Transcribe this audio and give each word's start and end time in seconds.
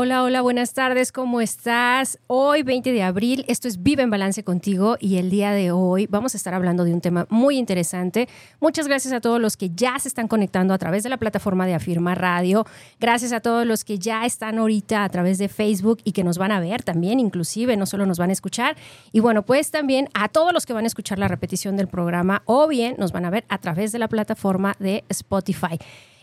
Hola, 0.00 0.22
hola, 0.22 0.42
buenas 0.42 0.74
tardes, 0.74 1.10
¿cómo 1.10 1.40
estás? 1.40 2.20
Hoy, 2.28 2.62
20 2.62 2.92
de 2.92 3.02
abril, 3.02 3.44
esto 3.48 3.66
es 3.66 3.82
Vive 3.82 4.04
en 4.04 4.10
Balance 4.10 4.44
contigo 4.44 4.96
y 5.00 5.16
el 5.16 5.28
día 5.28 5.50
de 5.50 5.72
hoy 5.72 6.06
vamos 6.06 6.34
a 6.34 6.36
estar 6.36 6.54
hablando 6.54 6.84
de 6.84 6.94
un 6.94 7.00
tema 7.00 7.26
muy 7.30 7.58
interesante. 7.58 8.28
Muchas 8.60 8.86
gracias 8.86 9.12
a 9.12 9.20
todos 9.20 9.40
los 9.40 9.56
que 9.56 9.70
ya 9.70 9.98
se 9.98 10.06
están 10.06 10.28
conectando 10.28 10.72
a 10.72 10.78
través 10.78 11.02
de 11.02 11.08
la 11.08 11.16
plataforma 11.16 11.66
de 11.66 11.74
Afirma 11.74 12.14
Radio. 12.14 12.64
Gracias 13.00 13.32
a 13.32 13.40
todos 13.40 13.66
los 13.66 13.82
que 13.82 13.98
ya 13.98 14.24
están 14.24 14.60
ahorita 14.60 15.02
a 15.02 15.08
través 15.08 15.36
de 15.36 15.48
Facebook 15.48 15.98
y 16.04 16.12
que 16.12 16.22
nos 16.22 16.38
van 16.38 16.52
a 16.52 16.60
ver 16.60 16.84
también, 16.84 17.18
inclusive, 17.18 17.76
no 17.76 17.84
solo 17.84 18.06
nos 18.06 18.18
van 18.18 18.30
a 18.30 18.34
escuchar. 18.34 18.76
Y 19.10 19.18
bueno, 19.18 19.42
pues 19.42 19.72
también 19.72 20.10
a 20.14 20.28
todos 20.28 20.52
los 20.52 20.64
que 20.64 20.74
van 20.74 20.84
a 20.84 20.86
escuchar 20.86 21.18
la 21.18 21.26
repetición 21.26 21.76
del 21.76 21.88
programa 21.88 22.42
o 22.44 22.68
bien 22.68 22.94
nos 22.98 23.10
van 23.10 23.24
a 23.24 23.30
ver 23.30 23.44
a 23.48 23.58
través 23.58 23.90
de 23.90 23.98
la 23.98 24.06
plataforma 24.06 24.76
de 24.78 25.02
Spotify. 25.08 25.76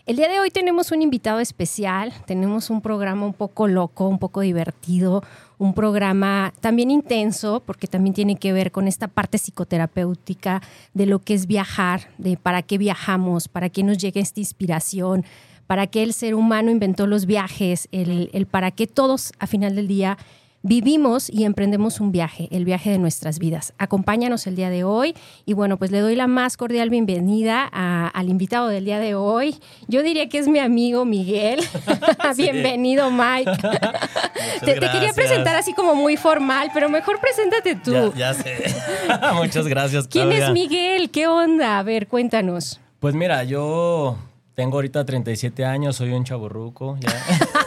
El 0.06 0.14
día 0.14 0.28
de 0.28 0.38
hoy 0.38 0.52
tenemos 0.52 0.92
un 0.92 1.02
invitado 1.02 1.40
especial, 1.40 2.12
tenemos 2.26 2.70
un 2.70 2.80
programa 2.80 3.26
un 3.26 3.32
poco 3.32 3.66
loco, 3.66 4.06
un 4.06 4.20
poco 4.20 4.40
divertido, 4.40 5.24
un 5.58 5.74
programa 5.74 6.54
también 6.60 6.92
intenso, 6.92 7.60
porque 7.66 7.88
también 7.88 8.14
tiene 8.14 8.36
que 8.36 8.52
ver 8.52 8.70
con 8.70 8.86
esta 8.86 9.08
parte 9.08 9.36
psicoterapéutica 9.36 10.62
de 10.94 11.06
lo 11.06 11.18
que 11.18 11.34
es 11.34 11.48
viajar, 11.48 12.02
de 12.18 12.36
para 12.36 12.62
qué 12.62 12.78
viajamos, 12.78 13.48
para 13.48 13.68
qué 13.68 13.82
nos 13.82 13.98
llega 13.98 14.20
esta 14.20 14.38
inspiración, 14.38 15.24
para 15.66 15.88
qué 15.88 16.04
el 16.04 16.12
ser 16.12 16.36
humano 16.36 16.70
inventó 16.70 17.08
los 17.08 17.26
viajes, 17.26 17.88
el, 17.90 18.46
para 18.48 18.70
qué 18.70 18.86
todos 18.86 19.32
a 19.40 19.48
final 19.48 19.74
del 19.74 19.88
día 19.88 20.18
vivimos 20.66 21.30
y 21.30 21.44
emprendemos 21.44 22.00
un 22.00 22.10
viaje, 22.10 22.48
el 22.50 22.64
viaje 22.64 22.90
de 22.90 22.98
nuestras 22.98 23.38
vidas. 23.38 23.72
Acompáñanos 23.78 24.46
el 24.48 24.56
día 24.56 24.68
de 24.68 24.82
hoy 24.82 25.14
y 25.44 25.52
bueno, 25.52 25.76
pues 25.76 25.92
le 25.92 26.00
doy 26.00 26.16
la 26.16 26.26
más 26.26 26.56
cordial 26.56 26.90
bienvenida 26.90 27.64
al 27.64 28.28
invitado 28.28 28.68
del 28.68 28.84
día 28.84 28.98
de 28.98 29.14
hoy. 29.14 29.56
Yo 29.86 30.02
diría 30.02 30.28
que 30.28 30.38
es 30.38 30.48
mi 30.48 30.58
amigo 30.58 31.04
Miguel. 31.04 31.60
Bienvenido, 32.36 33.10
Mike. 33.10 33.50
te, 34.64 34.74
quería 34.74 35.12
presentar 35.14 35.54
así 35.54 35.72
como 35.72 35.94
muy 35.94 36.16
formal, 36.16 36.70
pero 36.74 36.88
mejor 36.88 37.20
preséntate 37.20 37.76
tú. 37.76 38.12
Ya, 38.16 38.34
sé. 38.34 38.74
Muchas 39.34 39.68
gracias. 39.68 40.08
¿Quién 40.08 40.32
es 40.32 40.50
Miguel? 40.50 41.10
¿Qué 41.10 41.28
onda? 41.28 41.78
A 41.78 41.82
ver, 41.82 42.08
cuéntanos. 42.08 42.80
Pues 42.98 43.14
mira, 43.14 43.44
yo 43.44 44.16
tengo 44.54 44.78
ahorita 44.78 45.04
37 45.04 45.64
años, 45.64 45.96
soy 45.96 46.12
un 46.12 46.24
chaborruco. 46.24 46.98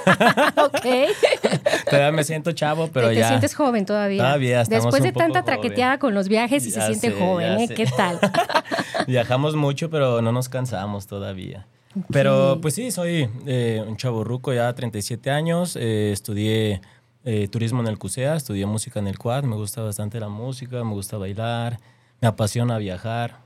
Ya. 0.06 0.54
ok. 0.66 1.86
todavía 1.86 2.12
me 2.12 2.24
siento 2.24 2.52
chavo, 2.52 2.90
pero 2.92 3.12
ya. 3.12 3.22
Te 3.22 3.28
sientes 3.30 3.56
joven 3.56 3.86
todavía. 3.86 4.24
Todavía 4.24 4.64
Después 4.64 5.04
de 5.04 5.12
tanta 5.12 5.44
traqueteada 5.44 6.00
con 6.00 6.14
los 6.14 6.28
viajes 6.28 6.66
y 6.66 6.72
se 6.72 6.82
siente 6.82 7.12
joven, 7.12 7.60
¿eh? 7.60 7.68
¿Qué 7.68 7.86
tal? 7.86 8.20
Viajamos 9.08 9.56
mucho, 9.56 9.90
pero 9.90 10.22
no 10.22 10.32
nos 10.32 10.50
cansamos 10.50 11.08
todavía. 11.08 11.66
Pero 12.12 12.60
pues 12.62 12.76
sí, 12.76 12.92
soy 12.92 13.30
eh, 13.46 13.84
un 13.88 13.98
chaborruco 13.98 14.54
ya 14.54 14.74
37 14.74 15.32
años. 15.32 15.76
Eh, 15.76 16.12
estudié 16.12 16.82
eh, 17.26 17.48
turismo 17.48 17.82
en 17.82 17.88
el 17.88 17.98
CUSEA, 17.98 18.36
estudié 18.36 18.66
música 18.66 19.00
en 19.00 19.08
el 19.08 19.18
Quad. 19.18 19.44
Me 19.44 19.56
gusta 19.56 19.82
bastante 19.82 20.20
la 20.20 20.30
música, 20.30 20.84
me 20.84 20.94
gusta 20.94 21.18
bailar, 21.18 21.80
me 22.22 22.28
apasiona 22.28 22.78
viajar. 22.78 23.40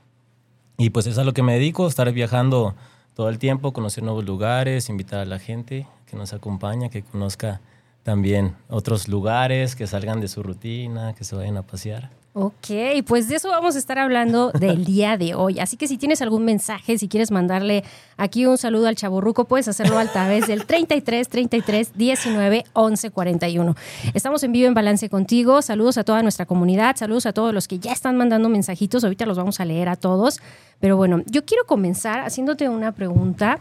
Y 0.76 0.90
pues 0.90 1.06
es 1.06 1.18
a 1.18 1.24
lo 1.24 1.32
que 1.32 1.42
me 1.42 1.54
dedico, 1.54 1.86
estar 1.86 2.10
viajando 2.12 2.74
todo 3.14 3.28
el 3.28 3.38
tiempo, 3.38 3.72
conocer 3.72 4.02
nuevos 4.02 4.24
lugares, 4.24 4.88
invitar 4.88 5.20
a 5.20 5.24
la 5.24 5.38
gente 5.38 5.86
que 6.06 6.16
nos 6.16 6.32
acompaña, 6.32 6.88
que 6.88 7.02
conozca 7.02 7.60
también 8.02 8.54
otros 8.68 9.08
lugares, 9.08 9.74
que 9.74 9.86
salgan 9.86 10.20
de 10.20 10.28
su 10.28 10.42
rutina, 10.42 11.14
que 11.14 11.24
se 11.24 11.34
vayan 11.34 11.56
a 11.56 11.62
pasear. 11.62 12.10
Ok, 12.36 12.66
pues 13.06 13.28
de 13.28 13.36
eso 13.36 13.48
vamos 13.48 13.76
a 13.76 13.78
estar 13.78 13.96
hablando 13.96 14.50
del 14.50 14.84
día 14.92 15.16
de 15.16 15.36
hoy. 15.36 15.60
Así 15.60 15.76
que 15.76 15.86
si 15.86 15.96
tienes 15.96 16.20
algún 16.20 16.44
mensaje, 16.44 16.98
si 16.98 17.06
quieres 17.08 17.30
mandarle 17.30 17.84
aquí 18.16 18.44
un 18.44 18.58
saludo 18.58 18.88
al 18.88 18.96
chaborruco, 18.96 19.44
puedes 19.44 19.68
hacerlo 19.68 20.00
a 20.00 20.06
través 20.06 20.48
del 20.48 20.66
33 20.66 21.28
33 21.28 21.92
19 21.96 22.64
11 22.72 23.10
41. 23.10 23.76
Estamos 24.14 24.42
en 24.42 24.50
vivo 24.50 24.66
en 24.66 24.74
Balance 24.74 25.08
contigo. 25.08 25.62
Saludos 25.62 25.96
a 25.96 26.02
toda 26.02 26.22
nuestra 26.22 26.44
comunidad, 26.44 26.96
saludos 26.96 27.26
a 27.26 27.32
todos 27.32 27.54
los 27.54 27.68
que 27.68 27.78
ya 27.78 27.92
están 27.92 28.16
mandando 28.16 28.48
mensajitos. 28.48 29.04
Ahorita 29.04 29.26
los 29.26 29.38
vamos 29.38 29.60
a 29.60 29.64
leer 29.64 29.88
a 29.88 29.94
todos. 29.94 30.40
Pero 30.80 30.96
bueno, 30.96 31.22
yo 31.26 31.44
quiero 31.44 31.66
comenzar 31.66 32.22
haciéndote 32.22 32.68
una 32.68 32.90
pregunta, 32.90 33.60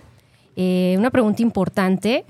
eh, 0.55 0.95
una 0.97 1.11
pregunta 1.11 1.41
importante. 1.41 2.25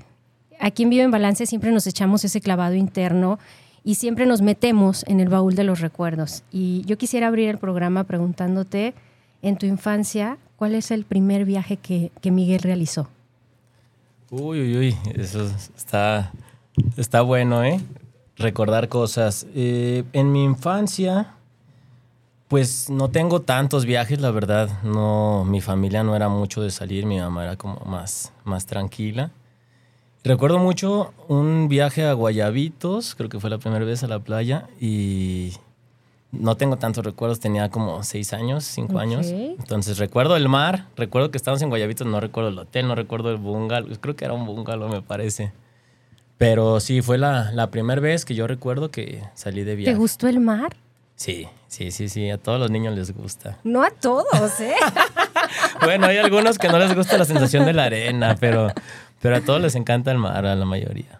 Aquí 0.60 0.84
en 0.84 0.90
Vivo 0.90 1.02
en 1.02 1.10
Balance 1.10 1.46
siempre 1.46 1.72
nos 1.72 1.86
echamos 1.86 2.24
ese 2.24 2.40
clavado 2.40 2.74
interno 2.74 3.38
y 3.84 3.96
siempre 3.96 4.26
nos 4.26 4.40
metemos 4.40 5.04
en 5.06 5.20
el 5.20 5.28
baúl 5.28 5.54
de 5.54 5.64
los 5.64 5.80
recuerdos. 5.80 6.42
Y 6.50 6.82
yo 6.86 6.96
quisiera 6.96 7.26
abrir 7.26 7.50
el 7.50 7.58
programa 7.58 8.04
preguntándote, 8.04 8.94
en 9.42 9.58
tu 9.58 9.66
infancia, 9.66 10.38
¿cuál 10.56 10.74
es 10.74 10.90
el 10.90 11.04
primer 11.04 11.44
viaje 11.44 11.76
que, 11.76 12.10
Miguel 12.30 12.60
realizó? 12.60 13.08
Uy, 14.30 14.58
uy, 14.60 14.76
uy, 14.78 14.96
eso 15.14 15.46
está, 15.76 16.32
está 16.96 17.20
bueno, 17.20 17.62
¿eh? 17.62 17.78
Recordar 18.36 18.88
cosas. 18.88 19.46
Eh, 19.54 20.04
en 20.14 20.32
mi 20.32 20.44
infancia, 20.44 21.34
pues 22.54 22.88
no 22.88 23.10
tengo 23.10 23.42
tantos 23.42 23.84
viajes, 23.84 24.20
la 24.20 24.30
verdad. 24.30 24.80
No, 24.84 25.44
mi 25.44 25.60
familia 25.60 26.04
no 26.04 26.14
era 26.14 26.28
mucho 26.28 26.62
de 26.62 26.70
salir, 26.70 27.04
mi 27.04 27.18
mamá 27.18 27.42
era 27.42 27.56
como 27.56 27.80
más, 27.84 28.32
más 28.44 28.64
tranquila. 28.64 29.32
Recuerdo 30.22 30.60
mucho 30.60 31.12
un 31.26 31.66
viaje 31.66 32.04
a 32.04 32.12
Guayabitos, 32.12 33.16
creo 33.16 33.28
que 33.28 33.40
fue 33.40 33.50
la 33.50 33.58
primera 33.58 33.84
vez 33.84 34.04
a 34.04 34.06
la 34.06 34.20
playa 34.20 34.68
y 34.80 35.54
no 36.30 36.56
tengo 36.56 36.76
tantos 36.76 37.04
recuerdos, 37.04 37.40
tenía 37.40 37.70
como 37.70 38.04
seis 38.04 38.32
años, 38.32 38.62
cinco 38.62 39.00
años. 39.00 39.26
Entonces 39.26 39.98
recuerdo 39.98 40.36
el 40.36 40.48
mar, 40.48 40.86
recuerdo 40.94 41.32
que 41.32 41.38
estábamos 41.38 41.60
en 41.62 41.70
Guayabitos, 41.70 42.06
no 42.06 42.20
recuerdo 42.20 42.50
el 42.50 42.58
hotel, 42.60 42.86
no 42.86 42.94
recuerdo 42.94 43.32
el 43.32 43.38
bungalow, 43.38 43.88
creo 44.00 44.14
que 44.14 44.26
era 44.26 44.34
un 44.34 44.46
bungalow 44.46 44.88
me 44.88 45.02
parece. 45.02 45.52
Pero 46.38 46.78
sí, 46.78 47.02
fue 47.02 47.18
la, 47.18 47.50
la 47.50 47.72
primera 47.72 48.00
vez 48.00 48.24
que 48.24 48.36
yo 48.36 48.46
recuerdo 48.46 48.92
que 48.92 49.24
salí 49.34 49.64
de 49.64 49.74
viaje. 49.74 49.92
¿Te 49.92 49.98
gustó 49.98 50.28
el 50.28 50.38
mar? 50.38 50.76
Sí, 51.16 51.46
sí, 51.68 51.90
sí, 51.90 52.08
sí, 52.08 52.30
a 52.30 52.38
todos 52.38 52.58
los 52.58 52.70
niños 52.70 52.94
les 52.94 53.14
gusta. 53.14 53.58
No 53.62 53.82
a 53.82 53.90
todos, 53.90 54.60
¿eh? 54.60 54.74
bueno, 55.82 56.06
hay 56.06 56.18
algunos 56.18 56.58
que 56.58 56.68
no 56.68 56.78
les 56.78 56.94
gusta 56.94 57.16
la 57.16 57.24
sensación 57.24 57.64
de 57.64 57.72
la 57.72 57.84
arena, 57.84 58.36
pero 58.38 58.72
pero 59.24 59.36
a 59.36 59.40
todos 59.40 59.58
les 59.58 59.74
encanta 59.74 60.12
el 60.12 60.18
mar, 60.18 60.44
a 60.44 60.54
la 60.54 60.66
mayoría. 60.66 61.18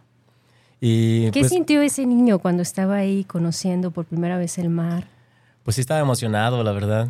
Y, 0.79 1.31
¿Qué 1.31 1.41
pues, 1.41 1.53
sintió 1.53 1.81
ese 1.81 2.05
niño 2.05 2.39
cuando 2.39 2.63
estaba 2.63 2.97
ahí 2.97 3.25
conociendo 3.25 3.93
por 3.93 4.05
primera 4.05 4.37
vez 4.37 4.59
el 4.59 4.69
mar? 4.69 5.07
Pues 5.63 5.77
sí 5.77 5.81
estaba 5.81 6.01
emocionado, 6.01 6.63
la 6.63 6.73
verdad. 6.73 7.09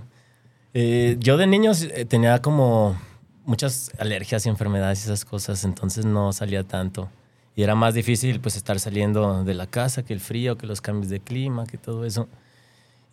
Eh, 0.72 1.16
yo 1.18 1.36
de 1.36 1.48
niño 1.48 1.72
eh, 1.72 2.04
tenía 2.04 2.40
como 2.40 2.96
muchas 3.44 3.90
alergias 3.98 4.46
y 4.46 4.50
enfermedades 4.50 5.00
y 5.00 5.06
esas 5.06 5.24
cosas, 5.24 5.64
entonces 5.64 6.04
no 6.04 6.32
salía 6.32 6.62
tanto. 6.62 7.10
Y 7.56 7.64
era 7.64 7.74
más 7.74 7.94
difícil 7.94 8.38
pues 8.38 8.54
estar 8.54 8.78
saliendo 8.78 9.42
de 9.42 9.54
la 9.54 9.66
casa, 9.66 10.04
que 10.04 10.12
el 10.12 10.20
frío, 10.20 10.56
que 10.56 10.68
los 10.68 10.80
cambios 10.80 11.08
de 11.10 11.18
clima, 11.18 11.66
que 11.66 11.76
todo 11.76 12.04
eso. 12.04 12.28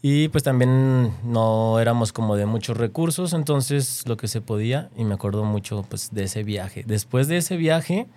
Y 0.04 0.30
pues 0.30 0.44
también 0.44 1.14
no 1.24 1.80
éramos 1.80 2.12
como 2.12 2.36
de 2.36 2.48
muchos 2.48 2.76
recursos, 2.78 3.34
entonces 3.34 4.04
lo 4.08 4.18
que 4.18 4.28
se 4.28 4.42
podía, 4.42 4.90
y 4.98 5.04
me 5.04 5.14
acuerdo 5.14 5.44
mucho 5.44 5.86
pues 5.88 6.10
de 6.12 6.24
ese 6.24 6.44
viaje. 6.44 6.84
Después 6.88 7.28
de 7.28 7.38
ese 7.38 7.56
viaje, 7.56 8.08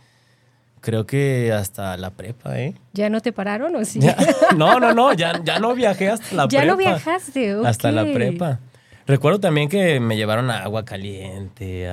creo 0.81 1.05
que 1.05 1.53
hasta 1.53 1.97
la 1.99 2.11
prepa, 2.11 2.59
¿eh? 2.59 2.75
¿Ya 2.95 3.11
no 3.11 3.21
te 3.21 3.33
pararon 3.33 3.77
o 3.77 3.85
sí? 3.85 4.01
no, 4.57 4.81
no, 4.81 4.95
no, 4.95 5.13
ya, 5.13 5.43
ya 5.45 5.59
no 5.59 5.75
viajé 5.75 6.09
hasta 6.09 6.35
la 6.35 6.49
prepa. 6.49 6.63
Ya 6.65 6.71
no 6.71 6.77
viajaste. 6.79 7.57
Hasta 7.67 7.93
la 7.93 8.05
prepa. 8.05 8.61
Recuerdo 9.07 9.41
también 9.41 9.69
que 9.69 10.01
me 10.01 10.17
llevaron 10.17 10.51
a 10.51 10.63
agua 10.63 10.87
caliente, 10.87 11.87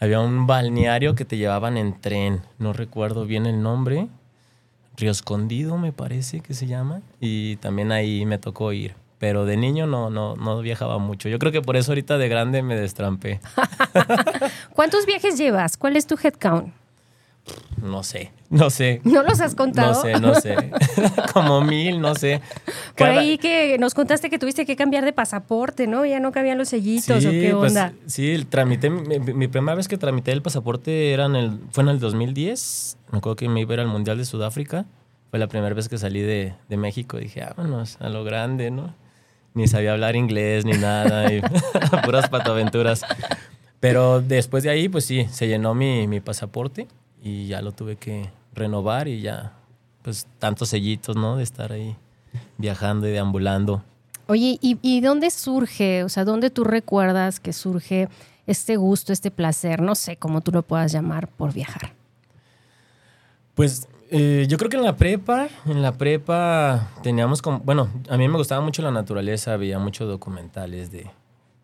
había 0.00 0.18
un 0.18 0.48
balneario 0.48 1.14
que 1.14 1.24
te 1.24 1.36
llevaban 1.36 1.76
en 1.76 2.00
tren, 2.00 2.42
no 2.58 2.72
recuerdo 2.72 3.24
bien 3.24 3.46
el 3.46 3.62
nombre 3.62 4.08
Río 4.96 5.10
Escondido, 5.10 5.76
me 5.78 5.92
parece 5.92 6.40
que 6.40 6.54
se 6.54 6.66
llama. 6.66 7.02
Y 7.20 7.56
también 7.56 7.92
ahí 7.92 8.24
me 8.26 8.38
tocó 8.38 8.72
ir. 8.72 8.94
Pero 9.18 9.44
de 9.44 9.56
niño 9.56 9.86
no, 9.86 10.10
no, 10.10 10.36
no 10.36 10.60
viajaba 10.60 10.98
mucho. 10.98 11.28
Yo 11.28 11.38
creo 11.38 11.52
que 11.52 11.62
por 11.62 11.76
eso 11.76 11.92
ahorita 11.92 12.18
de 12.18 12.28
grande 12.28 12.62
me 12.62 12.76
destrampé. 12.76 13.40
¿Cuántos 14.74 15.06
viajes 15.06 15.38
llevas? 15.38 15.76
¿Cuál 15.76 15.96
es 15.96 16.06
tu 16.06 16.16
head 16.22 16.34
count? 16.34 16.72
No 17.82 18.02
sé, 18.02 18.32
no 18.48 18.70
sé. 18.70 19.02
¿No 19.04 19.22
los 19.22 19.40
has 19.40 19.54
contado? 19.54 19.92
No 19.92 20.00
sé, 20.00 20.20
no 20.20 20.34
sé. 20.34 20.56
Como 21.34 21.60
mil, 21.60 22.00
no 22.00 22.14
sé. 22.14 22.40
Por 22.96 23.08
ahí 23.08 23.36
que 23.36 23.76
nos 23.78 23.94
contaste 23.94 24.30
que 24.30 24.38
tuviste 24.38 24.64
que 24.64 24.74
cambiar 24.76 25.04
de 25.04 25.12
pasaporte, 25.12 25.86
¿no? 25.86 26.06
Ya 26.06 26.18
no 26.20 26.32
cabían 26.32 26.56
los 26.56 26.70
sellitos 26.70 27.24
o 27.24 27.30
qué 27.30 27.54
pues, 27.54 27.72
onda. 27.72 27.92
sí, 28.06 28.46
tramité, 28.48 28.88
mi, 28.88 29.48
primera 29.48 29.74
vez 29.74 29.88
que 29.88 29.98
tramité 29.98 30.32
el 30.32 30.40
pasaporte 30.40 31.12
era 31.12 31.26
en 31.26 31.36
el, 31.36 31.60
fue 31.70 31.82
en 31.82 31.90
el 31.90 32.00
2010. 32.00 32.96
Me 33.12 33.18
acuerdo 33.18 33.36
que 33.36 33.48
me 33.48 33.60
iba 33.60 33.72
a 33.72 33.74
ir 33.74 33.80
al 33.80 33.88
Mundial 33.88 34.16
de 34.16 34.24
Sudáfrica. 34.24 34.86
Fue 35.30 35.38
la 35.38 35.48
primera 35.48 35.74
vez 35.74 35.88
que 35.88 35.98
salí 35.98 36.22
de, 36.22 36.54
de 36.68 36.76
México. 36.78 37.18
Dije, 37.18 37.44
vámonos, 37.56 37.98
a 38.00 38.08
lo 38.08 38.24
grande, 38.24 38.70
¿no? 38.70 38.94
ni 39.54 39.68
sabía 39.68 39.92
hablar 39.92 40.16
inglés 40.16 40.64
ni 40.64 40.72
nada, 40.72 41.32
y 41.32 41.40
puras 42.04 42.28
patoaventuras. 42.28 43.02
Pero 43.78 44.20
después 44.20 44.64
de 44.64 44.70
ahí, 44.70 44.88
pues 44.88 45.04
sí, 45.04 45.28
se 45.30 45.46
llenó 45.46 45.74
mi, 45.74 46.08
mi 46.08 46.18
pasaporte 46.18 46.88
y 47.24 47.46
ya 47.46 47.62
lo 47.62 47.72
tuve 47.72 47.96
que 47.96 48.30
renovar 48.52 49.08
y 49.08 49.22
ya, 49.22 49.54
pues 50.02 50.28
tantos 50.38 50.68
sellitos, 50.68 51.16
¿no? 51.16 51.36
De 51.36 51.42
estar 51.42 51.72
ahí 51.72 51.96
viajando 52.58 53.08
y 53.08 53.12
deambulando. 53.12 53.82
Oye, 54.26 54.58
¿y, 54.60 54.78
¿y 54.82 55.00
dónde 55.00 55.30
surge, 55.30 56.04
o 56.04 56.10
sea, 56.10 56.24
dónde 56.24 56.50
tú 56.50 56.64
recuerdas 56.64 57.40
que 57.40 57.54
surge 57.54 58.08
este 58.46 58.76
gusto, 58.76 59.12
este 59.12 59.30
placer, 59.30 59.80
no 59.80 59.94
sé 59.94 60.16
cómo 60.16 60.42
tú 60.42 60.52
lo 60.52 60.62
puedas 60.62 60.92
llamar, 60.92 61.28
por 61.28 61.54
viajar? 61.54 61.94
Pues 63.54 63.88
eh, 64.10 64.44
yo 64.46 64.58
creo 64.58 64.68
que 64.68 64.76
en 64.76 64.84
la 64.84 64.96
prepa, 64.96 65.48
en 65.64 65.80
la 65.80 65.92
prepa 65.92 66.90
teníamos 67.02 67.40
como, 67.40 67.60
bueno, 67.60 67.88
a 68.10 68.18
mí 68.18 68.28
me 68.28 68.36
gustaba 68.36 68.60
mucho 68.62 68.82
la 68.82 68.90
naturaleza, 68.90 69.56
veía 69.56 69.78
muchos 69.78 70.08
documentales 70.08 70.90
de, 70.90 71.10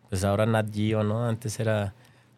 pues 0.09 0.25
ahora 0.25 0.47
Nat 0.47 0.73
Geo, 0.73 1.05
¿no? 1.05 1.27
Antes 1.27 1.61
era 1.61 1.93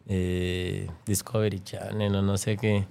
eh, 0.07 0.89
Discovery 1.05 1.61
Channel 1.61 2.15
o 2.15 2.21
no 2.21 2.37
sé 2.37 2.57
qué 2.57 2.85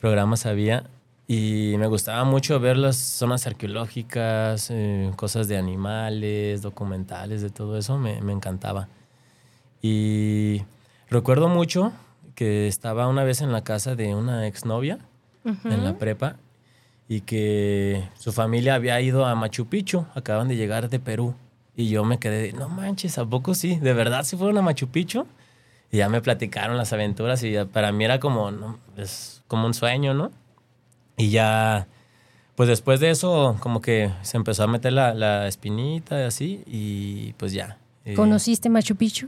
programas 0.00 0.46
había. 0.46 0.84
Y 1.28 1.76
me 1.78 1.86
gustaba 1.86 2.24
mucho 2.24 2.58
ver 2.58 2.76
las 2.76 2.96
zonas 2.96 3.46
arqueológicas, 3.46 4.68
eh, 4.70 5.12
cosas 5.14 5.46
de 5.46 5.56
animales, 5.56 6.60
documentales, 6.62 7.40
de 7.40 7.50
todo 7.50 7.78
eso, 7.78 7.98
me, 7.98 8.20
me 8.20 8.32
encantaba. 8.32 8.88
Y 9.80 10.62
recuerdo 11.08 11.48
mucho 11.48 11.92
que 12.34 12.66
estaba 12.66 13.06
una 13.06 13.22
vez 13.22 13.42
en 13.42 13.52
la 13.52 13.62
casa 13.62 13.94
de 13.94 14.14
una 14.14 14.46
exnovia 14.46 14.98
en 15.44 15.84
la 15.84 15.96
prepa 15.98 16.36
y 17.08 17.22
que 17.22 18.08
su 18.18 18.32
familia 18.32 18.74
había 18.74 19.00
ido 19.00 19.24
a 19.24 19.34
Machu 19.34 19.66
Picchu, 19.66 20.06
acaban 20.14 20.48
de 20.48 20.56
llegar 20.56 20.88
de 20.88 21.00
Perú. 21.00 21.34
Y 21.76 21.88
yo 21.88 22.04
me 22.04 22.18
quedé, 22.18 22.52
no 22.52 22.68
manches, 22.68 23.18
¿a 23.18 23.24
poco 23.24 23.54
sí? 23.54 23.76
¿De 23.76 23.92
verdad 23.92 24.24
sí 24.24 24.36
fueron 24.36 24.58
a 24.58 24.62
Machu 24.62 24.88
Picchu? 24.88 25.26
Y 25.92 25.98
ya 25.98 26.08
me 26.08 26.20
platicaron 26.20 26.76
las 26.76 26.92
aventuras 26.92 27.42
y 27.42 27.54
para 27.72 27.92
mí 27.92 28.04
era 28.04 28.20
como, 28.20 28.50
no, 28.50 28.78
es 28.96 29.39
como 29.50 29.66
un 29.66 29.74
sueño, 29.74 30.14
¿no? 30.14 30.30
Y 31.16 31.30
ya, 31.30 31.88
pues 32.54 32.68
después 32.68 33.00
de 33.00 33.10
eso, 33.10 33.56
como 33.58 33.80
que 33.80 34.10
se 34.22 34.36
empezó 34.36 34.62
a 34.62 34.68
meter 34.68 34.92
la, 34.92 35.12
la 35.12 35.48
espinita 35.48 36.20
y 36.20 36.22
así, 36.22 36.62
y 36.68 37.32
pues 37.32 37.52
ya. 37.52 37.76
eh, 38.04 38.14
¿Conociste 38.14 38.68
Machu 38.70 38.94
Picchu? 38.94 39.26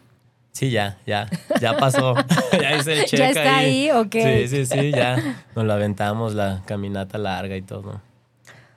Sí, 0.53 0.71
ya, 0.71 0.97
ya, 1.07 1.29
ya 1.61 1.77
pasó. 1.77 2.15
ya 2.53 2.77
hice 2.77 2.93
el 3.01 3.05
check 3.07 3.19
¿Ya 3.19 3.29
está 3.31 3.57
ahí? 3.57 3.91
Ok. 3.91 4.13
Sí, 4.13 4.49
sí, 4.49 4.67
sí, 4.67 4.93
ya 4.93 5.45
nos 5.57 5.65
la 5.65 5.75
aventamos 5.75 6.35
la 6.35 6.63
caminata 6.67 7.19
larga 7.19 7.57
y 7.57 7.63
todo. 7.63 8.01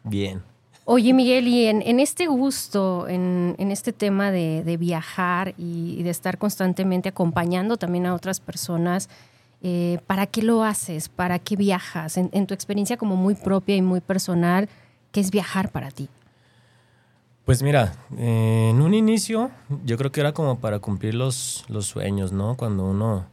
Bien. 0.04 0.42
Oye, 0.86 1.14
Miguel, 1.14 1.48
y 1.48 1.68
en, 1.68 1.82
en 1.84 2.00
este 2.00 2.26
gusto, 2.28 3.08
en, 3.08 3.56
en 3.60 3.72
este 3.72 3.94
tema 3.94 4.32
de, 4.32 4.64
de 4.64 4.78
viajar 4.78 5.54
y, 5.60 5.96
y 6.00 6.04
de 6.04 6.10
estar 6.10 6.38
constantemente 6.40 7.10
acompañando 7.10 7.78
también 7.78 8.06
a 8.08 8.14
otras 8.16 8.40
personas, 8.40 9.10
eh, 9.68 9.98
¿para 10.06 10.28
qué 10.28 10.44
lo 10.44 10.64
haces? 10.64 11.10
¿Para 11.10 11.40
qué 11.40 11.56
viajas? 11.56 12.18
En, 12.18 12.30
en 12.34 12.46
tu 12.46 12.54
experiencia 12.54 12.98
como 12.98 13.16
muy 13.16 13.34
propia 13.34 13.76
y 13.76 13.82
muy 13.82 14.00
personal, 14.00 14.70
¿qué 15.12 15.20
es 15.22 15.32
viajar 15.32 15.72
para 15.72 15.90
ti? 15.90 16.08
Pues 17.46 17.64
mira, 17.64 17.94
eh, 18.18 18.68
en 18.70 18.82
un 18.82 18.94
inicio 18.94 19.50
yo 19.84 19.98
creo 19.98 20.12
que 20.12 20.20
era 20.20 20.34
como 20.34 20.60
para 20.60 20.78
cumplir 20.80 21.16
los, 21.16 21.66
los 21.68 21.88
sueños, 21.88 22.32
¿no? 22.32 22.56
Cuando 22.58 22.86
uno 22.86 23.26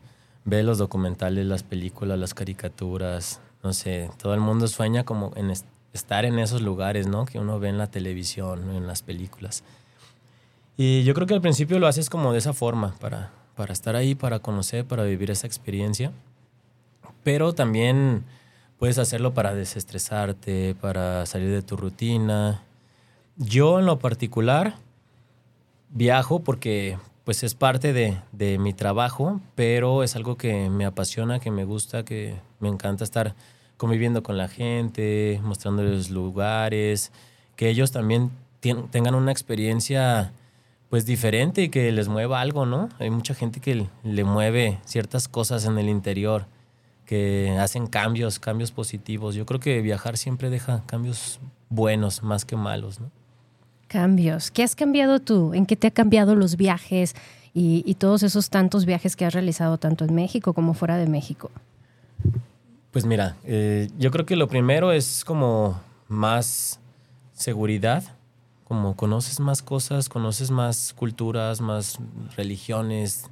ve 0.46 0.62
los 0.62 0.79
documentales, 0.79 1.44
las 1.46 1.62
películas, 1.62 2.19
las 2.19 2.32
caricaturas, 2.32 3.40
no 3.62 3.75
sé, 3.75 4.11
todo 4.17 4.32
el 4.32 4.40
mundo 4.40 4.69
sueña 4.69 5.05
como 5.05 5.32
en 5.37 5.50
est- 5.50 5.67
estar 5.93 6.25
en 6.25 6.38
esos 6.38 6.62
lugares, 6.62 7.06
¿no? 7.06 7.26
Que 7.26 7.38
uno 7.38 7.58
ve 7.61 7.69
en 7.69 7.76
la 7.79 7.88
televisión, 7.88 8.70
en 8.75 8.87
las 8.87 9.02
películas. 9.02 9.64
Y 10.79 11.05
yo 11.05 11.12
creo 11.12 11.26
que 11.26 11.34
al 11.34 11.43
principio 11.43 11.79
lo 11.79 11.87
haces 11.87 12.08
como 12.08 12.32
de 12.32 12.38
esa 12.38 12.52
forma, 12.55 12.94
para, 13.00 13.31
para 13.57 13.73
estar 13.73 13.97
ahí, 13.97 14.15
para 14.15 14.39
conocer, 14.39 14.85
para 14.85 15.05
vivir 15.05 15.31
esa 15.31 15.47
experiencia. 15.47 16.13
Pero 17.23 17.53
también 17.53 18.25
puedes 18.79 18.99
hacerlo 18.99 19.35
para 19.35 19.55
desestresarte, 19.55 20.75
para 20.81 21.27
salir 21.27 21.51
de 21.51 21.63
tu 21.63 21.77
rutina. 21.77 22.63
Yo 23.37 23.79
en 23.79 23.87
lo 23.87 23.99
particular 23.99 24.75
viajo 25.91 26.41
porque 26.41 26.99
pues 27.25 27.45
es 27.45 27.55
parte 27.55 27.93
de, 27.93 28.19
de 28.33 28.59
mi 28.59 28.73
trabajo, 28.73 29.41
pero 29.55 30.03
es 30.03 30.17
algo 30.17 30.37
que 30.37 30.69
me 30.69 30.85
apasiona, 30.85 31.39
que 31.39 31.51
me 31.51 31.65
gusta, 31.65 32.05
que 32.05 32.35
me 32.59 32.69
encanta 32.69 33.05
estar 33.05 33.35
conviviendo 33.77 34.23
con 34.23 34.37
la 34.37 34.49
gente, 34.49 35.41
mostrándoles 35.43 36.11
lugares, 36.11 37.13
que 37.57 37.69
ellos 37.69 37.93
también 37.93 38.31
tengan 38.61 39.15
una 39.15 39.33
experiencia 39.33 40.33
pues 40.93 41.06
diferente 41.06 41.62
y 41.62 41.69
que 41.71 41.91
les 41.91 42.09
mueva 42.09 42.43
algo, 42.43 42.67
¿no? 42.67 42.91
Hay 42.99 43.09
mucha 43.09 43.33
gente 43.33 43.61
que 43.61 43.87
le 44.05 44.25
mueve 44.25 44.79
ciertas 44.85 45.27
cosas 45.27 45.65
en 45.65 45.79
el 45.79 45.89
interior, 45.89 46.44
que 47.06 47.56
hacen 47.59 47.87
cambios, 47.87 48.39
cambios 48.39 48.73
positivos. 48.73 49.35
Yo 49.35 49.47
creo 49.47 49.59
que 49.59 49.81
viajar 49.81 50.19
siempre 50.19 50.50
deja 50.50 50.83
cambios 50.85 51.41
buenos 51.71 52.23
más 52.23 52.44
que 52.44 52.56
malos, 52.56 53.00
¿no? 53.00 53.11
Cambios. 53.89 54.50
¿Qué 54.50 54.62
has 54.62 54.77
cambiado 54.77 55.19
tú? 55.19 55.55
¿En 55.55 55.65
qué 55.65 55.77
te 55.77 55.87
ha 55.87 55.91
cambiado 55.93 56.35
los 56.35 56.59
viajes 56.59 57.15
y, 57.55 57.83
y 57.87 57.94
todos 57.94 58.23
esos 58.23 58.50
tantos 58.50 58.85
viajes 58.85 59.17
que 59.17 59.25
has 59.25 59.33
realizado 59.33 59.79
tanto 59.79 60.05
en 60.05 60.15
México 60.15 60.53
como 60.53 60.75
fuera 60.75 60.99
de 60.99 61.06
México? 61.06 61.50
Pues 62.91 63.06
mira, 63.06 63.37
eh, 63.44 63.89
yo 63.97 64.11
creo 64.11 64.27
que 64.27 64.37
lo 64.37 64.47
primero 64.47 64.93
es 64.93 65.25
como 65.25 65.81
más 66.09 66.81
seguridad, 67.33 68.05
como 68.73 68.97
conoces 68.97 69.39
más 69.39 69.61
cosas, 69.61 70.09
conoces 70.09 70.51
más 70.51 70.95
culturas, 70.95 71.61
más 71.61 71.99
religiones, 72.39 73.27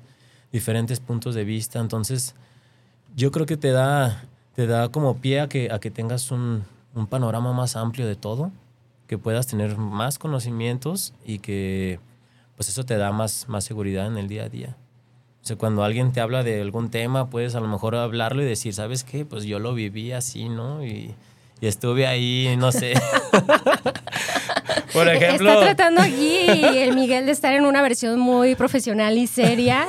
diferentes 0.52 1.00
puntos 1.00 1.34
de 1.34 1.44
vista, 1.44 1.78
entonces 1.78 2.34
yo 3.16 3.30
creo 3.32 3.46
que 3.46 3.56
te 3.56 3.70
da, 3.70 4.22
te 4.54 4.66
da 4.66 4.90
como 4.90 5.16
pie 5.16 5.40
a 5.40 5.48
que, 5.48 5.72
a 5.72 5.78
que 5.78 5.90
tengas 5.90 6.30
un, 6.30 6.66
panorama 7.08 7.54
más 7.54 7.74
amplio 7.74 8.06
de 8.06 8.16
todo, 8.16 8.52
que 9.06 9.16
puedas 9.16 9.46
tener 9.46 9.78
más 9.78 10.18
conocimientos 10.18 11.14
y 11.24 11.38
que 11.38 12.00
pues 12.56 12.68
eso 12.68 12.84
te 12.84 12.98
da 12.98 13.10
más, 13.10 13.48
más 13.48 13.64
seguridad 13.64 14.08
en 14.08 14.18
el 14.18 14.28
día 14.28 14.44
a 14.44 14.50
día. 14.50 14.76
O 15.42 15.46
sea, 15.46 15.56
cuando 15.56 15.84
alguien 15.84 16.12
te 16.12 16.20
habla 16.20 16.42
de 16.42 16.60
algún 16.60 16.90
tema, 16.90 17.30
puedes 17.30 17.54
a 17.54 17.60
lo 17.60 17.68
mejor 17.68 17.94
hablarlo 17.96 18.42
y 18.42 18.44
decir, 18.44 18.74
¿sabes 18.74 19.04
qué? 19.04 19.24
Pues 19.24 19.44
yo 19.44 19.58
lo 19.58 19.72
viví 19.72 20.12
así, 20.12 20.50
¿no? 20.50 20.84
Y 20.84 21.14
estuve 21.62 22.06
ahí, 22.06 22.54
no 22.58 22.72
sé. 22.72 22.92
Por 24.92 25.08
ejemplo. 25.08 25.50
Está 25.50 25.64
tratando 25.64 26.02
aquí 26.02 26.38
el 26.48 26.94
Miguel 26.94 27.26
de 27.26 27.32
estar 27.32 27.52
en 27.52 27.64
una 27.64 27.82
versión 27.82 28.18
muy 28.18 28.54
profesional 28.54 29.16
y 29.18 29.26
seria. 29.26 29.86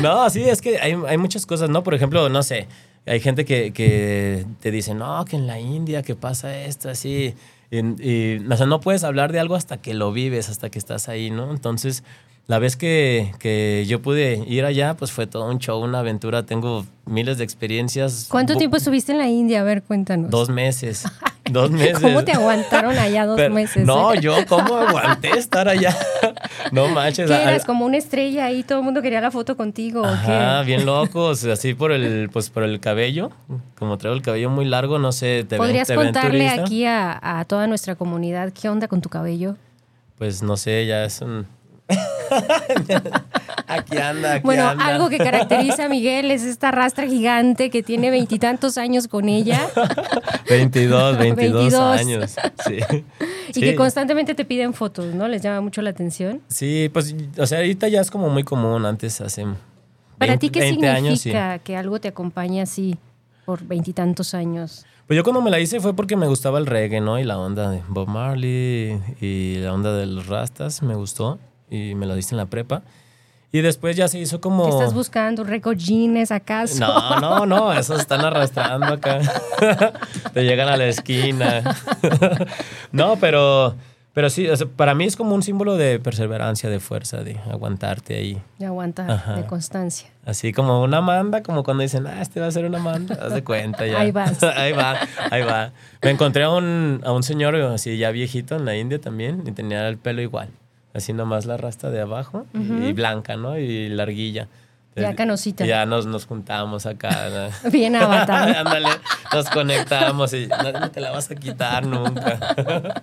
No, 0.00 0.28
sí, 0.30 0.42
es 0.42 0.60
que 0.60 0.78
hay, 0.78 0.96
hay 1.06 1.18
muchas 1.18 1.46
cosas, 1.46 1.70
¿no? 1.70 1.82
Por 1.82 1.94
ejemplo, 1.94 2.28
no 2.28 2.42
sé, 2.42 2.66
hay 3.06 3.20
gente 3.20 3.44
que, 3.44 3.72
que 3.72 4.44
te 4.60 4.70
dice, 4.70 4.94
no, 4.94 5.24
que 5.24 5.36
en 5.36 5.46
la 5.46 5.60
India, 5.60 6.02
que 6.02 6.14
pasa 6.14 6.56
esto, 6.56 6.88
así. 6.88 7.34
Y, 7.70 7.78
y, 7.78 8.46
o 8.48 8.56
sea, 8.56 8.66
no 8.66 8.80
puedes 8.80 9.04
hablar 9.04 9.32
de 9.32 9.40
algo 9.40 9.54
hasta 9.54 9.80
que 9.80 9.94
lo 9.94 10.12
vives, 10.12 10.48
hasta 10.48 10.70
que 10.70 10.78
estás 10.78 11.08
ahí, 11.08 11.30
¿no? 11.30 11.50
Entonces, 11.50 12.04
la 12.48 12.58
vez 12.58 12.76
que, 12.76 13.32
que 13.38 13.84
yo 13.88 14.02
pude 14.02 14.44
ir 14.46 14.64
allá, 14.64 14.94
pues 14.94 15.12
fue 15.12 15.26
todo 15.26 15.48
un 15.50 15.58
show, 15.58 15.80
una 15.82 16.00
aventura. 16.00 16.42
Tengo 16.44 16.84
miles 17.06 17.38
de 17.38 17.44
experiencias. 17.44 18.26
¿Cuánto 18.30 18.54
Bu- 18.54 18.58
tiempo 18.58 18.76
estuviste 18.76 19.12
en 19.12 19.18
la 19.18 19.28
India? 19.28 19.60
A 19.60 19.64
ver, 19.64 19.82
cuéntanos. 19.82 20.30
Dos 20.30 20.48
meses. 20.50 21.04
Dos 21.50 21.70
meses. 21.72 21.98
¿Cómo 22.00 22.24
te 22.24 22.32
aguantaron 22.32 22.96
allá 22.98 23.26
dos 23.26 23.36
Pero- 23.36 23.52
meses? 23.52 23.84
No, 23.84 24.14
eh? 24.14 24.20
yo 24.20 24.34
cómo 24.46 24.76
aguanté 24.76 25.30
estar 25.30 25.68
allá. 25.68 25.94
No 26.70 26.88
manches. 26.88 27.28
¿Qué 27.28 27.34
eras? 27.42 27.64
¿Como 27.64 27.84
una 27.84 27.98
estrella 27.98 28.46
ahí? 28.46 28.62
¿Todo 28.62 28.78
el 28.78 28.84
mundo 28.84 29.02
quería 29.02 29.20
la 29.20 29.30
foto 29.30 29.56
contigo 29.56 30.02
qué? 30.24 30.62
bien 30.64 30.86
locos, 30.86 31.44
así 31.44 31.74
por 31.74 31.92
el, 31.92 32.30
pues 32.32 32.48
por 32.48 32.62
el 32.62 32.78
cabello. 32.80 33.30
Como 33.78 33.98
traigo 33.98 34.16
el 34.16 34.22
cabello 34.22 34.48
muy 34.48 34.64
largo, 34.64 34.98
no 34.98 35.12
sé, 35.12 35.44
te 35.46 35.56
ven- 35.56 35.58
¿Podrías 35.58 35.88
te 35.88 35.96
ven 35.96 36.06
contarle 36.06 36.38
turista? 36.46 36.62
aquí 36.62 36.84
a, 36.86 37.40
a 37.40 37.44
toda 37.44 37.66
nuestra 37.66 37.94
comunidad 37.96 38.52
qué 38.52 38.68
onda 38.68 38.88
con 38.88 39.02
tu 39.02 39.08
cabello? 39.10 39.56
Pues 40.16 40.42
no 40.42 40.56
sé, 40.56 40.86
ya 40.86 41.04
es 41.04 41.20
un. 41.20 41.46
aquí 43.66 43.98
anda, 43.98 44.34
aquí 44.34 44.44
Bueno, 44.44 44.68
anda. 44.68 44.86
algo 44.86 45.08
que 45.08 45.18
caracteriza 45.18 45.84
a 45.86 45.88
Miguel 45.88 46.30
es 46.30 46.42
esta 46.42 46.70
rastra 46.70 47.06
gigante 47.06 47.70
que 47.70 47.82
tiene 47.82 48.10
veintitantos 48.10 48.78
años 48.78 49.08
con 49.08 49.28
ella 49.28 49.60
22, 50.48 51.18
22 51.18 51.36
22. 51.36 51.74
años. 51.74 52.36
Sí. 52.66 52.78
y 53.48 53.52
Sí. 53.52 53.60
que 53.60 53.74
constantemente 53.74 54.34
te 54.34 54.44
piden 54.44 54.72
fotos, 54.74 55.14
¿no? 55.14 55.28
Les 55.28 55.42
llama 55.42 55.60
mucho 55.60 55.82
la 55.82 55.90
atención. 55.90 56.40
Sí, 56.48 56.88
pues, 56.92 57.14
o 57.38 57.46
sea, 57.46 57.58
ahorita 57.58 57.88
ya 57.88 58.00
es 58.00 58.10
como 58.10 58.28
muy 58.30 58.44
común. 58.44 58.86
Antes, 58.86 59.20
hace. 59.20 59.44
¿Para 60.18 60.32
20 60.32 60.38
ti 60.38 60.50
qué 60.50 60.60
20 60.60 60.88
años, 60.88 61.18
sí. 61.18 61.30
significa 61.30 61.58
que 61.58 61.76
algo 61.76 62.00
te 62.00 62.08
acompañe 62.08 62.62
así 62.62 62.96
por 63.44 63.64
veintitantos 63.64 64.34
años? 64.34 64.86
Pues 65.06 65.16
yo 65.16 65.24
cuando 65.24 65.42
me 65.42 65.50
la 65.50 65.58
hice 65.60 65.80
fue 65.80 65.94
porque 65.94 66.16
me 66.16 66.26
gustaba 66.28 66.58
el 66.58 66.66
reggae, 66.66 67.00
¿no? 67.00 67.18
Y 67.18 67.24
la 67.24 67.36
onda 67.38 67.68
de 67.70 67.82
Bob 67.88 68.08
Marley 68.08 68.98
y 69.20 69.56
la 69.56 69.74
onda 69.74 69.94
de 69.94 70.06
los 70.06 70.28
rastas 70.28 70.82
me 70.82 70.94
gustó 70.94 71.38
y 71.72 71.94
me 71.94 72.06
la 72.06 72.16
hice 72.16 72.34
en 72.34 72.38
la 72.38 72.46
prepa. 72.46 72.82
Y 73.54 73.60
después 73.60 73.96
ya 73.96 74.08
se 74.08 74.18
hizo 74.18 74.40
como... 74.40 74.64
¿Qué 74.64 74.70
estás 74.70 74.94
buscando? 74.94 75.44
¿Récord 75.44 75.76
Guinness 75.76 76.30
acaso? 76.32 76.80
No, 76.80 77.20
no, 77.20 77.44
no, 77.44 77.72
esos 77.72 78.00
están 78.00 78.24
arrastrando 78.24 78.86
acá. 78.86 79.20
Te 80.32 80.44
llegan 80.44 80.68
a 80.68 80.76
la 80.76 80.86
esquina. 80.86 81.62
No, 82.92 83.16
pero 83.16 83.74
Pero 84.14 84.28
sí, 84.30 84.46
o 84.48 84.56
sea, 84.56 84.66
para 84.66 84.94
mí 84.94 85.04
es 85.04 85.16
como 85.16 85.34
un 85.34 85.42
símbolo 85.42 85.76
de 85.76 85.98
perseverancia, 85.98 86.68
de 86.68 86.80
fuerza, 86.80 87.22
de 87.24 87.38
aguantarte 87.50 88.16
ahí. 88.16 88.42
De 88.58 88.66
aguantar, 88.66 89.10
Ajá. 89.10 89.36
de 89.36 89.46
constancia. 89.46 90.08
Así 90.26 90.52
como 90.52 90.82
una 90.82 91.00
manda, 91.00 91.42
como 91.42 91.62
cuando 91.62 91.82
dicen, 91.82 92.06
ah, 92.06 92.20
este 92.20 92.40
va 92.40 92.46
a 92.46 92.50
ser 92.50 92.64
una 92.66 92.78
manda, 92.78 93.18
haz 93.22 93.32
de 93.34 93.42
cuenta 93.42 93.86
ya. 93.86 94.00
Ahí 94.00 94.10
vas. 94.12 94.42
ahí 94.56 94.72
va, 94.72 94.96
ahí 95.30 95.42
va. 95.42 95.72
Me 96.02 96.10
encontré 96.10 96.44
a 96.44 96.50
un, 96.50 97.00
a 97.04 97.12
un 97.12 97.22
señor 97.22 97.54
así 97.56 97.96
ya 97.96 98.10
viejito 98.10 98.56
en 98.56 98.64
la 98.66 98.76
India 98.76 98.98
también 99.00 99.44
y 99.46 99.52
tenía 99.52 99.88
el 99.88 99.96
pelo 99.98 100.20
igual. 100.22 100.48
Así 100.94 101.12
nomás 101.12 101.46
la 101.46 101.56
rasta 101.56 101.90
de 101.90 102.00
abajo 102.00 102.46
y- 102.54 102.86
y 102.88 102.92
blanca, 102.92 103.36
¿no? 103.36 103.58
Y 103.58 103.88
larguilla. 103.88 104.48
Ya 104.94 105.14
canosita. 105.14 105.64
Ya 105.64 105.86
nos, 105.86 106.04
nos 106.04 106.26
juntamos 106.26 106.84
acá. 106.84 107.50
¿no? 107.64 107.70
Bien 107.70 107.96
avatar. 107.96 108.54
Ándale, 108.58 108.88
nos 109.32 109.48
conectamos 109.48 110.34
y 110.34 110.46
no, 110.48 110.72
no 110.80 110.90
te 110.90 111.00
la 111.00 111.10
vas 111.12 111.30
a 111.30 111.34
quitar 111.34 111.86
nunca. 111.86 113.02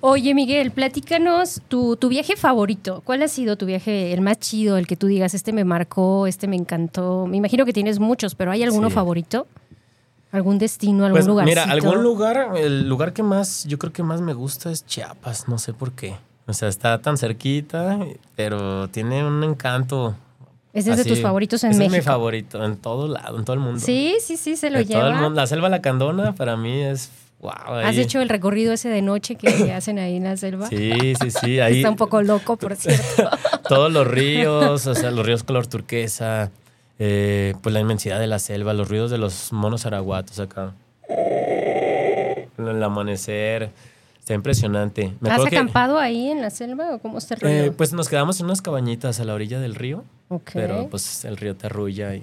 Oye, 0.00 0.34
Miguel, 0.34 0.72
platícanos 0.72 1.60
tu, 1.68 1.94
tu 1.96 2.08
viaje 2.08 2.34
favorito. 2.36 3.02
¿Cuál 3.04 3.22
ha 3.22 3.28
sido 3.28 3.56
tu 3.56 3.66
viaje 3.66 4.12
el 4.12 4.20
más 4.20 4.38
chido, 4.40 4.78
el 4.78 4.86
que 4.86 4.96
tú 4.96 5.06
digas, 5.06 5.34
este 5.34 5.52
me 5.52 5.64
marcó, 5.64 6.26
este 6.26 6.48
me 6.48 6.56
encantó? 6.56 7.26
Me 7.26 7.36
imagino 7.36 7.64
que 7.64 7.72
tienes 7.72 7.98
muchos, 8.00 8.34
pero 8.34 8.50
¿hay 8.50 8.62
alguno 8.64 8.88
Sí. 8.88 8.94
favorito? 8.94 9.46
¿Algún 10.32 10.58
destino, 10.58 11.04
algún 11.04 11.18
Pues 11.18 11.26
lugar? 11.26 11.44
mira, 11.46 11.64
algún 11.64 12.02
lugar, 12.02 12.50
el 12.56 12.88
lugar 12.88 13.12
que 13.12 13.22
más, 13.22 13.64
yo 13.64 13.78
creo 13.78 13.92
que 13.92 14.02
más 14.02 14.20
me 14.20 14.32
gusta 14.32 14.70
es 14.70 14.86
Chiapas, 14.86 15.48
no 15.48 15.58
sé 15.58 15.72
por 15.72 15.92
qué. 15.92 16.16
O 16.46 16.52
sea, 16.52 16.68
está 16.68 17.00
tan 17.00 17.16
cerquita, 17.16 17.98
pero 18.36 18.88
tiene 18.88 19.24
un 19.24 19.42
encanto. 19.44 20.16
Ese 20.72 20.92
es 20.92 20.96
de 20.98 21.04
tus 21.04 21.20
favoritos 21.20 21.62
en 21.64 21.70
Ese 21.70 21.78
México. 21.80 21.96
Es 21.96 22.02
mi 22.02 22.04
favorito, 22.06 22.64
en 22.64 22.76
todo 22.76 23.08
lado, 23.08 23.38
en 23.38 23.44
todo 23.44 23.54
el 23.54 23.60
mundo. 23.60 23.80
Sí, 23.80 24.16
sí, 24.20 24.36
sí, 24.36 24.56
se 24.56 24.70
lo 24.70 24.78
En 24.78 24.88
todo 24.88 24.98
el 25.00 25.04
lleva. 25.06 25.20
mundo. 25.22 25.40
La 25.40 25.46
selva 25.46 25.68
Lacandona 25.68 26.32
para 26.34 26.56
mí 26.56 26.82
es 26.82 27.10
wow. 27.40 27.52
¿Has 27.84 27.96
hecho 27.96 28.20
el 28.20 28.28
recorrido 28.28 28.72
ese 28.72 28.88
de 28.88 29.02
noche 29.02 29.34
que 29.36 29.52
que 29.52 29.72
hacen 29.72 29.98
ahí 29.98 30.16
en 30.16 30.24
la 30.24 30.36
selva? 30.36 30.66
Sí, 30.68 31.14
sí, 31.20 31.30
sí. 31.30 31.60
Ahí 31.60 31.78
Está 31.78 31.90
un 31.90 31.96
poco 31.96 32.22
loco, 32.22 32.56
por 32.56 32.76
cierto. 32.76 33.30
todos 33.68 33.92
los 33.92 34.06
ríos, 34.06 34.86
o 34.86 34.94
sea, 34.94 35.10
los 35.10 35.24
ríos 35.26 35.42
color 35.44 35.66
turquesa, 35.66 36.50
eh, 36.98 37.54
pues 37.62 37.72
la 37.72 37.80
inmensidad 37.80 38.18
de 38.20 38.26
la 38.28 38.38
selva, 38.38 38.72
los 38.74 38.88
ruidos 38.88 39.10
de 39.10 39.18
los 39.18 39.52
monos 39.52 39.86
araguatos 39.86 40.38
acá. 40.38 40.72
El 42.58 42.82
amanecer, 42.82 43.70
está 44.30 44.34
impresionante. 44.36 45.16
Me 45.20 45.28
¿Has 45.28 45.42
que, 45.42 45.56
acampado 45.56 45.98
ahí 45.98 46.30
en 46.30 46.40
la 46.40 46.50
selva 46.50 46.94
o 46.94 46.98
cómo 47.00 47.18
está 47.18 47.34
el 47.34 47.40
eh, 47.46 47.72
pues 47.76 47.92
nos 47.92 48.08
quedamos 48.08 48.38
en 48.38 48.46
unas 48.46 48.62
cabañitas 48.62 49.18
a 49.18 49.24
la 49.24 49.34
orilla 49.34 49.58
del 49.58 49.74
río, 49.74 50.04
pero 50.52 50.88
pues 50.88 51.24
el 51.24 51.36
río 51.36 51.56
te 51.56 51.66
arrulla 51.66 52.14
y 52.14 52.22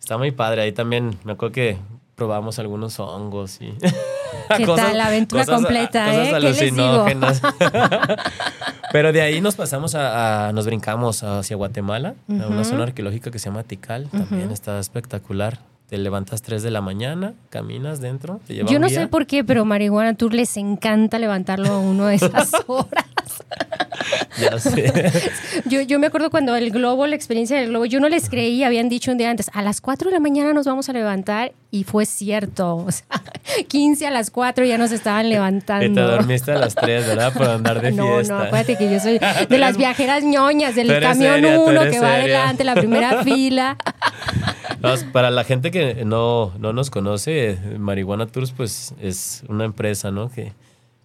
está 0.00 0.18
muy 0.18 0.32
padre. 0.32 0.62
Ahí 0.62 0.72
también 0.72 1.16
me 1.22 1.32
acuerdo 1.32 1.52
que 1.52 1.78
probamos 2.16 2.58
algunos 2.58 2.98
hongos 2.98 3.60
y 3.60 3.72
¿Qué 4.56 4.66
tal 4.66 4.98
la 4.98 5.06
aventura 5.06 5.46
completa, 5.46 6.06
cosas 6.06 6.26
eh? 6.26 6.30
¿Qué 6.32 6.40
les 6.40 6.58
digo? 6.60 6.82
alucinógenas. 6.82 7.42
Pero 8.92 9.12
de 9.12 9.22
ahí 9.22 9.40
nos 9.40 9.54
pasamos 9.54 9.94
a, 9.94 10.48
a- 10.48 10.52
nos 10.52 10.66
brincamos 10.66 11.22
hacia 11.22 11.54
Guatemala, 11.56 12.14
a 12.28 12.46
una 12.48 12.64
zona 12.64 12.82
arqueológica 12.84 13.30
que 13.30 13.38
se 13.38 13.50
llama 13.50 13.62
Tikal, 13.62 14.08
también 14.08 14.50
está 14.50 14.80
espectacular. 14.80 15.60
Te 15.94 15.98
levantas 15.98 16.42
3 16.42 16.64
de 16.64 16.72
la 16.72 16.80
mañana, 16.80 17.34
caminas 17.50 18.00
dentro, 18.00 18.40
te 18.44 18.54
lleva 18.54 18.68
Yo 18.68 18.78
un 18.78 18.82
no 18.82 18.88
sé 18.88 19.06
por 19.06 19.28
qué, 19.28 19.44
pero 19.44 19.64
Marihuana 19.64 20.14
Tour 20.14 20.34
les 20.34 20.56
encanta 20.56 21.20
levantarlo 21.20 21.68
a 21.68 21.78
uno 21.78 22.06
de 22.06 22.16
esas 22.16 22.50
horas. 22.66 23.04
Ya 24.40 24.58
sé. 24.58 24.92
Yo, 25.66 25.80
yo 25.82 25.98
me 25.98 26.08
acuerdo 26.08 26.30
cuando 26.30 26.56
el 26.56 26.70
globo, 26.70 27.06
la 27.06 27.14
experiencia 27.14 27.56
del 27.56 27.68
globo, 27.68 27.84
yo 27.84 28.00
no 28.00 28.08
les 28.08 28.28
creí, 28.28 28.64
habían 28.64 28.88
dicho 28.88 29.12
un 29.12 29.18
día 29.18 29.30
antes, 29.30 29.50
a 29.52 29.62
las 29.62 29.80
4 29.80 30.10
de 30.10 30.14
la 30.14 30.20
mañana 30.20 30.52
nos 30.52 30.66
vamos 30.66 30.88
a 30.88 30.92
levantar 30.92 31.52
y 31.70 31.84
fue 31.84 32.04
cierto. 32.06 32.76
O 32.76 32.90
sea, 32.90 33.06
15 33.68 34.06
a 34.06 34.10
las 34.10 34.30
4 34.30 34.64
ya 34.64 34.78
nos 34.78 34.92
estaban 34.92 35.28
levantando. 35.28 35.86
Y 35.86 35.94
te 35.94 36.00
dormiste 36.00 36.52
a 36.52 36.58
las 36.58 36.74
3, 36.74 37.06
¿verdad? 37.06 37.32
Por 37.32 37.48
andar 37.48 37.80
de 37.80 37.92
no, 37.92 38.16
fiesta. 38.16 38.34
no, 38.34 38.40
acuérdate 38.40 38.76
que 38.76 38.90
yo 38.90 39.00
soy 39.00 39.18
de 39.48 39.58
las 39.58 39.76
viajeras 39.76 40.24
ñoñas, 40.24 40.74
del 40.74 40.88
camión 41.00 41.34
seria, 41.34 41.54
tú 41.56 41.62
1 41.62 41.80
eres 41.80 41.94
que 41.94 42.00
va 42.00 42.14
adelante, 42.14 42.64
la 42.64 42.74
primera 42.74 43.22
fila. 43.22 43.76
No, 44.80 44.94
para 45.12 45.30
la 45.30 45.44
gente 45.44 45.70
que 45.70 46.04
no, 46.04 46.52
no 46.58 46.72
nos 46.72 46.90
conoce, 46.90 47.58
Marihuana 47.78 48.26
Tours 48.26 48.52
pues 48.52 48.94
es 49.00 49.42
una 49.48 49.64
empresa 49.64 50.10
¿no? 50.10 50.30
que, 50.30 50.52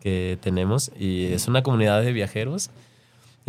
que 0.02 0.38
tenemos 0.42 0.92
y 1.00 1.26
es 1.26 1.48
una 1.48 1.64
comunidad 1.64 2.02
de 2.02 2.12
viajeros. 2.12 2.72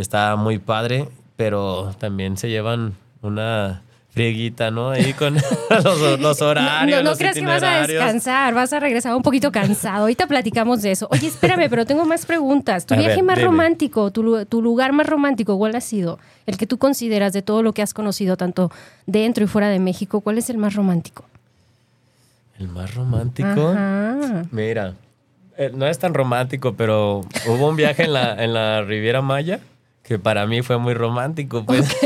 Está 0.00 0.36
muy 0.36 0.58
padre, 0.58 1.08
pero 1.36 1.94
también 1.98 2.36
se 2.36 2.48
llevan 2.48 2.94
una 3.22 3.82
frieguita, 4.10 4.70
¿no? 4.70 4.90
Ahí 4.90 5.12
con 5.12 5.34
los, 5.84 6.18
los 6.20 6.42
horarios. 6.42 6.98
No, 6.98 7.04
no 7.04 7.10
los 7.10 7.18
creas 7.18 7.34
que 7.36 7.46
vas 7.46 7.62
a 7.62 7.86
descansar, 7.86 8.54
vas 8.54 8.72
a 8.72 8.80
regresar 8.80 9.14
un 9.14 9.22
poquito 9.22 9.52
cansado. 9.52 10.02
Ahorita 10.02 10.26
platicamos 10.26 10.82
de 10.82 10.90
eso. 10.92 11.06
Oye, 11.10 11.28
espérame, 11.28 11.68
pero 11.70 11.86
tengo 11.86 12.04
más 12.04 12.26
preguntas. 12.26 12.86
¿Tu 12.86 12.94
A 12.94 12.98
viaje 12.98 13.16
ver, 13.16 13.24
más 13.24 13.36
dime. 13.36 13.46
romántico, 13.46 14.10
tu, 14.10 14.44
tu 14.46 14.62
lugar 14.62 14.92
más 14.92 15.06
romántico, 15.06 15.56
cuál 15.58 15.76
ha 15.76 15.80
sido? 15.80 16.18
El 16.46 16.56
que 16.56 16.66
tú 16.66 16.76
consideras 16.78 17.32
de 17.32 17.42
todo 17.42 17.62
lo 17.62 17.72
que 17.72 17.82
has 17.82 17.94
conocido, 17.94 18.36
tanto 18.36 18.72
dentro 19.06 19.44
y 19.44 19.46
fuera 19.46 19.68
de 19.68 19.78
México, 19.78 20.20
¿cuál 20.22 20.38
es 20.38 20.50
el 20.50 20.58
más 20.58 20.74
romántico? 20.74 21.24
El 22.58 22.68
más 22.68 22.94
romántico. 22.94 23.68
Ajá. 23.68 24.44
Mira, 24.50 24.94
eh, 25.56 25.70
no 25.72 25.86
es 25.86 25.98
tan 25.98 26.14
romántico, 26.14 26.74
pero 26.74 27.20
hubo 27.46 27.68
un 27.68 27.76
viaje 27.76 28.04
en 28.04 28.12
la, 28.12 28.42
en 28.42 28.52
la 28.54 28.82
Riviera 28.82 29.22
Maya 29.22 29.60
que 30.10 30.18
para 30.18 30.44
mí 30.44 30.60
fue 30.62 30.76
muy 30.76 30.92
romántico. 30.92 31.64
Pues. 31.64 31.86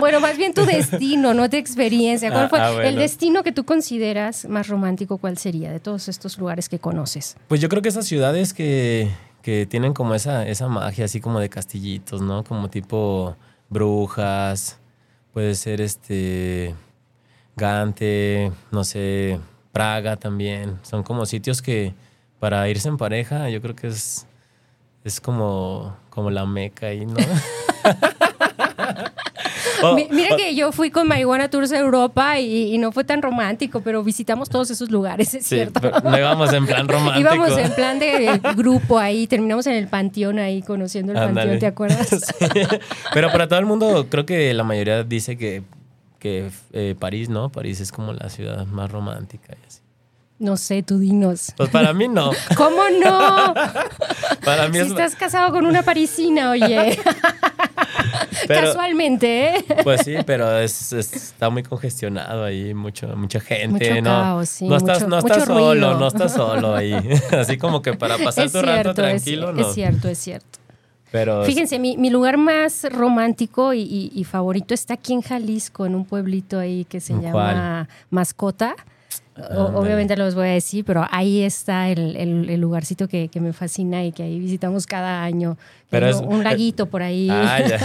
Bueno, 0.00 0.20
más 0.20 0.38
bien 0.38 0.54
tu 0.54 0.64
destino, 0.64 1.34
no 1.34 1.50
tu 1.50 1.56
experiencia. 1.56 2.30
¿Cuál 2.30 2.44
Ah, 2.44 2.48
fue 2.48 2.60
ah, 2.60 2.70
bueno. 2.72 2.88
el 2.88 2.96
destino 2.96 3.42
que 3.42 3.52
tú 3.52 3.64
consideras 3.64 4.46
más 4.46 4.68
romántico? 4.68 5.18
¿Cuál 5.18 5.36
sería 5.36 5.70
de 5.70 5.80
todos 5.80 6.08
estos 6.08 6.38
lugares 6.38 6.70
que 6.70 6.78
conoces? 6.78 7.36
Pues 7.48 7.60
yo 7.60 7.68
creo 7.68 7.82
que 7.82 7.90
esas 7.90 8.06
ciudades 8.06 8.54
que, 8.54 9.10
que 9.42 9.66
tienen 9.66 9.92
como 9.92 10.14
esa, 10.14 10.46
esa 10.48 10.68
magia 10.68 11.04
así 11.04 11.20
como 11.20 11.40
de 11.40 11.50
castillitos, 11.50 12.22
¿no? 12.22 12.42
Como 12.44 12.70
tipo 12.70 13.36
brujas, 13.68 14.78
puede 15.34 15.54
ser 15.54 15.82
este 15.82 16.74
Gante, 17.56 18.52
no 18.70 18.82
sé, 18.84 19.40
Praga 19.72 20.16
también. 20.16 20.78
Son 20.82 21.02
como 21.02 21.26
sitios 21.26 21.60
que 21.60 21.92
para 22.38 22.66
irse 22.70 22.88
en 22.88 22.96
pareja 22.96 23.50
yo 23.50 23.60
creo 23.60 23.74
que 23.76 23.88
es, 23.88 24.26
es 25.06 25.20
como, 25.20 25.96
como 26.10 26.30
la 26.30 26.44
meca 26.46 26.88
ahí, 26.88 27.06
¿no? 27.06 27.14
O- 29.82 29.94
Mi- 29.94 30.08
Mira 30.10 30.34
que 30.36 30.54
yo 30.54 30.72
fui 30.72 30.90
con 30.90 31.06
Marihuana 31.06 31.50
Tours 31.50 31.70
a 31.72 31.78
Europa 31.78 32.38
y, 32.40 32.74
y 32.74 32.78
no 32.78 32.92
fue 32.92 33.04
tan 33.04 33.20
romántico, 33.20 33.82
pero 33.82 34.02
visitamos 34.02 34.48
todos 34.48 34.70
esos 34.70 34.90
lugares, 34.90 35.34
es 35.34 35.44
Sí, 35.46 35.56
cierto. 35.56 35.80
pero 35.80 36.00
no 36.00 36.18
íbamos 36.18 36.50
en 36.54 36.66
plan 36.66 36.88
romántico. 36.88 37.20
Íbamos 37.34 37.58
en 37.58 37.70
plan 37.74 37.98
de 37.98 38.40
grupo 38.56 38.98
ahí, 38.98 39.26
terminamos 39.26 39.66
en 39.66 39.74
el 39.74 39.86
panteón 39.88 40.38
ahí, 40.38 40.62
conociendo 40.62 41.12
el 41.12 41.18
panteón, 41.18 41.58
¿te 41.58 41.66
acuerdas? 41.66 42.08
Sí. 42.08 42.44
Pero 43.12 43.30
para 43.30 43.48
todo 43.48 43.58
el 43.58 43.66
mundo, 43.66 44.06
creo 44.08 44.24
que 44.24 44.52
la 44.54 44.64
mayoría 44.64 45.02
dice 45.04 45.36
que, 45.36 45.62
que 46.18 46.50
eh, 46.72 46.94
París, 46.98 47.28
¿no? 47.28 47.50
París 47.50 47.80
es 47.80 47.92
como 47.92 48.12
la 48.14 48.30
ciudad 48.30 48.66
más 48.66 48.90
romántica. 48.90 49.54
y 49.62 49.66
así. 49.66 49.80
No 50.38 50.56
sé, 50.58 50.82
tú 50.82 50.98
dinos. 50.98 51.52
Pues 51.56 51.70
para 51.70 51.92
mí 51.94 52.08
no. 52.08 52.30
¿Cómo 52.56 52.82
no? 53.02 53.54
Para 54.44 54.68
mí 54.68 54.74
Si 54.74 54.80
es. 54.80 54.88
estás 54.88 55.16
casado 55.16 55.50
con 55.50 55.64
una 55.66 55.82
parisina, 55.82 56.50
oye. 56.50 56.98
pero- 58.46 58.66
Casualmente, 58.66 59.56
¿eh? 59.56 59.64
Pues 59.82 60.02
sí, 60.04 60.14
pero 60.26 60.58
es, 60.58 60.92
es- 60.92 61.12
está 61.14 61.50
muy 61.50 61.62
congestionado 61.62 62.44
ahí, 62.44 62.74
mucho, 62.74 63.08
mucha 63.16 63.40
gente, 63.40 63.90
Mucho 63.90 64.02
¿no? 64.02 64.10
caos, 64.10 64.48
sí, 64.48 64.68
no 64.68 64.76
estás, 64.76 64.98
mucho- 65.00 65.08
no 65.08 65.18
estás 65.18 65.44
solo, 65.44 65.70
ruido. 65.72 65.98
no 65.98 66.06
estás 66.06 66.32
solo 66.34 66.74
ahí. 66.74 66.94
Así 67.32 67.56
como 67.58 67.82
que 67.82 67.94
para 67.94 68.18
pasar 68.18 68.46
Es 68.46 68.52
tu 68.52 68.60
rato 68.60 68.72
cierto, 68.72 68.90
es, 68.90 68.94
tranquilo, 69.22 69.50
es 69.50 69.56
no. 69.56 69.72
cierto, 69.72 70.08
es 70.08 70.18
cierto. 70.18 70.58
Pero 71.12 71.44
Fíjense, 71.44 71.78
mi, 71.78 71.96
mi 71.96 72.10
lugar 72.10 72.36
más 72.36 72.84
romántico 72.90 73.72
y, 73.72 73.80
y- 73.80 74.12
y 74.14 74.24
favorito 74.24 74.74
está 74.74 74.94
aquí 74.94 75.12
en 75.14 75.22
Jalisco, 75.22 75.86
en 75.86 75.94
un 75.94 76.04
pueblito 76.04 76.58
ahí 76.58 76.84
que 76.84 77.00
se 77.00 77.14
¿En 77.14 77.22
llama 77.22 77.88
Mascota. 78.10 78.74
O- 79.54 79.78
obviamente 79.80 80.16
los 80.16 80.34
voy 80.34 80.48
a 80.48 80.52
decir, 80.52 80.84
pero 80.84 81.06
ahí 81.10 81.42
está 81.42 81.88
el, 81.90 82.16
el- 82.16 82.48
el 82.48 82.60
lugarcito 82.60 83.06
que, 83.06 83.28
que 83.28 83.40
me 83.40 83.52
fascina 83.52 84.02
y 84.04 84.12
que 84.12 84.22
ahí 84.22 84.38
visitamos 84.38 84.86
cada 84.86 85.22
año. 85.22 85.58
Pero 85.90 86.08
es- 86.08 86.16
un 86.16 86.42
laguito 86.42 86.86
por 86.86 87.02
ahí. 87.02 87.28
Ah, 87.30 87.60
ya. 87.60 87.78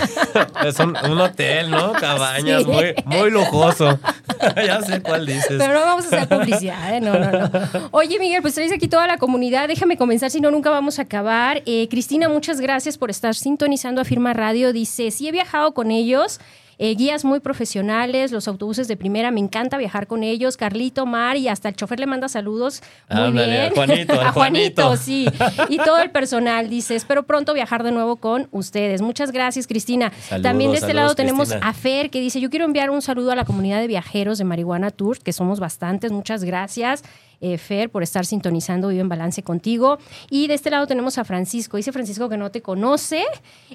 Es 0.67 0.79
un, 0.79 0.95
un 0.95 1.19
hotel, 1.19 1.69
¿no? 1.69 1.91
Cabañas, 1.93 2.63
Sí. 2.63 2.67
muy, 2.71 2.93
muy 3.05 3.31
lujoso. 3.31 3.99
ya 4.55 4.81
sé 4.81 5.01
cuál 5.01 5.25
dices. 5.25 5.55
Pero 5.57 5.73
no 5.73 5.81
vamos 5.81 6.05
a 6.05 6.07
hacer 6.21 6.27
publicidad, 6.29 6.95
¿eh? 6.95 7.01
No, 7.01 7.17
no, 7.19 7.31
no. 7.31 7.49
Oye, 7.91 8.17
Miguel, 8.19 8.41
pues 8.41 8.53
traes 8.55 8.71
aquí 8.71 8.87
toda 8.87 9.05
la 9.07 9.17
comunidad. 9.17 9.67
Déjame 9.67 9.97
comenzar, 9.97 10.31
si 10.31 10.39
no, 10.41 10.51
nunca 10.51 10.69
vamos 10.69 10.99
a 10.99 11.03
acabar. 11.03 11.61
Eh, 11.65 11.87
Cristina, 11.89 12.29
muchas 12.29 12.61
gracias 12.61 12.97
por 12.97 13.09
estar 13.09 13.35
sintonizando 13.35 14.01
a 14.01 14.05
Firma 14.05 14.33
Radio. 14.33 14.71
Dice, 14.73 15.11
sí 15.11 15.27
he 15.27 15.31
viajado 15.31 15.73
con 15.73 15.91
ellos. 15.91 16.39
Eh, 16.83 16.95
guías 16.95 17.23
muy 17.23 17.39
profesionales, 17.41 18.31
los 18.31 18.47
autobuses 18.47 18.87
de 18.87 18.97
primera, 18.97 19.29
me 19.29 19.39
encanta 19.39 19.77
viajar 19.77 20.07
con 20.07 20.23
ellos. 20.23 20.57
Carlito, 20.57 21.05
Mar 21.05 21.37
y 21.37 21.47
hasta 21.47 21.69
el 21.69 21.75
chofer 21.75 21.99
le 21.99 22.07
manda 22.07 22.27
saludos. 22.27 22.81
Muy 23.07 23.33
bien. 23.33 23.51
al 23.51 23.69
Juanito, 23.69 24.13
a 24.19 24.31
Juanito, 24.31 24.81
Juanito. 24.83 24.97
sí. 24.97 25.27
Y 25.69 25.77
todo 25.77 25.99
el 25.99 26.09
personal 26.09 26.69
dice, 26.71 26.95
espero 26.95 27.21
pronto 27.23 27.53
viajar 27.53 27.83
de 27.83 27.91
nuevo 27.91 28.15
con 28.15 28.47
ustedes. 28.49 29.03
Muchas 29.03 29.31
gracias, 29.31 29.67
Cristina. 29.67 30.11
Saludos, 30.27 30.41
También 30.41 30.71
de 30.71 30.77
este 30.77 30.87
saludos, 30.87 31.03
lado 31.03 31.15
tenemos 31.15 31.49
Cristina. 31.49 31.69
a 31.69 31.73
Fer 31.73 32.09
que 32.09 32.19
dice, 32.19 32.41
yo 32.41 32.49
quiero 32.49 32.65
enviar 32.65 32.89
un 32.89 33.03
saludo 33.03 33.31
a 33.31 33.35
la 33.35 33.45
comunidad 33.45 33.79
de 33.79 33.85
viajeros 33.85 34.39
de 34.39 34.43
Marihuana 34.45 34.89
Tour, 34.89 35.19
que 35.19 35.33
somos 35.33 35.59
bastantes, 35.59 36.11
muchas 36.11 36.43
gracias. 36.43 37.03
Eh, 37.41 37.57
Fer, 37.57 37.89
por 37.89 38.03
estar 38.03 38.25
sintonizando 38.25 38.87
Vive 38.89 39.01
en 39.01 39.09
Balance 39.09 39.43
contigo. 39.43 39.97
Y 40.29 40.47
de 40.47 40.53
este 40.53 40.69
lado 40.69 40.87
tenemos 40.87 41.17
a 41.17 41.23
Francisco. 41.25 41.77
Dice 41.77 41.91
Francisco 41.91 42.29
que 42.29 42.37
no 42.37 42.51
te 42.51 42.61
conoce, 42.61 43.23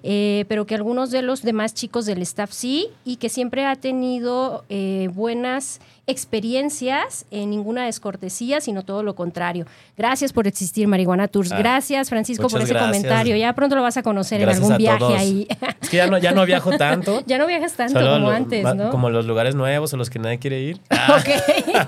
eh, 0.02 0.44
pero 0.48 0.66
que 0.66 0.74
algunos 0.74 1.10
de 1.10 1.22
los 1.22 1.42
demás 1.42 1.74
chicos 1.74 2.06
del 2.06 2.22
staff 2.22 2.52
sí, 2.52 2.88
y 3.04 3.16
que 3.16 3.28
siempre 3.28 3.66
ha 3.66 3.76
tenido 3.76 4.64
eh, 4.68 5.08
buenas 5.12 5.80
experiencias, 6.08 7.24
en 7.30 7.50
ninguna 7.50 7.86
descortesía, 7.86 8.60
sino 8.60 8.84
todo 8.84 9.02
lo 9.02 9.14
contrario. 9.14 9.66
Gracias 9.96 10.32
por 10.32 10.46
existir, 10.46 10.86
Marihuana 10.86 11.28
Tours. 11.28 11.50
Ah, 11.50 11.58
gracias, 11.58 12.08
Francisco, 12.10 12.48
por 12.48 12.60
ese 12.62 12.72
gracias. 12.72 12.90
comentario. 12.92 13.36
Ya 13.36 13.52
pronto 13.54 13.74
lo 13.74 13.82
vas 13.82 13.96
a 13.96 14.02
conocer 14.02 14.40
Gracias 14.40 14.58
en 14.58 14.64
algún 14.64 14.78
viaje 14.78 14.98
todos. 14.98 15.18
ahí. 15.18 15.48
Es 15.80 15.88
que 15.88 15.96
ya 15.96 16.06
no, 16.06 16.18
ya 16.18 16.32
no 16.32 16.44
viajo 16.44 16.76
tanto. 16.76 17.22
ya 17.26 17.38
no 17.38 17.46
viajas 17.46 17.72
tanto 17.74 17.94
Solo 17.98 18.12
como 18.14 18.26
lo- 18.30 18.36
antes, 18.36 18.74
¿no? 18.74 18.90
Como 18.90 19.10
los 19.10 19.24
lugares 19.26 19.54
nuevos 19.54 19.92
o 19.94 19.96
los 19.96 20.10
que 20.10 20.18
nadie 20.18 20.38
quiere 20.38 20.60
ir. 20.60 20.80
Ok. 20.90 21.28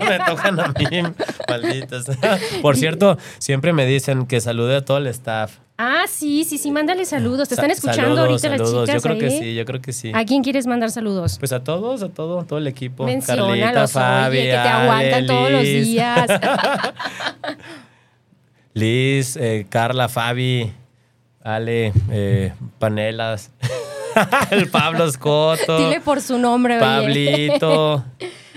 me 0.09 0.19
tocan 0.27 0.59
a 0.61 0.69
mí, 0.69 0.85
Por 2.63 2.77
cierto, 2.77 3.19
siempre 3.39 3.73
me 3.73 3.87
dicen 3.87 4.27
que 4.27 4.41
salude 4.41 4.77
a 4.77 4.85
todo 4.85 4.99
el 4.99 5.07
staff. 5.09 5.57
Ah, 5.81 6.07
sí, 6.09 6.43
sí, 6.45 6.59
sí, 6.59 6.73
mándale 6.73 7.05
saludos. 7.05 7.49
Te 7.49 7.55
están 7.55 7.71
escuchando 7.71 8.17
saludos, 8.17 8.45
ahorita 8.45 8.49
saludos. 8.65 8.89
las 8.89 8.97
chicas 8.97 9.03
Yo 9.03 9.09
creo 9.09 9.19
que 9.19 9.31
sí, 9.31 9.55
yo 9.55 9.65
creo 9.65 9.81
que 9.81 9.93
sí. 9.93 10.11
¿A 10.13 10.25
quién 10.25 10.43
quieres 10.43 10.67
mandar 10.67 10.91
saludos? 10.91 11.37
Pues 11.39 11.53
a 11.53 11.63
todos, 11.63 12.03
a 12.03 12.09
todo, 12.09 12.43
todo 12.45 12.59
el 12.59 12.67
equipo. 12.67 13.07
Carlita, 13.25 13.87
Fabi, 13.87 14.39
oye, 14.39 14.47
que 14.47 14.53
te 14.53 14.59
aguantan 14.59 15.27
todos 15.27 15.51
los 15.53 15.63
Liz. 15.63 15.87
días. 15.87 16.27
Liz, 18.75 19.37
eh, 19.37 19.67
Carla, 19.69 20.09
Fabi, 20.09 20.73
Ale, 21.43 21.93
eh, 22.11 22.53
Panelas, 22.79 23.51
el 24.51 24.69
Pablo 24.71 25.05
Escoto, 25.05 25.79
Dile 25.79 26.01
por 26.01 26.21
su 26.21 26.39
nombre, 26.39 26.77
oye. 26.77 26.85
Pablito, 26.85 28.05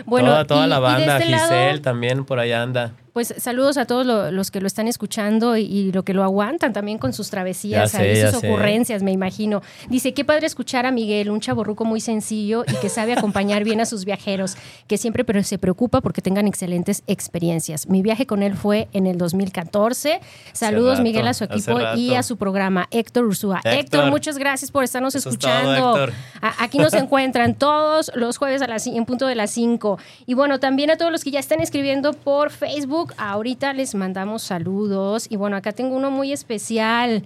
Bueno, 0.05 0.29
toda, 0.29 0.45
toda 0.45 0.65
y- 0.65 0.69
la 0.69 0.79
banda, 0.79 1.17
este 1.17 1.29
lado- 1.29 1.43
Giselle 1.49 1.79
también 1.81 2.25
por 2.25 2.39
ahí 2.39 2.51
anda. 2.51 2.93
Pues 3.13 3.33
saludos 3.37 3.77
a 3.77 3.85
todos 3.85 4.05
lo- 4.05 4.31
los 4.31 4.51
que 4.51 4.61
lo 4.61 4.67
están 4.67 4.87
escuchando 4.87 5.57
y, 5.57 5.63
y 5.63 5.91
lo 5.91 6.03
que 6.03 6.13
lo 6.13 6.23
aguantan 6.23 6.71
también 6.71 6.97
con 6.97 7.11
sus 7.11 7.29
travesías, 7.29 7.91
sé, 7.91 8.15
ya 8.15 8.31
sus 8.31 8.39
sé. 8.39 8.47
ocurrencias, 8.49 9.03
me 9.03 9.11
imagino. 9.11 9.61
Dice, 9.89 10.13
qué 10.13 10.23
padre 10.23 10.47
escuchar 10.47 10.85
a 10.85 10.91
Miguel, 10.91 11.29
un 11.29 11.41
chaborruco 11.41 11.83
muy 11.83 11.99
sencillo 11.99 12.63
y 12.65 12.73
que 12.75 12.87
sabe 12.89 13.13
acompañar 13.13 13.63
bien 13.65 13.81
a 13.81 13.85
sus 13.85 14.05
viajeros, 14.05 14.55
que 14.87 14.97
siempre 14.97 15.25
pero 15.25 15.43
se 15.43 15.57
preocupa 15.57 15.99
porque 15.99 16.21
tengan 16.21 16.47
excelentes 16.47 17.03
experiencias. 17.07 17.87
Mi 17.89 18.01
viaje 18.01 18.25
con 18.25 18.43
él 18.43 18.55
fue 18.55 18.87
en 18.93 19.07
el 19.07 19.17
2014. 19.17 20.21
Saludos, 20.53 20.91
rato, 20.93 21.03
Miguel, 21.03 21.27
a 21.27 21.33
su 21.33 21.43
equipo 21.43 21.79
y 21.97 22.13
a 22.13 22.23
su 22.23 22.37
programa, 22.37 22.87
Héctor 22.91 23.25
Ursúa. 23.25 23.57
Héctor, 23.57 23.73
Héctor. 23.73 24.09
muchas 24.09 24.37
gracias 24.37 24.71
por 24.71 24.83
estarnos 24.83 25.15
Eso 25.15 25.29
es 25.29 25.37
todo, 25.37 25.51
escuchando. 25.51 26.13
A- 26.41 26.63
Aquí 26.63 26.77
nos 26.77 26.93
encuentran 26.93 27.55
todos 27.55 28.11
los 28.15 28.37
jueves 28.37 28.61
a 28.61 28.67
las, 28.67 28.87
en 28.87 29.05
punto 29.05 29.27
de 29.27 29.35
las 29.35 29.51
5. 29.51 29.99
Y 30.25 30.33
bueno, 30.33 30.59
también 30.59 30.91
a 30.91 30.97
todos 30.97 31.11
los 31.11 31.23
que 31.23 31.31
ya 31.31 31.39
están 31.39 31.59
escribiendo 31.59 32.13
por 32.13 32.51
Facebook, 32.51 33.00
ahorita 33.17 33.73
les 33.73 33.95
mandamos 33.95 34.43
saludos. 34.43 35.27
Y 35.29 35.35
bueno, 35.35 35.55
acá 35.55 35.71
tengo 35.71 35.95
uno 35.95 36.11
muy 36.11 36.31
especial. 36.31 37.23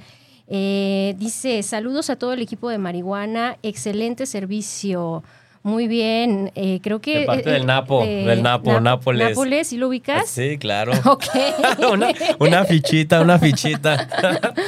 Eh, 0.47 1.15
dice, 1.17 1.63
saludos 1.63 2.09
a 2.09 2.15
todo 2.17 2.33
el 2.33 2.41
equipo 2.41 2.69
de 2.69 2.77
marihuana, 2.77 3.57
excelente 3.63 4.25
servicio. 4.25 5.23
Muy 5.63 5.87
bien, 5.87 6.51
eh, 6.53 6.79
creo 6.83 7.01
que... 7.01 7.21
De 7.21 7.25
parte 7.25 7.49
eh, 7.49 7.53
del 7.53 7.65
Napo, 7.65 8.05
del 8.05 8.43
Napo, 8.43 8.79
Nápoles. 8.79 9.29
Nápoles, 9.29 9.67
¿sí 9.67 9.77
lo 9.77 9.87
ubicas? 9.87 10.29
Sí, 10.29 10.59
claro. 10.59 10.91
Ok. 11.05 11.23
una, 11.91 12.09
una 12.37 12.65
fichita, 12.65 13.21
una 13.21 13.39
fichita. 13.39 14.07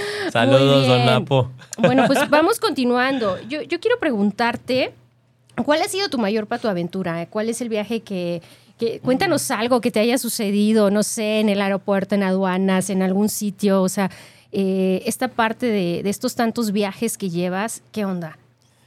Saludos, 0.32 0.88
don. 0.88 1.06
Napo. 1.06 1.52
Bueno, 1.78 2.06
pues 2.08 2.28
vamos 2.32 2.60
continuando. 2.60 3.38
Yo, 3.48 3.62
yo 3.62 3.80
quiero 3.80 4.00
preguntarte, 4.00 4.92
¿cuál 5.64 5.84
ha 5.84 5.88
sido 5.88 6.10
tu 6.10 6.18
mayor 6.18 6.48
patoaventura? 6.48 7.28
¿Cuál 7.28 7.50
es 7.50 7.62
el 7.62 7.70
viaje 7.70 8.02
que, 8.02 8.42
que- 8.78 9.00
Cuéntanos 9.00 9.50
algo 9.52 9.82
que 9.82 9.92
te 9.92 10.00
haya 10.00 10.18
sucedido, 10.18 10.92
no 10.92 11.04
sé, 11.04 11.40
en 11.40 11.50
el 11.50 11.62
aeropuerto, 11.62 12.16
en 12.16 12.24
aduanas, 12.24 12.90
en 12.90 13.02
algún 13.02 13.30
sitio, 13.30 13.82
o 13.82 13.90
sea, 13.90 14.10
eh, 14.52 15.02
esta 15.06 15.28
parte 15.28 15.66
de, 15.66 16.02
de 16.04 16.10
estos 16.10 16.36
tantos 16.36 16.72
viajes 16.72 17.18
que 17.18 17.30
llevas, 17.30 17.82
¿qué 17.92 18.06
onda? 18.06 18.38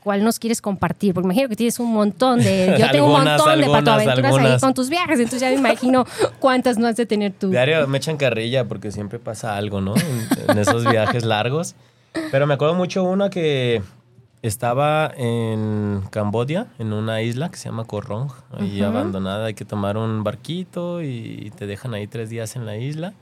¿Cuál 0.02 0.24
nos 0.24 0.38
quieres 0.38 0.62
compartir? 0.62 1.12
Porque 1.12 1.26
imagino 1.26 1.48
que 1.50 1.56
tienes 1.56 1.78
un 1.78 1.92
montón 1.92 2.38
de... 2.38 2.74
Yo 2.78 2.90
tengo 2.90 3.06
un 3.08 3.16
Algunas, 3.16 3.36
montón 3.38 3.46
de 3.46 3.52
algunas, 3.64 3.80
patoaventuras 3.84 4.38
ahí 4.54 4.58
con 4.60 4.72
tus 4.72 4.88
viajes, 4.88 5.18
entonces 5.18 5.40
ya 5.42 5.48
me 5.50 5.56
imagino 5.56 6.06
cuántas 6.38 6.78
no 6.78 6.86
has 6.86 6.96
de 6.96 7.04
tener 7.04 7.32
tú. 7.32 7.50
Diario 7.50 7.86
me 7.86 7.98
echan 7.98 8.16
carrilla 8.16 8.64
porque 8.66 8.90
siempre 8.92 9.18
pasa 9.18 9.56
algo, 9.58 9.82
¿no? 9.82 9.94
En, 9.96 10.50
en 10.52 10.58
esos 10.58 10.88
viajes 10.90 11.26
largos. 11.26 11.74
Pero 12.32 12.46
me 12.46 12.54
acuerdo 12.54 12.74
mucho 12.74 13.04
una 13.04 13.28
que 13.28 13.82
estaba 14.42 15.10
en 15.16 16.02
Cambodia, 16.10 16.68
en 16.78 16.92
una 16.92 17.22
isla 17.22 17.50
que 17.50 17.56
se 17.56 17.68
llama 17.68 17.84
Korong, 17.84 18.30
ahí 18.58 18.80
abandonada. 18.80 19.46
Hay 19.46 19.54
que 19.54 19.64
tomar 19.64 19.96
un 19.96 20.24
barquito 20.24 21.02
y 21.02 21.52
te 21.56 21.66
dejan 21.66 21.94
ahí 21.94 22.06
tres 22.06 22.30
días 22.30 22.56
en 22.56 22.66
la 22.66 22.76
isla. 22.76 23.12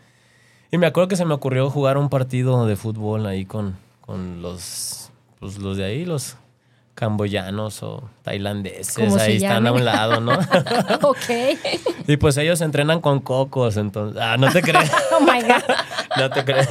Y 0.70 0.78
me 0.78 0.86
acuerdo 0.86 1.08
que 1.08 1.16
se 1.16 1.24
me 1.24 1.34
ocurrió 1.34 1.70
jugar 1.70 1.98
un 1.98 2.08
partido 2.08 2.66
de 2.66 2.76
fútbol 2.76 3.26
ahí 3.26 3.46
con, 3.46 3.76
con 4.00 4.42
los, 4.42 5.10
pues, 5.40 5.58
los 5.58 5.76
de 5.76 5.84
ahí, 5.86 6.04
los 6.04 6.36
camboyanos 6.94 7.82
o 7.82 8.08
tailandeses. 8.22 9.16
Ahí 9.16 9.36
están 9.36 9.66
a 9.66 9.72
un 9.72 9.84
lado, 9.84 10.20
¿no? 10.20 10.32
ok. 11.02 11.30
y 12.08 12.16
pues 12.16 12.36
ellos 12.38 12.60
entrenan 12.60 13.00
con 13.00 13.20
cocos, 13.20 13.76
entonces... 13.76 14.20
Ah, 14.20 14.36
no 14.36 14.50
te 14.52 14.62
creas. 14.62 14.92
Oh 15.12 15.20
my 15.20 15.40
God. 15.42 15.62
No 16.16 16.30
te 16.30 16.44
creas. 16.44 16.66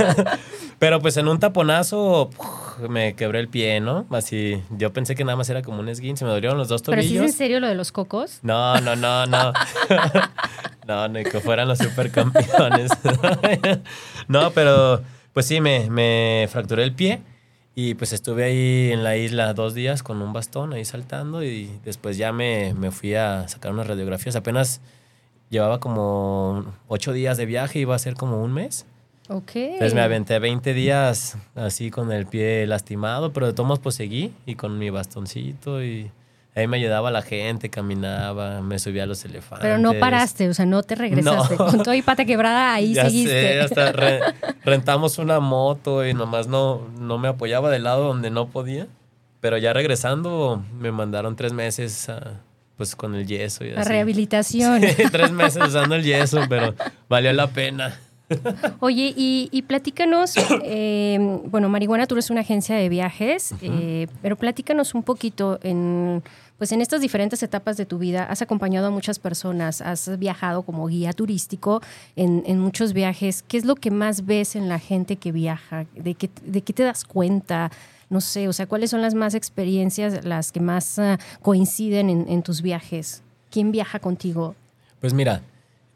Pero 0.80 1.00
pues 1.00 1.16
en 1.16 1.30
un 1.30 1.40
taponazo 1.40 2.30
¡puf! 2.36 2.66
Me 2.90 3.16
quebré 3.16 3.40
el 3.40 3.48
pie, 3.48 3.80
¿no? 3.80 4.06
Así, 4.12 4.62
yo 4.78 4.94
pensé 4.94 5.16
que 5.16 5.24
nada 5.24 5.36
más 5.36 5.50
era 5.50 5.62
como 5.62 5.80
un 5.80 5.90
esguince, 5.90 6.26
me 6.26 6.32
dolieron 6.32 6.58
los 6.58 6.68
dos 6.68 6.82
Pero 6.84 7.02
si 7.02 7.08
es 7.08 7.12
en 7.13 7.18
tobillos. 7.20 7.36
serio 7.36 7.60
lo 7.60 7.68
de 7.68 7.76
los 7.76 7.92
cocos. 7.92 8.40
No, 8.44 8.80
no, 8.82 8.96
no, 8.96 9.26
no. 9.26 9.54
No, 10.88 11.06
ni 11.10 11.24
que 11.26 11.42
fueran 11.42 11.68
los 11.68 11.80
supercampeones. 11.80 12.92
No, 14.30 14.52
pero 14.52 15.02
pues 15.34 15.46
sí, 15.46 15.60
me, 15.62 15.90
me 15.90 16.48
fracturé 16.50 16.84
el 16.84 16.94
pie 16.94 17.22
y 17.76 17.94
pues 17.96 18.13
estuve 18.13 18.46
ahí 18.46 18.92
en 18.92 19.04
la 19.04 19.18
isla 19.18 19.54
dos 19.54 19.74
días 19.74 20.02
con 20.02 20.22
un 20.22 20.34
bastón 20.34 20.74
ahí 20.74 20.86
saltando 20.86 21.44
y 21.44 21.70
después 21.84 22.18
ya 22.18 22.32
me, 22.32 22.74
me 22.74 22.92
fui 22.92 23.16
a 23.16 23.48
sacar 23.50 23.72
unas 23.74 23.88
radiografías. 23.88 24.36
Apenas 24.36 24.82
llevaba 25.50 25.80
como 25.80 26.74
ocho 26.88 27.13
días 27.13 27.38
de 27.38 27.46
viaje, 27.46 27.80
iba 27.80 27.94
a 27.96 28.00
ser 28.00 28.16
como 28.16 28.42
un 28.42 28.54
mes. 28.54 28.86
Ok. 29.30 29.52
Entonces 29.56 29.94
me 29.94 30.02
aventé 30.02 30.40
20 30.40 30.74
días 30.74 31.38
así 31.56 31.92
con 31.92 32.12
el 32.12 32.26
pie 32.26 32.66
lastimado, 32.68 33.34
pero 33.34 33.48
de 33.48 33.54
todos 33.54 33.80
pues 33.80 33.96
seguí 33.96 34.34
y 34.46 34.56
con 34.56 34.78
mi 34.80 34.90
bastoncito 34.90 35.84
y 35.84 36.10
ahí 36.56 36.66
me 36.68 36.78
ayudaba 36.78 37.12
la 37.12 37.22
gente, 37.22 37.70
caminaba, 37.70 38.62
me 38.62 38.80
subía 38.80 39.04
a 39.04 39.06
los 39.06 39.24
elefantes. 39.26 39.60
Pero 39.62 39.78
no 39.78 39.94
paraste, 40.00 40.48
o 40.50 40.54
sea, 40.54 40.66
no 40.66 40.82
te 40.82 40.96
regresaste. 40.96 41.56
No. 41.58 41.66
Con 41.68 41.84
todo 41.84 41.94
y 41.94 42.02
pata 42.02 42.26
quebrada, 42.26 42.74
ahí 42.74 42.94
ya 42.94 43.06
seguiste. 43.06 43.54
Sé, 43.54 43.60
hasta 43.62 43.92
re- 43.92 44.22
rentamos 44.63 45.18
una 45.18 45.40
moto 45.40 46.06
y 46.08 46.13
nomás 46.13 46.48
no, 46.48 46.88
no 47.00 47.18
me 47.18 47.28
apoyaba 47.28 47.70
del 47.70 47.84
lado 47.84 48.08
donde 48.08 48.30
no 48.32 48.48
podía. 48.48 48.88
Pero 49.40 49.58
ya 49.60 49.72
regresando 49.74 50.63
me 50.80 50.92
mandaron 50.92 51.36
tres 51.36 51.54
meses 51.54 52.10
a- 52.10 52.42
pues 52.76 52.96
con 52.96 53.13
el 53.16 53.26
yeso 53.28 53.66
y 53.66 53.72
La 53.72 53.82
así. 53.82 53.90
rehabilitación. 53.90 54.82
Sí, 54.82 55.04
tres 55.12 55.32
meses 55.32 55.62
usando 55.68 55.96
el 55.96 56.04
yeso, 56.04 56.42
pero 56.48 56.74
valió 57.10 57.34
la 57.34 57.48
pena. 57.48 58.00
Oye, 58.80 59.13
y, 59.16 59.50
y 59.52 59.62
platícanos, 59.63 60.34
eh, 60.63 61.18
bueno, 61.46 61.70
Marihuana 61.70 62.08
Tour 62.08 62.20
es 62.20 62.30
una 62.30 62.42
agencia 62.42 62.76
de 62.76 62.90
viajes, 62.90 63.54
eh, 63.62 64.08
pero 64.22 64.36
platícanos 64.36 64.94
un 64.94 65.04
poquito 65.04 65.60
en, 65.63 66.24
pues 66.58 66.72
en 66.72 66.82
estas 66.82 67.02
diferentes 67.02 67.42
etapas 67.44 67.78
de 67.78 67.86
tu 67.86 67.98
vida. 67.98 68.24
Has 68.24 68.42
acompañado 68.42 68.88
a 68.88 68.90
muchas 68.90 69.20
personas, 69.20 69.82
has 69.82 70.18
viajado 70.20 70.63
como 70.63 70.88
guía 70.88 71.13
turístico 71.13 71.82
en, 72.16 72.44
en 72.46 72.60
muchos 72.60 72.94
viajes. 72.94 73.44
¿Qué 73.48 73.58
es 73.58 73.66
lo 73.66 73.76
que 73.76 73.92
más 73.92 74.26
ves 74.26 74.56
en 74.56 74.68
la 74.68 74.80
gente 74.80 75.16
que 75.16 75.32
viaja? 75.32 75.86
¿De 75.96 76.16
qué, 76.16 76.30
de 76.46 76.62
qué 76.62 76.74
te 76.74 76.84
das 76.84 77.06
cuenta? 77.06 77.72
No 78.10 78.22
sé, 78.22 78.48
o 78.48 78.54
sea, 78.54 78.68
¿cuáles 78.68 78.90
son 78.90 79.02
las 79.02 79.13
más 79.13 79.36
experiencias, 79.36 80.24
las 80.26 80.52
que 80.52 80.62
más 80.62 80.98
ah, 80.98 81.18
coinciden 81.42 82.10
en, 82.10 82.26
en 82.30 82.42
tus 82.42 82.62
viajes? 82.62 83.22
¿Quién 83.52 83.72
viaja 83.72 84.00
contigo? 84.00 84.56
Pues 85.00 85.13
mira, 85.13 85.42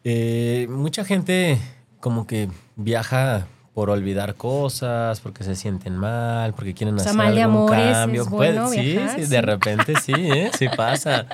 eh, 0.04 0.67
mucha 0.70 1.06
gente 1.06 1.58
como 2.02 2.28
que 2.28 2.50
viaja 2.76 3.48
por 3.74 3.90
olvidar 3.90 4.36
cosas, 4.36 5.22
porque 5.22 5.46
se 5.46 5.56
sienten 5.56 5.96
mal, 5.96 6.54
porque 6.54 6.74
quieren 6.74 6.96
O 6.96 7.00
sea, 7.00 7.12
hacer 7.12 7.18
mal 7.18 7.34
de 7.36 7.42
algún 7.44 7.58
amores, 7.74 7.94
cambio. 7.94 8.22
¿es 8.24 8.30
bueno 8.30 8.66
Pues, 8.68 8.76
sí, 8.80 8.92
viajar? 8.92 9.16
sí, 9.16 9.24
Sí. 9.26 9.32
de 9.32 9.42
repente 9.42 9.94
sí, 10.02 10.14
¿eh? 10.18 10.52
sí 10.58 10.68
pasa. 10.76 11.26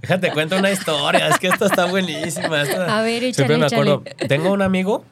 Déjate 0.00 0.32
cuento 0.32 0.56
una 0.56 0.70
historia, 0.70 1.28
es 1.28 1.38
que 1.38 1.48
esta 1.48 1.66
está 1.66 1.84
buenísima. 1.84 2.62
esta- 2.62 2.98
A 2.98 3.02
ver, 3.02 3.24
échale, 3.24 3.34
Siempre 3.34 3.58
me 3.58 3.66
échale. 3.66 3.92
acuerdo. 3.92 4.04
Tengo 4.28 4.52
un 4.52 4.62
amigo 4.62 5.04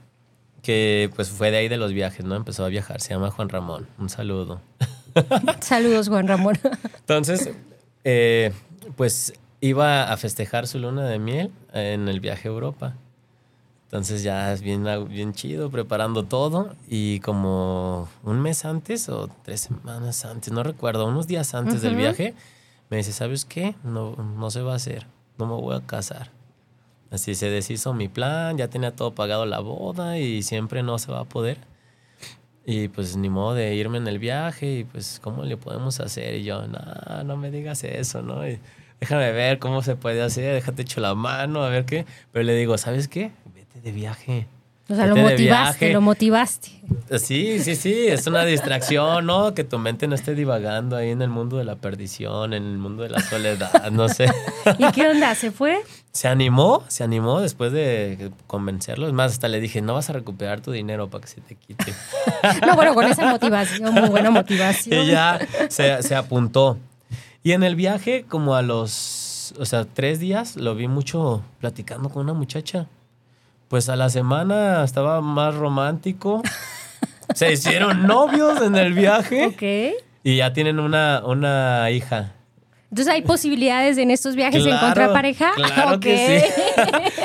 que 0.63 1.11
pues 1.15 1.29
fue 1.29 1.51
de 1.51 1.59
ahí 1.59 1.69
de 1.69 1.77
los 1.77 1.93
viajes, 1.93 2.25
¿no? 2.25 2.35
Empezó 2.35 2.65
a 2.65 2.69
viajar, 2.69 3.03
se 3.03 3.11
llama 3.13 3.31
Juan 3.31 3.51
Ramón. 3.51 3.87
Un 3.99 4.09
saludo. 4.09 4.63
Saludos, 5.61 6.09
Juan 6.09 6.27
Ramón. 6.29 6.59
Entonces, 7.01 7.51
eh, 8.05 8.53
pues 8.97 9.35
iba 9.61 10.11
a 10.11 10.17
festejar 10.17 10.67
su 10.67 10.79
luna 10.79 11.07
de 11.07 11.19
miel 11.19 11.51
en 11.73 12.09
el 12.09 12.21
viaje 12.21 12.49
a 12.49 12.51
Europa. 12.53 12.95
Entonces 13.95 14.25
ya 14.25 14.53
es 14.53 14.61
bien, 14.61 14.85
bien 15.09 15.35
chido, 15.35 15.71
preparando 15.71 16.25
todo. 16.25 16.75
Y 16.89 17.21
como 17.21 18.09
un 18.25 18.41
mes 18.41 18.65
antes 18.65 19.09
o 19.09 19.31
tres 19.45 19.61
semanas 19.61 20.25
antes, 20.25 20.53
no 20.53 20.65
recuerdo, 20.65 21.07
unos 21.07 21.29
días 21.29 21.55
antes 21.55 21.81
del 21.81 21.93
Ujú. 21.93 22.01
viaje, 22.01 22.35
me 22.91 22.97
dice, 22.97 23.13
¿sabes 23.13 23.45
qué? 23.45 23.77
No, 23.85 24.17
no 24.17 24.51
se 24.51 24.63
va 24.63 24.73
a 24.73 24.77
hacer, 24.77 25.07
no 25.39 25.47
me 25.47 25.55
voy 25.55 25.77
a 25.77 25.87
casar. 25.87 26.33
Así 27.13 27.37
se 27.37 27.51
deshizo 27.51 27.95
mi 27.95 28.09
plan, 28.09 28.59
ya 28.59 28.67
tenía 28.67 28.91
todo 28.91 29.15
pagado 29.15 29.47
la 29.47 29.61
boda 29.61 30.19
y 30.19 30.43
siempre 30.43 30.83
no 30.83 30.99
se 30.99 31.13
va 31.13 31.21
a 31.21 31.25
poder. 31.25 31.59
Y 32.67 32.89
pues 32.89 33.17
ni 33.17 33.29
modo 33.29 33.55
de 33.55 33.77
irme 33.77 33.99
en 33.99 34.09
el 34.09 34.19
viaje 34.19 34.79
y 34.81 34.83
pues 34.83 35.21
cómo 35.23 35.45
le 35.45 35.57
podemos 35.57 36.01
hacer. 36.01 36.35
Y 36.35 36.43
yo, 36.43 36.67
no, 36.67 37.23
no 37.23 37.37
me 37.37 37.53
digas 37.53 37.85
eso, 37.85 38.23
¿no? 38.23 38.45
Y 38.45 38.59
déjame 38.99 39.31
ver 39.31 39.61
cómo 39.61 39.83
se 39.83 39.95
puede 39.95 40.21
hacer, 40.21 40.53
déjate 40.53 40.83
hecho 40.83 41.01
la 41.01 41.15
mano, 41.15 41.63
a 41.63 41.69
ver 41.69 41.85
qué. 41.85 42.07
Pero 42.33 42.43
le 42.43 42.57
digo, 42.57 42.77
¿sabes 42.77 43.07
qué? 43.07 43.31
Vete 43.75 43.89
de 43.89 43.93
viaje. 43.93 44.47
O 44.89 44.95
sea, 44.95 45.07
lo 45.07 45.17
motivaste, 45.17 45.93
lo 45.95 46.03
motivaste. 46.03 46.69
Sí, 47.19 47.59
sí, 47.61 47.75
sí, 47.75 48.07
es 48.07 48.27
una 48.27 48.45
distracción, 48.45 49.25
¿no? 49.25 49.55
Que 49.55 49.65
tu 49.65 49.79
mente 49.79 50.07
no 50.07 50.15
esté 50.15 50.35
divagando 50.35 50.97
ahí 50.97 51.09
en 51.09 51.23
el 51.23 51.31
mundo 51.31 51.57
de 51.57 51.65
la 51.65 51.77
perdición, 51.77 52.53
en 52.53 52.65
el 52.65 52.77
mundo 52.77 53.03
de 53.03 53.09
la 53.09 53.21
soledad, 53.21 53.91
no 53.91 54.11
sé. 54.11 54.27
¿Y 54.79 54.93
qué 54.93 55.09
onda? 55.09 55.35
¿Se 55.35 55.51
fue? 55.51 55.81
Se 56.13 56.29
animó, 56.29 56.85
se 56.89 57.03
animó 57.03 57.41
después 57.41 57.73
de 57.73 58.31
convencerlo. 58.47 59.07
Es 59.07 59.15
más, 59.15 59.33
hasta 59.33 59.49
le 59.49 59.59
dije, 59.59 59.81
no 59.81 59.95
vas 59.95 60.11
a 60.11 60.13
recuperar 60.13 60.61
tu 60.61 60.71
dinero 60.71 61.09
para 61.09 61.23
que 61.23 61.29
se 61.29 61.41
te 61.41 61.55
quite. 61.55 61.95
No, 62.67 62.77
bueno, 62.77 62.95
con 62.95 63.07
esa 63.07 63.31
motivación, 63.31 63.95
muy 63.95 64.11
buena 64.11 64.31
motivación. 64.31 65.01
Y 65.01 65.07
ya 65.07 65.39
se, 65.71 66.03
se 66.03 66.15
apuntó. 66.15 66.79
Y 67.43 67.53
en 67.53 67.63
el 67.63 67.75
viaje, 67.75 68.27
como 68.29 68.55
a 68.55 68.61
los, 68.61 69.55
o 69.59 69.65
sea, 69.65 69.87
tres 69.87 70.21
días, 70.21 70.57
lo 70.57 70.75
vi 70.75 70.89
mucho 70.89 71.43
platicando 71.59 72.11
con 72.11 72.25
una 72.25 72.35
muchacha. 72.35 72.87
Pues 73.75 73.89
a 73.89 73.97
la 73.97 74.09
semana 74.09 74.85
estaba 74.85 75.21
más 75.21 75.53
romántico. 75.53 76.43
Se 77.35 77.53
hicieron 77.53 78.07
novios 78.07 78.63
en 78.63 78.77
el 78.77 78.93
viaje. 78.93 79.47
Ok. 79.47 79.99
Y 80.23 80.37
ya 80.37 80.53
tienen 80.53 80.79
una, 80.79 81.23
una 81.27 81.91
hija. 81.91 82.31
Entonces, 82.91 83.13
¿hay 83.13 83.23
posibilidades 83.23 83.99
en 83.99 84.13
estos 84.13 84.37
viajes 84.37 84.63
de 84.63 84.71
encontrar 84.71 85.13
pareja? 85.13 85.51
Claro 85.57 85.97
Ok. 85.97 86.03
que 86.03 86.41
sí. 86.41 86.63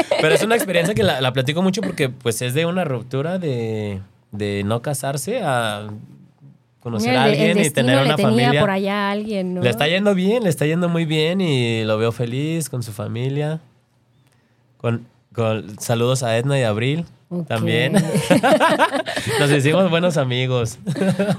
Pero 0.21 0.33
es 0.33 0.41
una 0.41 0.55
experiencia 0.55 0.95
que 0.95 1.03
la, 1.03 1.21
la 1.21 1.31
platico 1.33 1.61
mucho 1.61 1.81
porque 1.81 2.09
pues 2.09 2.41
es 2.41 2.55
de 2.55 2.65
una 2.65 2.83
ruptura 2.83 3.37
de, 3.37 4.01
de 4.31 4.63
no 4.65 4.81
casarse 4.81 5.43
a 5.43 5.87
conocer 6.79 7.09
Mira, 7.11 7.25
a 7.25 7.27
el 7.27 7.31
alguien 7.33 7.63
y 7.63 7.69
tener 7.69 7.97
le 7.97 8.05
una 8.05 8.15
tenía 8.15 8.31
familia. 8.47 8.59
por 8.61 8.71
allá 8.71 9.07
a 9.07 9.11
alguien, 9.11 9.53
¿no? 9.53 9.61
Le 9.61 9.69
está 9.69 9.87
yendo 9.87 10.15
bien, 10.15 10.45
le 10.45 10.49
está 10.49 10.65
yendo 10.65 10.89
muy 10.89 11.05
bien 11.05 11.41
y 11.41 11.83
lo 11.83 11.99
veo 11.99 12.11
feliz 12.11 12.71
con 12.71 12.81
su 12.81 12.91
familia. 12.91 13.59
Con, 14.77 15.05
con 15.39 15.79
saludos 15.79 16.21
a 16.23 16.37
Edna 16.37 16.59
y 16.59 16.63
Abril 16.63 17.05
también. 17.47 17.93
Nos 19.39 19.51
hicimos 19.51 19.89
buenos 19.89 20.17
amigos. 20.17 20.77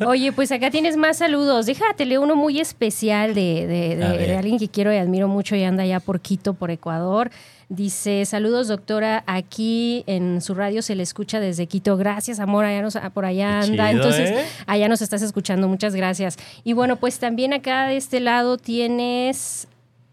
Oye, 0.07 0.33
pues 0.33 0.51
acá 0.53 0.71
tienes 0.71 0.97
más 0.97 1.19
saludos. 1.19 1.67
Déjate 1.67 2.07
leo 2.07 2.23
uno 2.23 2.37
muy 2.37 2.61
especial 2.61 3.35
de, 3.35 3.67
de- 3.67 4.37
alguien 4.37 4.59
que 4.59 4.69
quiero 4.69 4.93
y 4.93 4.97
admiro 4.97 5.29
mucho 5.29 5.57
y 5.57 5.65
anda 5.65 5.83
allá 5.83 6.01
por 6.01 6.21
Quito, 6.21 6.55
por 6.55 6.71
Ecuador. 6.71 7.31
Dice, 7.69 8.25
saludos 8.25 8.67
doctora, 8.69 9.23
aquí 9.27 10.03
en 10.07 10.41
su 10.41 10.55
radio 10.55 10.83
se 10.83 10.95
le 10.97 11.03
escucha 11.05 11.39
desde 11.39 11.67
Quito. 11.67 11.97
Gracias, 11.97 12.41
amor, 12.41 12.65
allá 12.65 12.83
nos- 12.83 12.99
por 13.13 13.25
allá 13.25 13.61
anda. 13.61 13.91
chido, 13.91 14.03
Entonces, 14.03 14.31
¿eh? 14.31 14.45
allá 14.67 14.89
nos 14.89 15.03
estás 15.03 15.23
escuchando, 15.23 15.69
muchas 15.69 15.95
gracias. 15.95 16.37
Y 16.65 16.73
bueno, 16.73 16.97
pues 16.97 17.19
también 17.19 17.53
acá 17.53 17.87
de 17.87 17.97
este 17.97 18.19
lado 18.21 18.57
tienes 18.59 19.69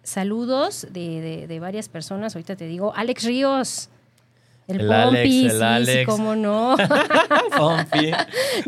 saludos 0.08 0.88
de, 0.92 1.22
de- 1.22 1.48
de 1.48 1.60
varias 1.60 1.90
personas. 1.90 2.36
Ahorita 2.36 2.56
te 2.56 2.66
digo, 2.68 2.94
Alex 2.96 3.24
Ríos. 3.26 3.90
El, 4.68 4.82
El 4.82 4.92
Alex, 4.92 5.06
Pompi, 5.24 5.46
el 5.46 5.52
sí, 5.52 5.58
sí, 5.58 5.64
Alex. 5.64 6.06
cómo 6.06 6.36
no. 6.36 6.76
Pompi. 7.58 8.12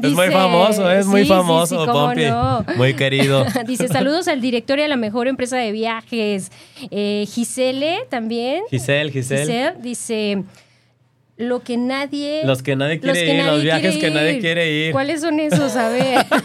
Es 0.01 0.13
muy 0.13 0.27
famoso, 0.31 0.89
es 0.91 1.05
muy 1.05 1.23
sí, 1.23 1.27
famoso, 1.27 1.85
sí, 1.85 1.91
Pompi. 1.91 2.25
no. 2.25 2.65
Muy 2.77 2.93
querido. 2.93 3.45
Dice 3.67 3.87
saludos 3.89 4.27
al 4.29 4.39
director 4.39 4.79
y 4.79 4.83
a 4.83 4.87
la 4.87 4.95
mejor 4.95 5.27
empresa 5.27 5.57
de 5.57 5.71
viajes. 5.73 6.51
Eh, 6.89 7.25
Gisele 7.29 8.05
también. 8.09 8.63
Giselle, 8.69 9.11
Giselle. 9.11 9.41
Giselle 9.43 9.75
dice 9.81 10.43
lo 11.39 11.61
que 11.63 11.77
nadie. 11.77 12.41
Los 12.43 12.61
que 12.61 12.75
nadie 12.75 12.99
quiere 12.99 13.25
que 13.25 13.33
ir, 13.37 13.45
los 13.45 13.63
viajes 13.63 13.97
que 13.97 14.11
nadie 14.11 14.39
quiere 14.39 14.71
ir. 14.71 14.91
¿Cuáles 14.91 15.21
son 15.21 15.39
esos? 15.39 15.75
A 15.75 15.89
ver. 15.89 16.25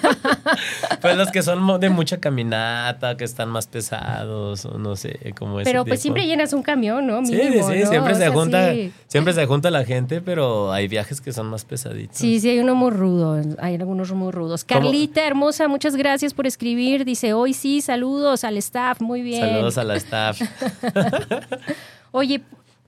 Pues 1.01 1.17
los 1.17 1.31
que 1.31 1.43
son 1.43 1.81
de 1.81 1.91
mucha 1.91 2.19
caminata, 2.19 3.17
que 3.19 3.25
están 3.25 3.51
más 3.51 3.67
pesados, 3.67 4.65
o 4.65 4.79
no 4.79 4.97
sé, 4.97 5.19
como 5.39 5.61
ese 5.61 5.71
Pero 5.71 5.85
pues 5.85 6.01
tipo. 6.01 6.03
siempre 6.03 6.27
llenas 6.27 6.53
un 6.55 6.63
camión, 6.63 7.07
¿no? 7.07 7.25
Sí, 7.27 7.35
Mínimo, 7.35 7.69
sí, 7.69 7.81
¿no? 7.81 7.87
siempre 7.91 8.13
O 8.13 8.17
se 8.17 8.23
sea, 8.23 8.31
junta, 8.33 8.73
sí. 8.73 8.93
siempre 9.09 9.33
se 9.35 9.45
junta 9.45 9.71
la 9.71 9.85
gente, 9.85 10.23
pero 10.23 10.73
hay 10.73 10.89
viajes 10.89 11.21
que 11.21 11.33
son 11.33 11.47
más 11.49 11.65
pesaditos. 11.67 12.17
Sí, 12.17 12.41
sí, 12.41 12.49
hay 12.49 12.59
uno 12.61 12.75
muy 12.75 12.91
rudo, 12.91 13.39
hay 13.59 13.75
algunos 13.75 14.13
muy 14.13 14.33
rudos. 14.33 14.65
¿Cómo? 14.65 14.81
Carlita, 14.81 15.27
hermosa, 15.27 15.69
muchas 15.69 15.97
gracias 15.97 16.33
por 16.33 16.47
escribir. 16.47 17.05
Dice, 17.05 17.35
hoy 17.35 17.53
sí, 17.53 17.83
saludos 17.83 18.45
al 18.45 18.57
staff, 18.57 19.01
muy 19.03 19.21
bien. 19.21 19.41
Saludos 19.43 19.77
a 19.77 19.85
la 19.85 19.97
staff. 19.97 20.41
Oye, 22.13 22.41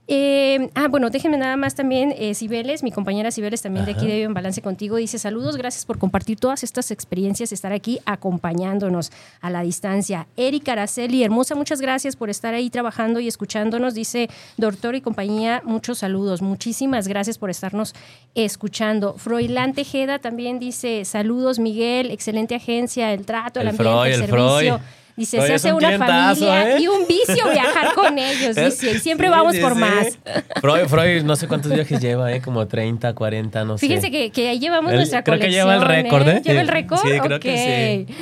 eh, 0.09 0.69
ah, 0.73 0.87
bueno, 0.87 1.09
déjenme 1.09 1.37
nada 1.37 1.57
más 1.57 1.75
también, 1.75 2.13
eh, 2.17 2.33
Cibeles, 2.33 2.81
mi 2.81 2.91
compañera 2.91 3.29
Cibeles 3.29 3.61
también 3.61 3.85
de 3.85 3.91
aquí 3.91 4.07
de 4.07 4.23
en 4.23 4.33
Balance 4.33 4.61
contigo, 4.61 4.95
dice 4.95 5.19
saludos, 5.19 5.57
gracias 5.57 5.85
por 5.85 5.99
compartir 5.99 6.39
todas 6.39 6.63
estas 6.63 6.91
experiencias, 6.91 7.51
estar 7.51 7.73
aquí 7.73 7.99
acompañándonos 8.05 9.11
a 9.41 9.49
la 9.49 9.61
distancia. 9.63 10.27
Erika 10.37 10.71
Araceli, 10.71 11.23
hermosa, 11.23 11.55
muchas 11.55 11.81
gracias 11.81 12.15
por 12.15 12.29
estar 12.29 12.53
ahí 12.53 12.69
trabajando 12.69 13.19
y 13.19 13.27
escuchándonos, 13.27 13.93
dice 13.95 14.29
doctor 14.55 14.95
y 14.95 15.01
compañía, 15.01 15.61
muchos 15.65 15.97
saludos, 15.97 16.41
muchísimas 16.41 17.09
gracias 17.09 17.37
por 17.37 17.49
estarnos 17.49 17.93
escuchando. 18.33 19.15
Froilán 19.17 19.73
Tejeda 19.73 20.19
también 20.19 20.59
dice 20.59 21.03
saludos, 21.03 21.59
Miguel, 21.59 22.11
excelente 22.11 22.55
agencia, 22.55 23.11
el 23.11 23.25
trato, 23.25 23.59
el, 23.59 23.67
El 23.67 23.71
ambiente, 23.71 23.83
Freud, 23.83 24.05
el 24.05 24.21
el 24.21 24.29
servicio. 24.29 24.77
Freud. 24.77 24.96
Dice, 25.17 25.41
se 25.41 25.53
hace 25.55 25.73
un 25.73 25.83
una 25.83 25.97
familia 25.97 26.77
¿eh? 26.77 26.79
y 26.79 26.87
un 26.87 27.07
vicio 27.07 27.49
viajar 27.51 27.95
con 27.95 28.19
ellos, 28.19 28.55
dice, 28.55 28.91
y 28.91 28.99
siempre 28.99 29.27
Sí, 29.27 29.31
vamos 29.31 29.55
sí, 29.55 29.61
por 29.61 29.73
sí. 29.73 29.79
más. 29.79 30.19
Freud, 30.61 30.85
Freud, 30.87 31.23
no 31.23 31.35
sé 31.35 31.47
cuántos 31.47 31.73
viajes 31.73 31.99
lleva, 31.99 32.31
¿eh? 32.31 32.39
Como 32.39 32.67
30, 32.67 33.13
40, 33.15 33.65
no 33.65 33.77
sé. 33.79 33.87
Fíjense 33.87 34.11
que, 34.11 34.29
que 34.29 34.49
ahí 34.49 34.59
llevamos 34.59 34.93
nuestra 34.93 35.23
creo 35.23 35.39
que 35.39 35.47
colección. 35.47 35.67
lleva 35.69 35.75
el 35.75 35.81
récord, 36.03 36.27
¿eh? 36.29 36.41
¿Lleva 36.45 36.61
el 36.61 36.67
récord? 36.67 36.99
sí, 37.01 37.09
creo 37.19 37.37
Ok. 37.37 37.41
que 37.41 38.05
sí. 38.07 38.13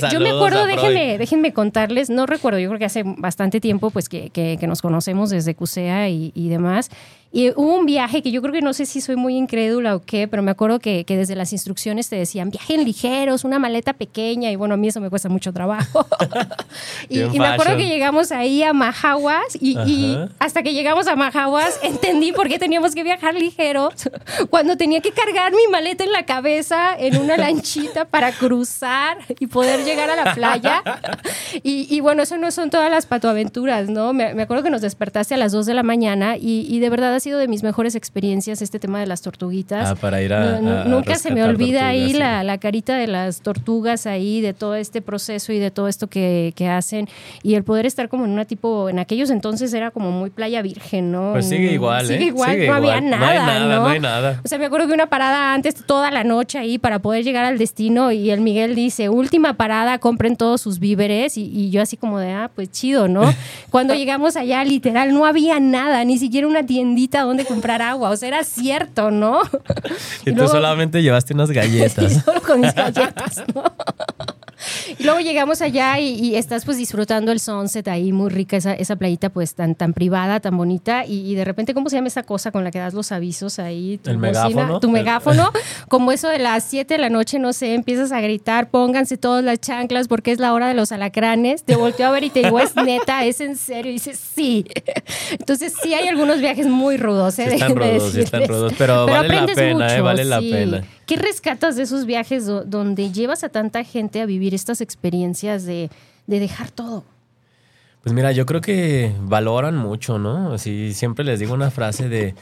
Yo, 0.00 0.08
yo 0.08 0.20
me 0.20 0.30
acuerdo, 0.30 0.66
déjenme, 0.66 1.16
déjenme 1.16 1.52
contarles, 1.52 2.10
no 2.10 2.26
recuerdo, 2.26 2.58
yo 2.58 2.68
creo 2.70 2.78
que 2.80 2.86
hace 2.86 3.04
bastante 3.06 3.60
tiempo 3.60 3.90
pues 3.90 4.08
que, 4.08 4.30
que- 4.30 4.56
que 4.58 4.66
nos 4.66 4.82
conocemos 4.82 5.30
desde 5.30 5.54
CUSEA 5.54 6.08
y, 6.08 6.32
y 6.34 6.48
demás. 6.48 6.90
Y 7.32 7.50
hubo 7.50 7.74
un 7.78 7.86
viaje 7.86 8.22
que 8.22 8.30
yo 8.30 8.42
creo 8.42 8.52
que 8.52 8.60
no 8.60 8.74
sé 8.74 8.84
si 8.84 9.00
soy 9.00 9.16
muy 9.16 9.36
incrédula 9.36 9.96
o 9.96 10.02
qué, 10.04 10.28
pero 10.28 10.42
me 10.42 10.50
acuerdo 10.50 10.78
que, 10.78 11.04
que 11.04 11.16
desde 11.16 11.34
las 11.34 11.52
instrucciones 11.52 12.10
te 12.10 12.16
decían 12.16 12.50
viajen 12.50 12.84
ligeros, 12.84 13.44
una 13.44 13.58
maleta 13.58 13.94
pequeña, 13.94 14.50
y 14.50 14.56
bueno, 14.56 14.74
a 14.74 14.76
mí 14.76 14.88
eso 14.88 15.00
me 15.00 15.08
cuesta 15.08 15.30
mucho 15.30 15.52
trabajo. 15.52 16.06
y, 17.08 17.20
y 17.20 17.38
me 17.38 17.46
acuerdo 17.46 17.76
que 17.78 17.86
llegamos 17.86 18.32
ahí 18.32 18.62
a 18.62 18.74
Majaguas 18.74 19.56
y, 19.58 19.78
y 19.78 20.18
hasta 20.38 20.62
que 20.62 20.74
llegamos 20.74 21.06
a 21.06 21.16
Majaguas 21.16 21.80
entendí 21.82 22.32
por 22.32 22.48
qué 22.48 22.58
teníamos 22.58 22.94
que 22.94 23.02
viajar 23.02 23.34
ligeros 23.34 23.94
cuando 24.50 24.76
tenía 24.76 25.00
que 25.00 25.12
cargar 25.12 25.52
mi 25.52 25.70
maleta 25.70 26.04
en 26.04 26.12
la 26.12 26.26
cabeza 26.26 26.94
en 26.98 27.16
una 27.16 27.38
lanchita 27.38 28.04
para 28.04 28.32
cruzar 28.32 29.18
y 29.40 29.46
poder 29.46 29.84
llegar 29.84 30.10
a 30.10 30.16
la 30.16 30.34
playa. 30.34 30.82
Y, 31.62 31.86
y 31.88 32.00
bueno, 32.00 32.22
eso 32.22 32.36
no 32.36 32.50
son 32.50 32.68
todas 32.68 32.90
las 32.90 33.06
patoaventuras, 33.06 33.88
¿no? 33.88 34.12
Me, 34.12 34.34
me 34.34 34.42
acuerdo 34.42 34.62
que 34.62 34.70
nos 34.70 34.82
despertaste 34.82 35.34
a 35.34 35.38
las 35.38 35.52
2 35.52 35.64
de 35.64 35.74
la 35.74 35.82
mañana 35.82 36.36
y, 36.36 36.66
y 36.68 36.80
de 36.80 36.90
verdad 36.90 37.21
sido 37.22 37.38
de 37.38 37.48
mis 37.48 37.62
mejores 37.62 37.94
experiencias 37.94 38.60
este 38.62 38.78
tema 38.78 39.00
de 39.00 39.06
las 39.06 39.22
tortuguitas. 39.22 39.90
Ah, 39.90 39.94
para 39.94 40.20
ir 40.22 40.32
a- 40.32 40.60
No, 40.60 40.60
no, 40.62 40.78
a 40.80 40.84
nunca 40.84 41.14
se 41.16 41.30
me 41.32 41.42
olvida 41.42 41.86
ahí 41.88 42.12
la, 42.12 42.42
la 42.44 42.58
carita 42.58 42.96
de 42.96 43.06
las 43.06 43.40
tortugas 43.40 44.06
ahí, 44.06 44.40
de 44.40 44.52
todo 44.52 44.74
este 44.74 45.00
proceso 45.02 45.52
y 45.52 45.58
de 45.58 45.70
todo 45.70 45.88
esto 45.88 46.06
que, 46.08 46.52
que 46.56 46.68
hacen. 46.68 47.08
Y 47.42 47.54
el 47.54 47.64
poder 47.64 47.86
estar 47.86 48.08
como 48.08 48.24
en 48.24 48.30
una 48.32 48.44
tipo, 48.44 48.88
en 48.88 48.98
aquellos 48.98 49.30
entonces 49.30 49.72
era 49.74 49.90
como 49.90 50.10
muy 50.10 50.30
playa 50.30 50.60
virgen, 50.62 51.10
¿no? 51.12 51.30
Pues 51.32 51.48
sigue 51.48 51.70
Mm, 51.70 51.74
igual, 51.74 52.04
¿eh? 52.10 52.14
Sigue 52.14 52.24
igual, 52.26 52.50
Sigue 52.52 52.66
no 52.66 52.74
había 52.74 52.96
igual. 52.98 53.10
No 53.10 53.16
nada, 53.18 53.30
hay 53.30 53.38
nada, 53.38 53.76
¿no? 53.76 53.82
no 53.82 53.88
hay 53.88 54.00
nada. 54.00 54.40
O 54.44 54.48
sea, 54.48 54.58
me 54.58 54.66
acuerdo 54.66 54.88
que 54.88 54.94
una 54.94 55.06
parada 55.06 55.54
antes 55.54 55.74
toda 55.86 56.10
la 56.10 56.24
noche 56.24 56.58
ahí 56.58 56.78
para 56.78 56.98
poder 56.98 57.24
llegar 57.24 57.44
al 57.44 57.58
destino 57.58 58.12
y 58.12 58.30
el 58.30 58.40
Miguel 58.40 58.74
dice, 58.74 59.08
última 59.08 59.54
parada, 59.54 59.98
compren 59.98 60.36
todos 60.36 60.60
sus 60.60 60.78
víveres 60.78 61.36
y, 61.38 61.44
y 61.44 61.70
yo 61.70 61.80
así 61.82 61.96
como 61.96 62.18
de, 62.18 62.32
ah, 62.32 62.50
pues 62.54 62.70
chido, 62.70 63.08
¿no? 63.08 63.22
Cuando 63.70 63.94
llegamos 63.94 64.36
allá, 64.36 64.64
literal, 64.64 65.12
no 65.14 65.26
había 65.26 65.60
nada, 65.60 66.04
ni 66.04 66.18
siquiera 66.18 66.46
una 66.46 66.64
tiendita 66.66 67.11
donde 67.20 67.44
comprar 67.44 67.82
agua, 67.82 68.10
o 68.10 68.16
sea, 68.16 68.28
era 68.28 68.44
cierto, 68.44 69.10
¿no? 69.10 69.42
Y 70.22 70.30
tú 70.30 70.36
luego- 70.36 70.50
solamente 70.52 71.02
llevaste 71.02 71.34
unas 71.34 71.50
y 71.52 71.54
galletas. 71.54 72.22
solo 72.24 72.40
con 72.42 72.60
mis 72.60 72.74
galletas, 72.74 73.42
¿no? 73.54 73.62
Y 74.98 75.04
luego 75.04 75.20
llegamos 75.20 75.62
allá 75.62 75.98
y, 75.98 76.08
y 76.14 76.36
estás 76.36 76.64
pues 76.64 76.76
disfrutando 76.76 77.32
el 77.32 77.40
sunset 77.40 77.86
ahí, 77.88 78.12
muy 78.12 78.30
rica 78.30 78.56
esa, 78.56 78.74
esa 78.74 78.96
playita 78.96 79.30
pues 79.30 79.54
tan, 79.54 79.74
tan 79.74 79.92
privada, 79.92 80.40
tan 80.40 80.56
bonita 80.56 81.04
y, 81.06 81.30
y 81.30 81.34
de 81.34 81.44
repente, 81.44 81.74
¿cómo 81.74 81.88
se 81.88 81.96
llama 81.96 82.08
esa 82.08 82.22
cosa 82.22 82.50
con 82.52 82.64
la 82.64 82.70
que 82.70 82.78
das 82.78 82.94
los 82.94 83.12
avisos 83.12 83.58
ahí? 83.58 83.98
Tu 84.02 84.10
El 84.10 84.18
megáfono. 84.18 84.80
Tu 84.80 84.86
El- 84.88 84.92
megáfono, 84.92 85.50
como 85.88 86.12
eso 86.12 86.28
de 86.28 86.38
las 86.38 86.64
7 86.64 86.94
de 86.94 86.98
la 86.98 87.08
noche, 87.10 87.38
no 87.38 87.52
sé, 87.52 87.74
empiezas 87.74 88.12
a 88.12 88.20
gritar, 88.20 88.70
pónganse 88.70 89.16
todas 89.16 89.42
las 89.44 89.60
chanclas 89.60 90.08
porque 90.08 90.32
es 90.32 90.38
la 90.38 90.52
hora 90.52 90.68
de 90.68 90.74
los 90.74 90.92
alacranes, 90.92 91.64
te 91.64 91.76
volteo 91.76 92.08
a 92.08 92.10
ver 92.10 92.24
y 92.24 92.30
te 92.30 92.40
digo, 92.40 92.58
es 92.60 92.76
neta, 92.76 93.24
es 93.24 93.40
en 93.40 93.56
serio, 93.56 93.90
y 93.90 93.94
dices, 93.94 94.18
sí. 94.18 94.64
Entonces 95.30 95.72
sí 95.82 95.94
hay 95.94 96.08
algunos 96.08 96.40
viajes 96.40 96.66
muy 96.66 96.96
rudos, 96.96 97.38
¿eh? 97.38 97.46
Sí 97.48 97.54
están 97.54 97.76
rudos, 97.76 98.12
sí 98.12 98.20
están 98.20 98.46
rudos, 98.46 98.72
pero 98.76 99.06
vale 99.06 99.28
la 99.28 99.46
pena, 99.46 99.96
¿eh? 99.96 100.00
Vale 100.00 100.24
la 100.24 100.40
sí. 100.40 100.50
pena. 100.50 100.84
¿Qué 101.06 101.16
rescatas 101.16 101.76
de 101.76 101.82
esos 101.82 102.06
viajes 102.06 102.46
do- 102.46 102.64
donde 102.64 103.10
llevas 103.12 103.44
a 103.44 103.48
tanta 103.48 103.84
gente 103.84 104.20
a 104.20 104.26
vivir 104.26 104.54
estas 104.54 104.80
experiencias 104.80 105.64
de, 105.64 105.90
de 106.26 106.40
dejar 106.40 106.70
todo? 106.70 107.04
Pues 108.02 108.12
mira, 108.14 108.32
yo 108.32 108.46
creo 108.46 108.60
que 108.60 109.12
valoran 109.22 109.76
mucho, 109.76 110.18
¿no? 110.18 110.52
Así 110.52 110.92
siempre 110.94 111.24
les 111.24 111.38
digo 111.40 111.54
una 111.54 111.70
frase 111.70 112.08
de 112.08 112.34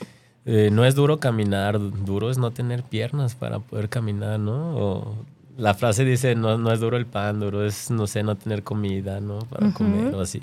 eh, 0.47 0.71
no 0.73 0.85
es 0.87 0.95
duro 0.95 1.19
caminar, 1.19 1.79
duro 2.05 2.31
es 2.31 2.39
no 2.39 2.51
tener 2.51 2.83
piernas 2.83 3.35
para 3.35 3.59
poder 3.59 3.89
caminar, 3.91 4.41
¿no? 4.41 4.77
O 4.77 5.15
la 5.59 5.75
frase 5.75 6.05
dice 6.07 6.35
no, 6.35 6.57
no 6.57 6.73
es 6.73 6.81
duro 6.81 6.97
el 6.97 7.05
pan, 7.05 7.41
duro 7.41 7.67
es, 7.67 7.91
no 7.91 8.07
sé, 8.07 8.23
no 8.23 8.37
tener 8.37 8.63
comida, 8.63 9.21
¿no? 9.21 9.41
Para 9.41 9.71
comer 9.73 10.15
o 10.15 10.21
así. 10.21 10.43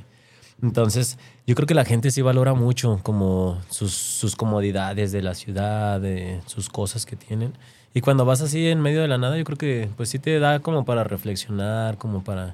Entonces, 0.62 1.18
yo 1.48 1.56
creo 1.56 1.68
que 1.68 1.74
la 1.76 1.86
gente 1.86 2.10
sí 2.12 2.22
valora 2.22 2.54
mucho 2.54 3.00
como 3.04 3.60
sus, 3.70 3.94
sus 3.94 4.36
comodidades 4.36 5.12
de 5.12 5.22
la 5.22 5.34
ciudad, 5.36 6.00
de 6.02 6.42
sus 6.46 6.70
cosas 6.70 7.06
que 7.06 7.16
tienen. 7.16 7.54
Y 7.98 8.02
cuando 8.02 8.26
vas 8.26 8.42
así 8.42 8.68
en 8.68 8.80
medio 8.80 9.02
de 9.02 9.08
la 9.08 9.18
nada, 9.18 9.40
yo 9.40 9.44
creo 9.44 9.58
que 9.58 9.90
pues 9.98 10.10
sí 10.10 10.20
te 10.20 10.38
da 10.38 10.60
como 10.60 10.86
para 10.86 11.04
reflexionar, 11.04 11.98
como 11.98 12.24
para, 12.24 12.54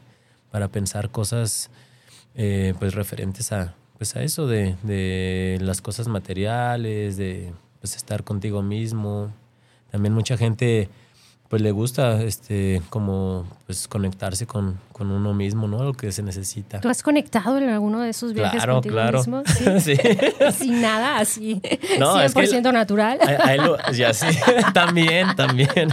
para 0.51 0.69
pensar 0.69 1.09
cosas 1.09 1.69
eh, 2.33 2.73
pues 2.79 2.93
referentes 2.93 3.51
a, 3.51 3.75
pues 3.97 4.15
a 4.15 4.23
eso 4.23 4.47
de, 4.47 4.77
de, 4.83 5.57
las 5.59 5.81
cosas 5.81 6.07
materiales, 6.07 7.17
de 7.17 7.51
pues 7.81 7.97
estar 7.97 8.23
contigo 8.23 8.61
mismo. 8.61 9.33
También 9.91 10.13
mucha 10.13 10.37
gente 10.37 10.87
pues 11.53 11.61
le 11.61 11.69
gusta 11.69 12.23
este 12.23 12.81
como 12.89 13.45
pues 13.67 13.87
conectarse 13.87 14.47
con, 14.47 14.79
con, 14.91 15.11
uno 15.11 15.35
mismo, 15.35 15.67
¿no? 15.67 15.83
Lo 15.83 15.93
que 15.93 16.11
se 16.11 16.23
necesita. 16.23 16.81
¿Tú 16.81 16.89
has 16.89 17.03
conectado 17.03 17.59
en 17.59 17.69
alguno 17.69 17.99
de 17.99 18.09
esos 18.09 18.33
viajes 18.33 18.57
claro, 18.57 18.73
contigo 18.77 18.95
claro. 18.95 19.19
mismo? 19.19 19.43
Sí. 19.79 19.95
Sin 20.51 20.81
nada, 20.81 21.19
así. 21.19 21.61
No, 21.99 22.15
100% 22.15 22.41
es 22.41 22.49
que- 22.49 22.61
natural. 22.63 23.19
A- 23.21 23.47
a 23.49 23.53
él 23.53 23.61
ya 23.95 24.15
sí, 24.15 24.35
también, 24.73 25.35
también, 25.35 25.89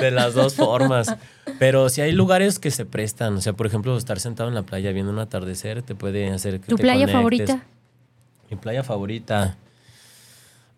de 0.00 0.10
las 0.12 0.34
dos 0.34 0.54
formas. 0.54 1.16
Pero 1.58 1.88
si 1.88 2.02
hay 2.02 2.12
lugares 2.12 2.60
que 2.60 2.70
se 2.70 2.84
prestan, 2.84 3.34
o 3.34 3.40
sea, 3.40 3.52
por 3.52 3.66
ejemplo, 3.66 3.96
estar 3.96 4.20
sentado 4.20 4.48
en 4.48 4.54
la 4.54 4.62
playa 4.62 4.92
viendo 4.92 5.10
un 5.10 5.18
atardecer 5.18 5.82
te 5.82 5.96
puede 5.96 6.30
hacer 6.30 6.60
que 6.60 6.68
¿Tu 6.68 6.76
te 6.76 6.82
playa 6.82 7.06
conectes. 7.06 7.48
favorita? 7.48 7.66
Mi 8.48 8.56
playa 8.56 8.84
favorita. 8.84 9.56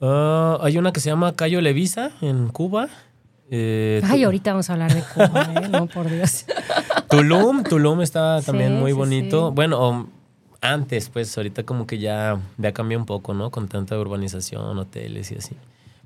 Ah, 0.01 0.57
hay 0.63 0.79
una 0.79 0.91
que 0.91 1.01
se 1.01 1.11
llama 1.11 1.35
Cayo 1.35 1.61
Levisa 1.61 2.13
en 2.23 2.49
Cuba. 2.49 2.89
Eh, 3.51 4.01
Ay, 4.05 4.25
ahorita 4.25 4.53
vamos 4.53 4.71
a 4.71 4.73
hablar 4.75 4.95
de 4.95 5.03
Cuba, 5.15 5.53
¿eh? 5.55 5.69
No, 5.69 5.87
por 5.87 6.09
Dios. 6.11 6.47
Tulum, 7.11 7.63
Tulum 7.65 8.01
está 8.01 8.41
también 8.43 8.75
Sí, 8.75 8.81
muy 8.81 8.93
sí, 8.93 8.97
bonito. 8.97 9.49
sí. 9.49 9.55
Bueno, 9.55 10.09
antes, 10.61 11.09
pues 11.11 11.37
ahorita 11.37 11.65
como 11.65 11.87
que 11.87 11.99
ya, 11.99 12.41
ya 12.57 12.73
cambió 12.73 12.99
un 12.99 13.05
poco, 13.07 13.35
¿no? 13.35 13.51
Con 13.51 13.69
tanta 13.69 13.99
urbanización, 13.99 14.79
hoteles 14.79 15.31
y 15.33 15.37
así. 15.37 15.55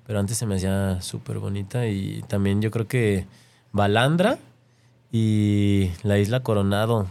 Pero 0.07 0.18
antes 0.18 0.37
se 0.38 0.46
me 0.46 0.57
hacía 0.57 1.01
súper 1.03 1.38
bonita 1.38 1.87
y 1.87 2.22
también 2.29 2.62
yo 2.62 2.70
creo 2.70 2.87
que 2.88 3.27
Balandra 3.72 4.38
y 5.12 5.90
la 6.03 6.18
isla 6.18 6.40
Coronado. 6.40 7.07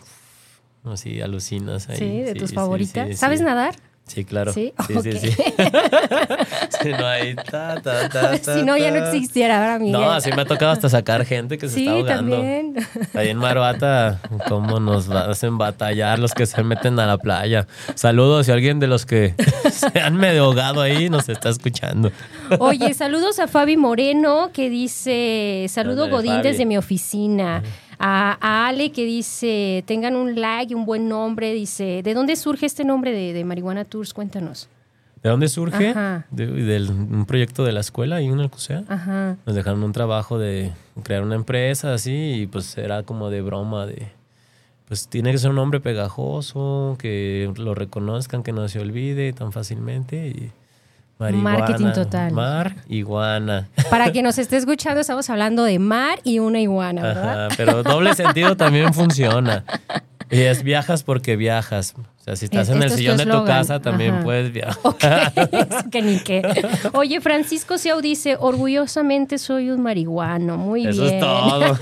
Así 0.85 1.19
alucinas 1.21 1.89
ahí. 1.89 1.97
Sí, 1.97 2.21
de 2.21 2.35
tus 2.35 2.53
favoritas. 2.53 3.17
¿Sabes 3.17 3.39
sí. 3.39 3.45
nadar? 3.45 3.75
Sí, 4.07 4.23
claro. 4.23 4.53
Sí, 4.53 4.71
sí, 4.87 4.95
sí, 5.01 5.11
sí. 5.19 5.35
Sí, 6.81 6.91
no, 6.91 7.05
ahí, 7.07 7.35
ta, 7.35 7.81
ta, 7.81 8.07
ta, 8.09 8.37
ta, 8.37 8.37
si 8.55 8.63
no, 8.63 8.77
ya 8.77 8.91
no 8.91 8.97
existiera 8.97 9.57
ahora, 9.57 9.79
Miguel. 9.79 9.93
No, 9.99 10.11
así 10.11 10.31
me 10.31 10.43
ha 10.43 10.45
tocado 10.45 10.71
hasta 10.71 10.89
sacar 10.89 11.25
gente 11.25 11.57
que 11.57 11.67
se 11.67 11.75
Sí, 11.75 11.87
está 11.87 11.93
ahogando. 12.15 12.35
también. 12.35 12.75
Ahí 13.15 13.29
en 13.29 13.37
Maruata, 13.37 14.19
cómo 14.47 14.79
nos 14.79 15.09
hacen 15.09 15.57
batallar 15.57 16.19
los 16.19 16.33
que 16.33 16.45
se 16.45 16.61
meten 16.63 16.99
a 16.99 17.07
la 17.07 17.17
playa. 17.17 17.65
Saludos 17.95 18.45
si 18.45 18.51
alguien 18.51 18.79
de 18.79 18.87
los 18.87 19.05
que 19.07 19.33
se 19.71 19.99
han 19.99 20.15
medio 20.17 20.43
ahogado 20.45 20.81
ahí 20.81 21.09
nos 21.09 21.27
está 21.29 21.49
escuchando. 21.49 22.11
Oye, 22.59 22.93
saludos 22.93 23.39
a 23.39 23.47
Fabi 23.47 23.77
Moreno 23.77 24.51
que 24.53 24.69
dice, 24.69 25.65
saludo 25.69 26.09
Godín 26.09 26.33
Fabi. 26.33 26.43
desde 26.43 26.65
mi 26.65 26.77
oficina. 26.77 27.63
A, 27.99 28.37
a 28.41 28.67
Ale 28.67 28.91
que 28.91 29.05
dice, 29.05 29.83
tengan 29.85 30.15
un 30.15 30.39
like 30.39 30.73
y 30.73 30.75
un 30.75 30.85
buen 30.85 31.07
nombre. 31.07 31.53
Dice, 31.53 32.01
¿de 32.03 32.13
dónde 32.13 32.35
surge 32.35 32.65
este 32.65 32.83
nombre 32.83 33.11
de, 33.11 33.33
de 33.33 33.43
Marihuana 33.43 33.85
Tours? 33.85 34.13
Cuéntanos. 34.13 34.69
¿De 35.23 35.29
dónde 35.29 35.47
surge? 35.47 35.93
De, 36.29 36.45
del, 36.45 36.91
un 36.91 37.25
proyecto 37.25 37.63
de 37.63 37.71
la 37.71 37.79
escuela 37.79 38.21
y 38.21 38.27
el 38.27 38.49
CUSEA. 38.49 38.83
Ajá. 38.87 39.37
Nos 39.45 39.55
dejaron 39.55 39.83
un 39.83 39.91
trabajo 39.91 40.37
de 40.37 40.71
crear 41.01 41.23
una 41.23 41.35
empresa 41.35 41.93
así 41.93 42.41
y 42.41 42.47
pues 42.47 42.77
era 42.77 43.03
como 43.03 43.29
de 43.29 43.41
broma 43.41 43.87
de... 43.87 44.09
Pues 44.87 45.07
tiene 45.07 45.31
que 45.31 45.39
ser 45.39 45.49
un 45.49 45.55
nombre 45.55 45.79
pegajoso, 45.79 46.95
que 46.99 47.51
lo 47.57 47.73
reconozcan, 47.73 48.43
que 48.43 48.51
no 48.51 48.67
se 48.67 48.79
olvide 48.79 49.33
tan 49.33 49.51
fácilmente 49.51 50.27
y... 50.27 50.51
marihuana, 51.17 51.57
Marketing 51.59 51.91
total. 51.93 52.31
Mar, 52.31 52.75
iguana. 52.87 53.67
Para 53.89 54.11
quien 54.11 54.25
nos 54.25 54.37
esté 54.39 54.57
escuchando, 54.57 55.01
estamos 55.01 55.29
hablando 55.29 55.63
de 55.63 55.79
mar 55.79 56.19
y 56.23 56.39
una 56.39 56.59
iguana, 56.59 57.01
¿verdad? 57.01 57.45
Ajá, 57.45 57.55
pero 57.57 57.83
doble 57.83 58.13
sentido 58.15 58.55
también 58.57 58.93
funciona. 58.93 59.63
Y 60.31 60.41
es 60.41 60.63
viajas 60.63 61.03
porque 61.03 61.35
viajas. 61.35 61.93
O 62.25 62.29
sea, 62.29 62.35
si 62.35 62.45
estás 62.45 62.69
Es- 62.69 62.75
en 62.75 62.77
el 62.77 62.83
esto 62.85 62.87
es 62.87 62.91
tu 62.93 62.97
sillón 62.97 63.17
de 63.17 63.25
tu 63.25 63.45
casa, 63.45 63.79
también 63.79 64.15
Ajá. 64.15 64.23
puedes 64.23 64.51
viajar. 64.51 64.75
Ok, 64.83 65.03
eso 65.51 65.89
que 65.91 66.01
ni 66.01 66.17
qué. 66.21 66.41
Oye, 66.93 67.21
Francisco 67.21 67.77
Seau 67.77 68.01
dice, 68.01 68.35
orgullosamente 68.39 69.37
soy 69.37 69.69
un 69.69 69.81
marihuano. 69.83 70.57
Muy 70.57 70.87
Eso 70.87 71.03
bien. 71.03 71.13
es 71.15 71.19
todo. 71.19 71.77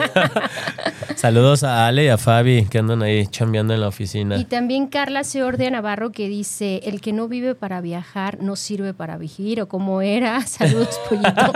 Saludos 1.15 1.63
a 1.63 1.87
Ale 1.87 2.05
y 2.05 2.07
a 2.09 2.17
Fabi 2.17 2.65
que 2.65 2.79
andan 2.79 3.03
ahí 3.03 3.25
chambeando 3.27 3.73
en 3.73 3.79
la 3.79 3.87
oficina. 3.87 4.35
Y 4.35 4.43
también 4.43 4.87
Carla 4.87 5.23
Seor 5.23 5.55
de 5.55 5.71
Navarro 5.71 6.11
que 6.11 6.27
dice, 6.27 6.81
el 6.83 6.99
que 6.99 7.13
no 7.13 7.29
vive 7.29 7.55
para 7.55 7.79
viajar 7.79 8.39
no 8.41 8.57
sirve 8.57 8.93
para 8.93 9.17
vivir, 9.17 9.61
o 9.61 9.67
como 9.69 10.01
era. 10.01 10.41
Saludos, 10.45 10.99
pollito. 11.07 11.53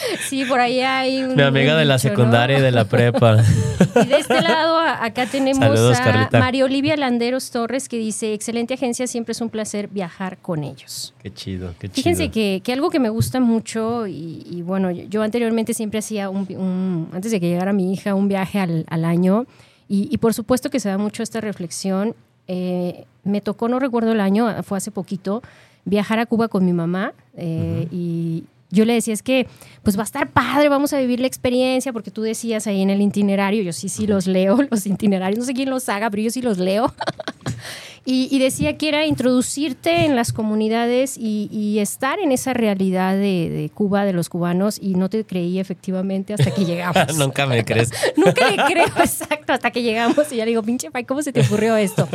sí, 0.28 0.44
por 0.44 0.60
ahí 0.60 0.80
hay 0.80 1.22
un... 1.22 1.34
Mi 1.36 1.42
amiga 1.42 1.72
un 1.72 1.78
de 1.78 1.84
la 1.84 1.96
dicho, 1.96 2.08
secundaria 2.08 2.58
y 2.58 2.62
de 2.62 2.70
la 2.70 2.84
prepa. 2.84 3.38
Y 4.04 4.06
de 4.06 4.16
este 4.16 4.40
lado, 4.40 4.78
acá 4.78 5.26
tenemos 5.26 5.58
Saludos, 5.58 5.98
a 5.98 6.04
Carlita. 6.04 6.38
María 6.38 6.64
Olivia 6.64 6.96
Landeros 6.96 7.50
Torres 7.50 7.88
que 7.88 7.98
dice, 7.98 8.32
excelente 8.32 8.74
agencia, 8.74 9.06
siempre 9.06 9.32
es 9.32 9.40
un 9.40 9.50
placer 9.50 9.88
viajar 9.88 10.38
con 10.38 10.64
ellos. 10.64 11.12
Qué 11.22 11.32
chido, 11.34 11.74
qué 11.78 11.88
chido. 11.88 11.94
Fíjense 11.96 12.30
que, 12.30 12.62
que 12.64 12.72
algo 12.72 12.88
que 12.90 13.00
me 13.00 13.10
gusta 13.10 13.40
mucho, 13.40 14.06
y, 14.06 14.46
y 14.50 14.62
bueno, 14.62 14.90
yo, 14.90 15.22
anteriormente 15.22 15.74
siempre 15.74 15.98
hacía, 15.98 16.30
un, 16.30 16.46
un- 16.56 17.08
antes 17.12 17.32
de 17.32 17.40
que 17.40 17.48
llegara 17.48 17.72
mi 17.72 17.92
hija, 17.92 18.14
un 18.14 18.28
viaje 18.28 18.60
al, 18.60 18.86
al 18.88 19.04
año, 19.04 19.46
y, 19.88 20.08
y 20.10 20.18
por 20.18 20.32
supuesto 20.32 20.70
que 20.70 20.80
se 20.80 20.88
da 20.88 20.96
mucho 20.96 21.22
esta 21.22 21.40
reflexión. 21.40 22.14
Eh, 22.48 23.04
me 23.24 23.40
tocó, 23.40 23.68
no 23.68 23.78
recuerdo 23.78 24.12
el 24.12 24.20
año, 24.20 24.62
fue 24.62 24.78
hace 24.78 24.90
poquito, 24.90 25.42
viajar 25.84 26.18
a 26.18 26.26
Cuba 26.26 26.48
con 26.48 26.64
mi 26.64 26.72
mamá, 26.72 27.12
eh, 27.36 27.86
y 27.90 28.44
yo 28.72 28.84
le 28.84 28.94
decía, 28.94 29.14
es 29.14 29.22
que 29.22 29.46
pues 29.82 29.96
va 29.96 30.00
a 30.00 30.04
estar 30.04 30.32
padre, 30.32 30.68
vamos 30.68 30.92
a 30.92 30.98
vivir 30.98 31.20
la 31.20 31.26
experiencia, 31.26 31.92
porque 31.92 32.10
tú 32.10 32.22
decías 32.22 32.66
ahí 32.66 32.80
en 32.80 32.90
el 32.90 33.00
itinerario, 33.00 33.62
yo 33.62 33.72
sí, 33.72 33.88
sí 33.88 34.06
los 34.06 34.26
leo, 34.26 34.58
los 34.70 34.86
itinerarios, 34.86 35.38
no 35.38 35.44
sé 35.44 35.54
quién 35.54 35.70
los 35.70 35.88
haga, 35.88 36.10
pero 36.10 36.24
yo 36.24 36.30
sí 36.30 36.42
los 36.42 36.58
leo. 36.58 36.92
Y, 38.04 38.28
y 38.30 38.40
decía 38.40 38.76
que 38.76 38.88
era 38.88 39.06
introducirte 39.06 40.04
en 40.04 40.16
las 40.16 40.32
comunidades 40.32 41.16
y, 41.16 41.48
y 41.52 41.78
estar 41.78 42.18
en 42.18 42.32
esa 42.32 42.52
realidad 42.52 43.14
de, 43.14 43.48
de 43.48 43.70
Cuba, 43.72 44.04
de 44.04 44.12
los 44.12 44.28
cubanos, 44.28 44.78
y 44.80 44.94
no 44.94 45.08
te 45.08 45.24
creí 45.24 45.60
efectivamente 45.60 46.34
hasta 46.34 46.50
que 46.50 46.64
llegamos. 46.64 46.96
Nunca 47.16 47.46
me 47.46 47.64
crees. 47.64 47.90
Nunca 48.16 48.50
le 48.50 48.56
creo, 48.56 48.86
exacto, 48.98 49.52
hasta 49.52 49.70
que 49.70 49.82
llegamos 49.82 50.32
y 50.32 50.36
ya 50.36 50.44
le 50.44 50.50
digo, 50.50 50.62
pinche 50.62 50.90
Pai, 50.90 51.04
¿cómo 51.04 51.22
se 51.22 51.32
te 51.32 51.42
ocurrió 51.42 51.76
esto? 51.76 52.08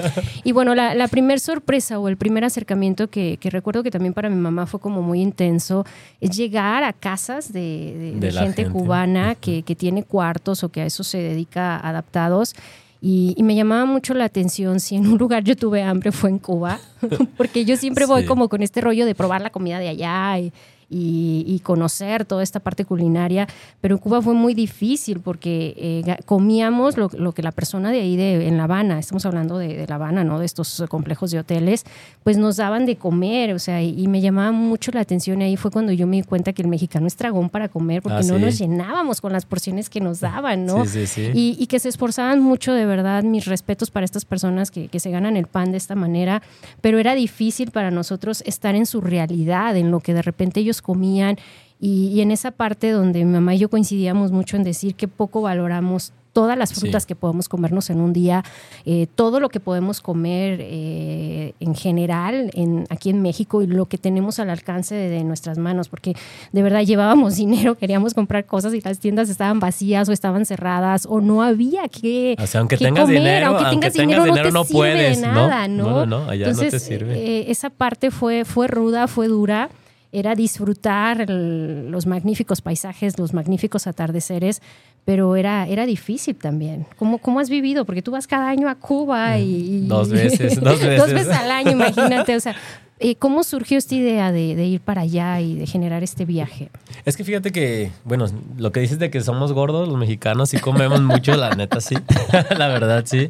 Y 0.43 0.51
bueno, 0.51 0.75
la, 0.75 0.93
la 0.93 1.07
primer 1.07 1.39
sorpresa 1.39 1.99
o 1.99 2.09
el 2.09 2.17
primer 2.17 2.43
acercamiento 2.43 3.09
que, 3.09 3.37
que 3.37 3.49
recuerdo 3.49 3.83
que 3.83 3.91
también 3.91 4.13
para 4.13 4.29
mi 4.29 4.35
mamá 4.35 4.65
fue 4.65 4.79
como 4.79 5.01
muy 5.01 5.21
intenso, 5.21 5.85
es 6.19 6.35
llegar 6.35 6.83
a 6.83 6.93
casas 6.93 7.53
de, 7.53 8.17
gente, 8.21 8.31
gente. 8.31 8.65
cubana 8.69 9.35
que, 9.35 9.63
que 9.63 9.75
tiene 9.75 10.03
cuartos 10.03 10.63
o 10.63 10.69
que 10.69 10.81
a 10.81 10.85
eso 10.85 11.03
se 11.03 11.19
dedica 11.19 11.77
adaptados. 11.77 12.55
Y, 13.01 13.35
y 13.37 13.43
me 13.43 13.53
llamaba 13.55 13.85
mucho 13.85 14.13
la 14.15 14.25
atención 14.25 14.79
si 14.79 14.95
en 14.95 15.05
un 15.07 15.17
lugar 15.17 15.43
yo 15.43 15.55
tuve 15.55 15.83
hambre 15.83 16.11
fue 16.11 16.29
en 16.31 16.39
Cuba, 16.39 16.79
porque 17.37 17.63
yo 17.65 17.77
siempre 17.77 18.05
voy 18.05 18.21
Sí. 18.23 18.27
como 18.27 18.49
con 18.49 18.63
este 18.63 18.81
rollo 18.81 19.05
de 19.05 19.13
probar 19.13 19.41
la 19.41 19.51
comida 19.51 19.77
de 19.79 19.89
allá 19.89 20.39
y, 20.39 20.51
y- 20.89 21.43
y 21.47 21.59
conocer 21.59 22.25
toda 22.25 22.43
esta 22.43 22.59
parte 22.59 22.85
culinaria, 22.85 23.47
pero 23.81 23.95
en 23.95 23.99
Cuba 23.99 24.21
fue 24.21 24.33
muy 24.33 24.53
difícil 24.53 25.19
porque 25.19 25.73
eh, 25.77 26.15
comíamos 26.25 26.97
lo, 26.97 27.09
lo 27.17 27.31
que 27.33 27.41
la 27.43 27.51
persona 27.51 27.91
de 27.91 28.01
ahí 28.01 28.15
de, 28.15 28.47
en 28.47 28.57
La 28.57 28.63
Habana, 28.65 28.99
estamos 28.99 29.25
hablando 29.25 29.57
de, 29.57 29.75
de 29.75 29.87
La 29.87 29.95
Habana, 29.95 30.23
¿no? 30.23 30.39
de 30.39 30.45
estos 30.45 30.83
complejos 30.89 31.31
de 31.31 31.39
hoteles, 31.39 31.85
pues 32.23 32.37
nos 32.37 32.57
daban 32.57 32.85
de 32.85 32.95
comer, 32.95 33.53
o 33.53 33.59
sea, 33.59 33.81
y, 33.81 33.99
y 34.01 34.07
me 34.07 34.21
llamaba 34.21 34.51
mucho 34.51 34.91
la 34.93 35.01
atención 35.01 35.41
ahí 35.41 35.57
fue 35.57 35.71
cuando 35.71 35.91
yo 35.91 36.07
me 36.07 36.17
di 36.17 36.23
cuenta 36.23 36.53
que 36.53 36.61
el 36.61 36.67
mexicano 36.67 37.07
es 37.07 37.15
tragón 37.15 37.49
para 37.49 37.67
comer 37.69 38.01
porque 38.01 38.17
Ah, 38.19 38.21
no 38.27 38.35
sí. 38.37 38.41
nos 38.41 38.57
llenábamos 38.59 39.19
con 39.21 39.33
las 39.33 39.45
porciones 39.45 39.89
que 39.89 39.99
nos 39.99 40.19
daban, 40.21 40.65
¿no? 40.65 40.85
Sí, 40.85 41.05
sí, 41.05 41.07
sí. 41.07 41.31
Y, 41.33 41.55
y 41.59 41.67
que 41.67 41.79
se 41.79 41.89
esforzaban 41.89 42.39
mucho, 42.41 42.73
de 42.73 42.85
verdad, 42.85 43.23
mis 43.23 43.45
respetos 43.45 43.91
para 43.91 44.05
estas 44.05 44.25
personas 44.25 44.71
que, 44.71 44.87
que 44.87 44.99
se 44.99 45.11
ganan 45.11 45.37
el 45.37 45.47
pan 45.47 45.71
de 45.71 45.77
esta 45.77 45.95
manera, 45.95 46.41
pero 46.81 46.97
era 46.99 47.13
difícil 47.15 47.71
para 47.71 47.91
nosotros 47.91 48.41
estar 48.45 48.75
en 48.75 48.85
su 48.85 49.01
realidad, 49.01 49.75
en 49.77 49.91
lo 49.91 49.99
que 49.99 50.13
de 50.13 50.21
repente 50.21 50.59
ellos 50.59 50.76
comían 50.81 51.37
y, 51.79 52.07
y 52.07 52.21
en 52.21 52.31
esa 52.31 52.51
parte 52.51 52.91
donde 52.91 53.23
mi 53.23 53.31
mamá 53.31 53.55
y 53.55 53.59
yo 53.59 53.69
coincidíamos 53.69 54.31
mucho 54.31 54.57
en 54.57 54.63
decir 54.63 54.95
que 54.95 55.07
poco 55.07 55.41
valoramos 55.41 56.13
todas 56.37 56.55
las 56.55 56.71
frutas 56.71 57.07
que 57.07 57.15
podemos 57.15 57.49
comernos 57.49 57.89
en 57.89 57.99
un 57.99 58.13
día, 58.13 58.43
eh, 58.85 59.07
todo 59.15 59.39
lo 59.39 59.49
que 59.49 59.59
podemos 59.59 60.01
comer 60.01 60.59
eh, 60.61 61.55
en 61.59 61.73
general 61.73 62.51
en, 62.53 62.85
aquí 62.91 63.09
en 63.09 63.23
México 63.23 63.63
y 63.63 63.65
lo 63.65 63.87
que 63.87 63.97
tenemos 63.97 64.37
al 64.37 64.51
alcance 64.51 64.93
de, 64.93 65.23
nuestras 65.23 65.57
manos, 65.57 65.89
porque 65.89 66.13
de 66.51 66.61
verdad 66.61 66.83
llevábamos 66.83 67.35
dinero, 67.37 67.73
queríamos 67.73 68.13
comprar 68.13 68.45
cosas 68.45 68.75
y 68.75 68.81
las 68.81 68.99
tiendas 68.99 69.29
estaban 69.29 69.59
vacías 69.59 70.09
o 70.09 70.11
estaban 70.11 70.45
cerradas 70.45 71.07
o 71.09 71.21
no 71.21 71.41
había 71.41 71.87
que, 71.89 72.35
o 72.39 72.45
sea, 72.45 72.59
aunque 72.59 72.77
tengas 72.77 73.07
dinero, 73.07 73.47
aunque 73.47 73.71
tengas 73.71 73.93
dinero, 73.93 74.27
no, 74.27 74.63
te 74.63 74.71
puedes, 74.71 75.19
nada, 75.19 75.67
¿no? 75.67 76.05
No, 76.05 76.05
no, 76.05 76.29
allá 76.29 76.51
no 76.51 76.59
te 76.59 76.79
sirve. 76.79 77.17
Eh, 77.17 77.45
esa 77.49 77.71
parte 77.71 78.11
fue, 78.11 78.45
fue 78.45 78.67
ruda, 78.67 79.07
fue 79.07 79.27
dura 79.27 79.71
era 80.11 80.35
disfrutar 80.35 81.29
los 81.29 82.05
magníficos 82.05 82.61
paisajes, 82.61 83.19
los 83.19 83.33
magníficos 83.33 83.87
atardeceres, 83.87 84.61
pero 85.05 85.35
era, 85.35 85.67
era 85.67 85.85
difícil 85.85 86.35
también. 86.35 86.85
¿Cómo, 86.97 87.19
¿Cómo 87.19 87.39
has 87.39 87.49
vivido? 87.49 87.85
Porque 87.85 88.01
tú 88.01 88.11
vas 88.11 88.27
cada 88.27 88.49
año 88.49 88.69
a 88.69 88.75
Cuba 88.75 89.37
y... 89.37 89.87
dos 89.87 90.09
veces, 90.11 90.59
dos 90.59 90.79
veces. 90.79 90.97
dos 90.97 91.13
veces 91.13 91.33
al 91.33 91.51
año, 91.51 91.71
imagínate. 91.71 92.35
O 92.35 92.39
sea, 92.39 92.55
eh, 92.99 93.15
¿cómo 93.15 93.43
surgió 93.43 93.77
esta 93.77 93.93
idea 93.93 94.31
de, 94.31 94.65
ir 94.65 94.81
para 94.81 95.01
allá 95.01 95.39
y 95.39 95.55
de 95.55 95.67
generar 95.67 96.01
este 96.01 96.25
viaje? 96.25 96.71
Es 97.05 97.15
que 97.15 97.23
fíjate 97.23 97.51
que, 97.51 97.91
bueno, 98.03 98.25
lo 98.57 98.71
que 98.71 98.79
dices 98.79 98.97
de 98.97 99.11
que 99.11 99.21
somos 99.21 99.53
gordos 99.53 99.87
los 99.87 99.97
mexicanos, 99.97 100.49
sí 100.49 100.57
comemos 100.57 101.01
mucho, 101.01 101.35
la 101.35 101.51
neta 101.51 101.79
sí, 101.79 101.95
la 102.57 102.67
verdad 102.67 103.03
sí. 103.05 103.29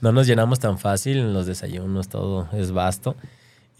No 0.00 0.12
nos 0.12 0.28
llenamos 0.28 0.60
tan 0.60 0.78
fácil 0.78 1.18
en 1.18 1.34
los 1.34 1.46
desayunos, 1.46 2.08
todo 2.08 2.48
es 2.52 2.70
vasto. 2.70 3.16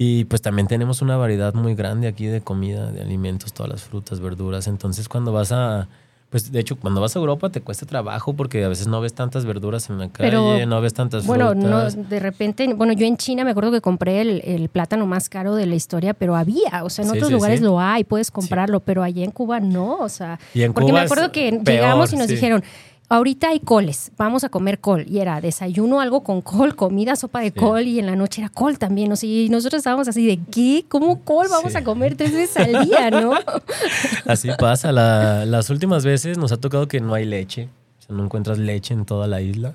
Y 0.03 0.25
pues 0.25 0.41
también 0.41 0.67
tenemos 0.67 1.03
una 1.03 1.19
variedad 1.19 1.53
muy 1.53 1.75
grande 1.75 2.09
aquí 2.09 2.25
de 2.25 2.41
comida, 2.41 2.91
de 2.91 3.03
alimentos, 3.03 3.53
todas 3.53 3.71
las 3.71 3.83
frutas, 3.83 4.19
verduras. 4.19 4.67
Entonces 4.67 5.11
cuando 5.11 5.31
vas 5.31 5.53
a, 5.53 5.89
pues 6.31 6.51
de 6.51 6.59
hecho 6.59 6.77
cuando 6.77 7.03
vas 7.03 7.17
a 7.17 7.19
Europa 7.19 7.51
te 7.51 7.61
cuesta 7.61 7.85
trabajo 7.85 8.33
porque 8.33 8.65
a 8.65 8.69
veces 8.69 8.87
no 8.87 9.03
ves 9.03 9.13
tantas 9.13 9.45
verduras 9.45 9.91
en 9.91 9.99
la 9.99 10.09
calle, 10.09 10.65
no 10.65 10.81
ves 10.81 10.95
tantas 10.95 11.27
bueno, 11.27 11.51
frutas. 11.51 11.97
Bueno, 11.97 12.09
de 12.09 12.19
repente, 12.19 12.73
bueno, 12.73 12.95
yo 12.95 13.05
en 13.05 13.19
China 13.19 13.45
me 13.45 13.51
acuerdo 13.51 13.73
que 13.73 13.83
compré 13.83 14.23
el, 14.23 14.69
plátano 14.71 15.05
más 15.05 15.29
caro 15.29 15.55
de 15.55 15.67
la 15.67 15.75
historia, 15.75 16.15
pero 16.15 16.35
había, 16.35 16.83
o 16.83 16.89
sea, 16.89 17.05
en 17.05 17.11
otros 17.11 17.31
lugares 17.31 17.61
lo 17.61 17.79
hay, 17.79 18.05
puedes 18.05 18.31
comprarlo, 18.31 18.81
pero 18.81 19.03
allá 19.03 19.23
en 19.23 19.33
Cuba 19.33 19.61
no, 19.61 19.99
o 19.99 20.09
sea, 20.09 20.41
porque 20.73 20.95
me 20.95 21.01
acuerdo 21.01 21.31
que 21.31 21.51
llegamos 21.51 22.11
y 22.15 22.17
nos 22.17 22.29
dijeron, 22.29 22.65
ahorita 23.11 23.49
hay 23.49 23.61
coles, 23.61 24.13
vamos 24.17 24.45
a 24.45 24.49
comer 24.49 24.79
col. 24.79 25.05
Y 25.07 25.19
era 25.19 25.41
desayuno 25.43 26.01
algo 26.01 26.23
con 26.23 26.41
col, 26.41 26.75
comida, 26.75 27.17
sopa 27.17 27.41
de 27.41 27.53
col 27.53 27.83
y 27.83 27.99
en 27.99 28.07
la 28.07 28.17
noche 28.17 28.41
era 28.41 28.49
col 28.49 28.79
también. 28.79 29.13
O 29.13 29.17
sea, 29.17 29.29
y 29.29 29.51
nosotros 29.51 29.81
estábamos 29.81 30.09
así 30.09 30.27
de, 30.27 30.41
¿qué? 30.51 30.87
¿Cómo 30.89 31.23
col 31.23 31.49
vamos 31.51 31.75
a 31.75 31.85
comer 31.85 32.17
tres 32.17 32.33
veces 32.33 32.57
al 32.57 32.87
día, 32.87 33.11
no? 33.11 33.33
Así 34.27 34.49
pasa. 34.59 34.93
las 34.93 35.71
últimas 35.71 36.05
veces 36.05 36.39
nos 36.39 36.53
ha 36.53 36.57
tocado 36.57 36.89
que 36.89 37.01
no 37.01 37.13
hay 37.13 37.27
leche. 37.27 37.69
O 37.99 38.03
sea, 38.03 38.17
no 38.17 38.25
encuentras 38.25 38.59
leche 38.59 38.95
en 38.95 39.05
toda 39.05 39.27
la 39.27 39.41
isla. 39.41 39.75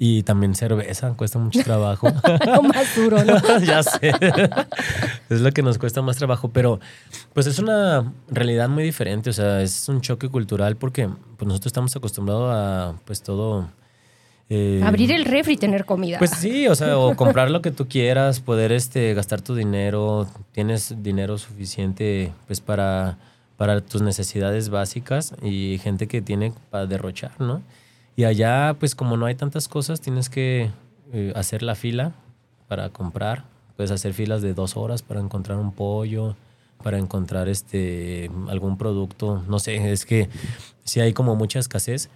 Y 0.00 0.22
también 0.22 0.54
cerveza, 0.54 1.12
cuesta 1.14 1.40
mucho 1.40 1.60
trabajo. 1.64 2.06
más 2.62 2.94
duro, 2.94 3.24
¿no? 3.24 3.58
ya 3.64 3.82
sé. 3.82 4.12
es 5.28 5.40
lo 5.40 5.50
que 5.50 5.62
nos 5.62 5.76
cuesta 5.76 6.02
más 6.02 6.16
trabajo, 6.16 6.50
pero 6.50 6.78
pues 7.34 7.48
es 7.48 7.58
una 7.58 8.12
realidad 8.28 8.68
muy 8.68 8.84
diferente, 8.84 9.30
o 9.30 9.32
sea, 9.32 9.60
es 9.60 9.88
un 9.88 10.00
choque 10.00 10.28
cultural 10.28 10.76
porque 10.76 11.08
pues 11.36 11.48
nosotros 11.48 11.66
estamos 11.66 11.96
acostumbrados 11.96 12.54
a 12.54 12.94
pues 13.04 13.22
todo... 13.22 13.68
Eh, 14.50 14.80
Abrir 14.84 15.10
el 15.12 15.24
refri 15.24 15.54
y 15.54 15.56
tener 15.56 15.84
comida. 15.84 16.18
Pues 16.18 16.30
sí, 16.30 16.68
o 16.68 16.76
sea, 16.76 16.96
o 16.96 17.16
comprar 17.16 17.50
lo 17.50 17.60
que 17.60 17.72
tú 17.72 17.88
quieras, 17.88 18.38
poder 18.38 18.70
este, 18.70 19.12
gastar 19.14 19.42
tu 19.42 19.56
dinero, 19.56 20.28
tienes 20.52 21.02
dinero 21.02 21.38
suficiente 21.38 22.32
pues 22.46 22.60
para, 22.60 23.18
para 23.56 23.80
tus 23.80 24.00
necesidades 24.00 24.68
básicas 24.68 25.34
y 25.42 25.80
gente 25.82 26.06
que 26.06 26.22
tiene 26.22 26.52
para 26.70 26.86
derrochar, 26.86 27.32
¿no? 27.40 27.62
Y 28.18 28.24
allá, 28.24 28.74
pues 28.80 28.96
como 28.96 29.16
no 29.16 29.26
hay 29.26 29.36
tantas 29.36 29.68
cosas, 29.68 30.00
tienes 30.00 30.28
que 30.28 30.72
eh, 31.12 31.32
hacer 31.36 31.62
la 31.62 31.76
fila 31.76 32.14
para 32.66 32.88
comprar. 32.88 33.44
Puedes 33.76 33.92
hacer 33.92 34.12
filas 34.12 34.42
de 34.42 34.54
dos 34.54 34.76
horas 34.76 35.02
para 35.02 35.20
encontrar 35.20 35.56
un 35.56 35.70
pollo, 35.70 36.34
para 36.82 36.98
encontrar 36.98 37.48
este 37.48 38.28
algún 38.48 38.76
producto. 38.76 39.44
No 39.46 39.60
sé, 39.60 39.92
es 39.92 40.04
que 40.04 40.28
sí 40.82 40.98
hay 40.98 41.12
como 41.12 41.36
mucha 41.36 41.60
escasez. 41.60 42.10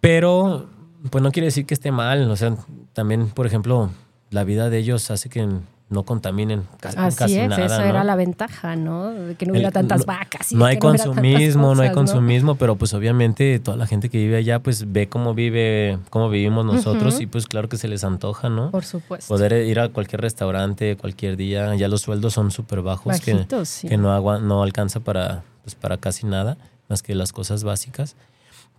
Pero, 0.00 0.68
pues 1.10 1.22
no 1.22 1.30
quiere 1.30 1.46
decir 1.46 1.64
que 1.64 1.74
esté 1.74 1.92
mal. 1.92 2.28
O 2.28 2.34
sea, 2.34 2.56
también, 2.92 3.28
por 3.28 3.46
ejemplo, 3.46 3.88
la 4.30 4.42
vida 4.42 4.68
de 4.68 4.78
ellos 4.78 5.12
hace 5.12 5.28
que 5.28 5.48
no 5.90 6.04
contaminen 6.04 6.62
casi, 6.78 6.96
Así 6.96 7.36
es, 7.36 7.50
Esa 7.52 7.88
era 7.88 8.04
la 8.04 8.14
ventaja, 8.14 8.76
¿no? 8.76 9.12
Que 9.36 9.44
no 9.44 9.52
hubiera 9.52 9.72
tantas 9.72 10.06
vacas. 10.06 10.52
Y 10.52 10.54
no 10.54 10.64
hay 10.64 10.78
consumismo, 10.78 11.74
no, 11.74 11.82
hay 11.82 11.90
consumismo, 11.90 12.54
pero 12.54 12.76
pues 12.76 12.94
obviamente 12.94 13.58
toda 13.58 13.76
la 13.76 13.86
gente 13.86 14.08
que 14.08 14.18
vive 14.18 14.36
allá 14.36 14.60
pues 14.60 14.92
ve 14.92 15.08
cómo 15.08 15.34
vive, 15.34 15.98
cómo 16.08 16.30
vivimos 16.30 16.64
nosotros 16.64 17.20
y 17.20 17.26
pues 17.26 17.46
claro 17.46 17.68
que 17.68 17.76
se 17.76 17.88
les 17.88 18.04
antoja, 18.04 18.48
¿no? 18.48 18.70
Por 18.70 18.84
supuesto. 18.84 19.34
Poder 19.34 19.52
ir 19.66 19.80
a 19.80 19.88
cualquier 19.88 20.20
restaurante 20.20 20.96
cualquier 20.96 21.36
día, 21.36 21.74
ya 21.74 21.88
los 21.88 22.02
sueldos 22.02 22.34
son 22.34 22.52
súper 22.52 22.82
bajos 22.82 23.20
que, 23.20 23.46
que 23.88 23.96
no, 23.96 24.40
no 24.40 24.62
alcanza 24.62 25.00
para, 25.00 25.42
pues, 25.64 25.74
para 25.74 25.96
casi 25.96 26.24
nada, 26.24 26.56
más 26.88 27.02
que 27.02 27.14
las 27.14 27.32
cosas 27.32 27.64
básicas 27.64 28.16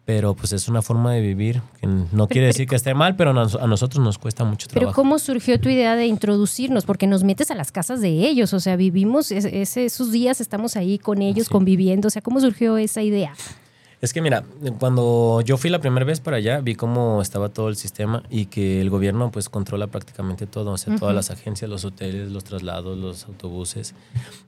pero 0.03 0.33
pues 0.33 0.51
es 0.51 0.67
una 0.67 0.81
forma 0.81 1.13
de 1.13 1.21
vivir 1.21 1.61
que 1.79 1.87
no 1.87 2.27
quiere 2.27 2.47
decir 2.47 2.67
que 2.67 2.75
esté 2.75 2.93
mal, 2.93 3.15
pero 3.15 3.31
a 3.31 3.67
nosotros 3.67 4.03
nos 4.03 4.17
cuesta 4.17 4.43
mucho 4.43 4.67
trabajo. 4.67 4.91
Pero 4.91 4.95
¿cómo 4.95 5.19
surgió 5.19 5.59
tu 5.59 5.69
idea 5.69 5.95
de 5.95 6.07
introducirnos? 6.07 6.85
Porque 6.85 7.07
nos 7.07 7.23
metes 7.23 7.51
a 7.51 7.55
las 7.55 7.71
casas 7.71 8.01
de 8.01 8.09
ellos, 8.09 8.53
o 8.53 8.59
sea, 8.59 8.75
vivimos 8.75 9.31
esos 9.31 10.11
días, 10.11 10.41
estamos 10.41 10.75
ahí 10.75 10.97
con 10.97 11.21
ellos 11.21 11.49
conviviendo, 11.49 12.07
o 12.07 12.11
sea, 12.11 12.21
¿cómo 12.21 12.39
surgió 12.39 12.77
esa 12.77 13.01
idea? 13.03 13.33
Es 14.01 14.13
que 14.13 14.21
mira, 14.21 14.43
cuando 14.79 15.41
yo 15.41 15.57
fui 15.57 15.69
la 15.69 15.79
primera 15.79 16.03
vez 16.03 16.19
para 16.19 16.37
allá, 16.37 16.59
vi 16.59 16.73
cómo 16.73 17.21
estaba 17.21 17.49
todo 17.49 17.69
el 17.69 17.75
sistema 17.75 18.23
y 18.31 18.47
que 18.47 18.81
el 18.81 18.89
gobierno 18.89 19.29
pues 19.29 19.47
controla 19.47 19.87
prácticamente 19.87 20.47
todo, 20.47 20.71
o 20.71 20.77
sea, 20.77 20.95
todas 20.95 21.13
las 21.13 21.29
agencias, 21.29 21.69
los 21.69 21.85
hoteles, 21.85 22.31
los 22.31 22.43
traslados, 22.43 22.97
los 22.97 23.25
autobuses. 23.25 23.93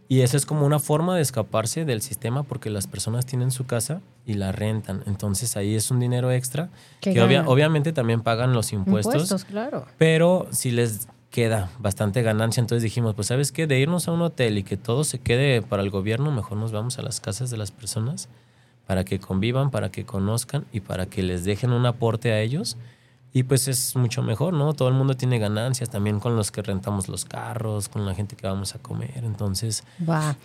Y 0.10 0.22
eso 0.22 0.38
es 0.38 0.48
como 0.48 0.66
una 0.66 0.80
forma 0.80 1.16
de 1.16 1.22
escaparse 1.22 1.86
del 1.86 2.02
sistema 2.02 2.42
porque 2.42 2.72
las 2.72 2.88
personas 2.88 3.28
tienen 3.28 3.52
su 3.52 3.68
casa 3.68 4.02
y 4.26 4.34
la 4.34 4.52
rentan. 4.52 5.04
Entonces 5.06 5.56
ahí 5.56 5.76
es 5.76 5.92
un 5.92 6.00
dinero 6.00 6.32
extra 6.32 6.70
que 7.00 7.22
obviamente 7.22 7.94
también 7.94 8.22
pagan 8.22 8.54
los 8.54 8.74
impuestos. 8.74 9.14
Impuestos, 9.14 9.46
claro. 9.46 9.86
Pero 10.00 10.48
si 10.50 10.72
les 10.72 11.08
queda 11.30 11.72
bastante 11.80 12.22
ganancia. 12.22 12.62
Entonces 12.62 12.84
dijimos, 12.84 13.16
pues 13.16 13.28
sabes 13.28 13.52
qué, 13.52 13.66
de 13.66 13.80
irnos 13.80 14.08
a 14.08 14.12
un 14.12 14.22
hotel 14.22 14.60
y 14.60 14.64
que 14.64 14.78
todo 14.78 15.04
se 15.04 15.20
quede 15.20 15.64
para 15.64 15.82
el 15.82 15.90
gobierno, 15.90 16.32
mejor 16.32 16.60
nos 16.60 16.72
vamos 16.72 17.00
a 17.00 17.02
las 17.02 17.20
casas 17.20 17.50
de 17.50 17.58
las 17.58 17.72
personas 17.72 18.30
para 18.88 19.04
que 19.06 19.20
convivan, 19.20 19.72
para 19.72 19.90
que 19.90 20.06
conozcan 20.06 20.66
y 20.72 20.82
para 20.82 21.06
que 21.06 21.24
les 21.24 21.46
dejen 21.46 21.72
un 21.72 21.86
aporte 21.86 22.32
a 22.32 22.42
ellos 22.42 22.78
y 23.36 23.42
pues 23.42 23.68
es 23.68 23.96
mucho 23.96 24.22
mejor, 24.22 24.54
¿no? 24.54 24.74
Todo 24.74 24.90
el 24.90 24.94
mundo 24.94 25.16
tiene 25.16 25.40
ganancias 25.40 25.90
también 25.90 26.20
con 26.20 26.36
los 26.36 26.52
que 26.52 26.62
rentamos 26.62 27.10
los 27.10 27.26
carros, 27.26 27.90
con 27.90 28.06
la 28.06 28.14
gente 28.14 28.36
que 28.36 28.46
vamos 28.46 28.76
a 28.76 28.80
comer. 28.80 29.24
Entonces, 29.24 29.84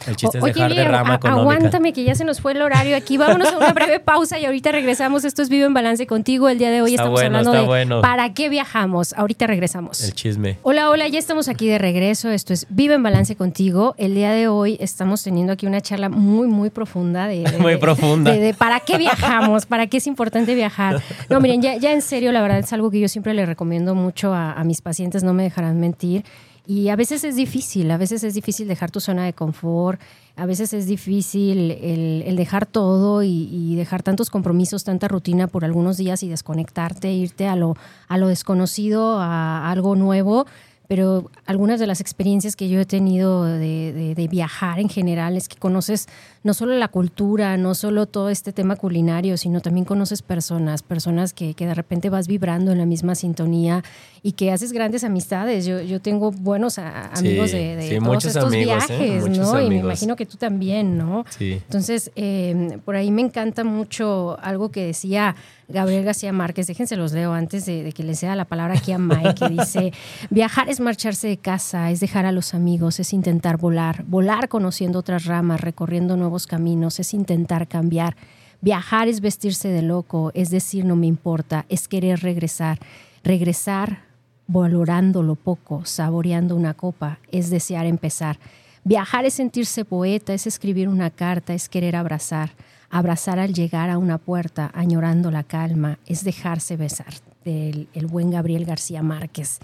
el 0.07 0.17
chiste 0.17 0.39
es 0.39 0.45
dejar 0.45 0.75
de 0.75 0.85
rama. 0.85 1.21
Aguántame 1.23 1.93
que 1.93 2.03
ya 2.03 2.15
se 2.15 2.25
nos 2.25 2.41
fue 2.41 2.53
el 2.53 2.63
horario 2.63 2.97
aquí. 2.97 3.19
Vámonos 3.19 3.49
a 3.53 3.59
una 3.59 3.75
breve 3.75 4.01
pausa 4.05 4.39
y 4.39 4.47
ahorita 4.47 4.73
regresamos. 4.73 5.27
Esto 5.27 5.43
es 5.43 5.51
Vivo 5.51 5.67
en 5.67 5.75
Balance 5.75 6.07
contigo. 6.07 6.49
El 6.49 6.57
día 6.57 6.71
de 6.71 6.81
hoy 6.81 6.95
estamos 6.95 7.21
hablando 7.21 7.53
de 7.53 8.01
para 8.01 8.33
qué 8.33 8.49
viajamos. 8.49 9.13
Ahorita 9.13 9.47
regresamos. 9.47 10.03
El 10.03 10.15
chisme. 10.15 10.57
Hola, 10.63 10.89
hola, 10.89 11.09
ya 11.09 11.19
estamos 11.19 11.49
aquí 11.49 11.69
de 11.69 11.77
regreso. 11.77 12.31
Esto 12.31 12.55
es 12.55 12.67
Vivo 12.71 12.95
en 12.95 13.03
Balance 13.03 13.37
contigo. 13.37 13.97
El 13.99 14.15
día 14.15 14.33
de 14.33 14.49
hoy 14.49 14.79
estamos 14.81 15.23
teniendo 15.23 15.53
aquí 15.53 15.67
una 15.67 15.83
charla 15.83 16.09
muy, 16.09 16.49
muy 16.49 16.71
profunda 16.71 17.27
de, 17.27 17.45
muy 17.59 17.77
profunda. 17.77 18.33
De, 18.33 18.55
para 18.55 18.81
qué 18.81 18.97
viajamos, 18.97 19.67
para 19.67 19.89
qué 19.89 19.99
es 19.99 20.07
importante 20.07 20.55
viajar. 20.55 21.03
No, 21.29 21.39
miren, 21.41 21.61
ya, 21.61 21.77
ya 21.77 21.93
en 21.93 22.01
serio, 22.01 22.33
la 22.33 22.41
verdad 22.41 22.61
es 22.61 22.73
algo 22.79 22.91
que 22.91 23.01
yo 23.01 23.09
siempre 23.09 23.35
le 23.35 23.45
recomiendo 23.45 23.95
mucho 23.95 24.33
a, 24.33 24.63
mis 24.65 24.81
pacientes, 24.81 25.25
no 25.25 25.35
me 25.35 25.43
dejarán 25.43 25.81
mentir. 25.81 26.25
Y 26.65 26.91
a 26.91 26.97
veces 26.97 27.25
es 27.25 27.35
difícil, 27.35 27.91
a 27.91 27.97
veces 27.97 28.23
es 28.23 28.35
difícil 28.35 28.69
dejar 28.69 28.91
tu 28.91 29.01
zona 29.01 29.25
de 29.25 29.33
confort, 29.33 30.01
a 30.37 30.47
veces 30.47 30.73
es 30.75 30.87
difícil 30.87 31.73
el, 31.73 32.37
dejar 32.37 32.67
todo 32.67 33.23
y, 33.23 33.75
dejar 33.75 34.03
tantos 34.03 34.31
compromisos, 34.31 34.85
tanta 34.85 35.09
rutina 35.09 35.49
por 35.49 35.65
algunos 35.65 35.97
días 35.97 36.23
y 36.23 36.29
desconectarte, 36.29 37.11
irte 37.11 37.49
a 37.49 37.57
lo, 37.57 37.75
a 38.07 38.19
lo 38.19 38.29
desconocido, 38.29 39.19
a 39.19 39.71
algo 39.71 39.97
nuevo 39.97 40.47
pero 40.89 41.31
algunas 41.45 41.79
de 41.79 41.87
las 41.87 42.01
experiencias 42.01 42.57
que 42.57 42.71
yo 42.71 42.81
he 42.81 42.87
tenido 42.87 43.45
de, 43.45 44.29
viajar 44.31 44.81
en 44.81 44.89
general 44.89 45.37
es 45.37 45.47
que 45.47 45.57
conoces 45.57 46.09
no 46.43 46.55
solo 46.55 46.75
la 46.77 46.89
cultura, 46.89 47.59
no 47.59 47.75
solo 47.75 48.07
todo 48.07 48.31
este 48.31 48.55
tema 48.55 48.75
culinario, 48.75 49.37
sino 49.37 49.61
también 49.61 49.85
conoces 49.85 50.23
personas, 50.23 50.83
personas 50.83 51.35
que, 51.35 51.55
de 51.55 51.75
repente 51.75 52.09
vas 52.09 52.27
vibrando 52.27 52.73
en 52.73 52.79
la 52.79 52.87
misma 52.87 53.15
sintonía 53.15 53.85
y 54.23 54.33
que 54.33 54.53
haces 54.53 54.73
grandes 54.73 55.05
amistades. 55.05 55.65
Yo, 55.67 55.81
yo 55.81 56.01
tengo 56.01 56.31
buenos 56.31 56.79
amigos 56.79 57.53
de, 57.53 57.99
todos 58.03 58.25
estos 58.25 58.53
¿eh? 58.53 58.65
viajes, 58.65 59.29
¿no? 59.29 59.61
Y 59.61 59.69
me 59.69 59.77
imagino 59.77 60.17
que 60.17 60.27
tú 60.27 60.37
también, 60.37 60.99
¿no? 60.99 61.25
Entonces, 61.39 62.11
eh, 62.17 62.79
por 62.85 62.97
ahí 62.97 63.11
me 63.11 63.23
encanta 63.23 63.65
mucho 63.65 64.39
algo 64.41 64.71
que 64.71 64.87
decía 64.87 65.37
Gabriel 65.69 66.05
García 66.05 66.33
Márquez, 66.33 66.67
déjense 66.67 66.97
los 66.97 67.13
leo 67.13 67.35
antes 67.35 67.67
de, 67.67 67.93
que 67.93 68.03
les 68.03 68.19
sea 68.19 68.35
la 68.35 68.47
palabra 68.47 68.75
aquí 68.75 68.93
a 68.93 68.99
Mike, 68.99 69.35
que 69.35 69.49
dice, 69.51 69.93
viajar 70.31 70.71
es 70.71 70.81
marcharse 70.81 71.29
de 71.29 71.37
casa, 71.37 71.91
es 71.91 72.01
dejar 72.01 72.25
a 72.25 72.33
los 72.33 72.55
amigos, 72.55 72.99
es 73.01 73.13
intentar 73.13 73.59
volar, 73.59 74.05
volar 74.05 74.49
conociendo 74.49 74.99
otras 74.99 75.27
ramas, 75.27 75.61
recorriendo 75.61 76.17
nuevos 76.17 76.47
caminos, 76.47 76.99
es 77.01 77.13
intentar 77.13 77.69
cambiar. 77.69 78.17
Viajar 78.61 79.09
es 79.09 79.21
vestirse 79.21 79.69
de 79.69 79.83
loco, 79.83 80.33
es 80.35 80.51
decir, 80.51 80.85
no 80.85 80.97
me 80.97 81.07
importa, 81.07 81.67
es 81.69 81.87
querer 81.87 82.21
regresar. 82.21 82.79
Regresar 83.23 84.08
valorando 84.49 85.23
lo 85.23 85.37
poco, 85.37 85.85
saboreando 85.85 86.57
una 86.57 86.75
copa, 86.75 87.19
es 87.31 87.51
desear 87.51 87.87
empezar. 87.87 88.39
Viajar 88.83 89.25
es 89.27 89.35
sentirse 89.35 89.85
poeta, 89.85 90.35
es 90.35 90.47
escribir 90.47 90.89
una 90.89 91.11
carta, 91.11 91.55
es 91.55 91.69
querer 91.69 91.95
abrazar. 91.95 92.51
Abrazar 92.91 93.39
al 93.39 93.53
llegar 93.53 93.91
a 93.91 93.99
una 93.99 94.17
puerta, 94.19 94.71
añorando 94.75 95.31
la 95.31 95.43
calma, 95.45 95.99
es 96.07 96.25
dejarse 96.25 96.77
besar. 96.77 97.13
Del 97.45 97.89
el 97.95 98.07
buen 98.07 98.31
Gabriel 98.31 98.65
García 98.65 99.03
Márquez. 99.03 99.61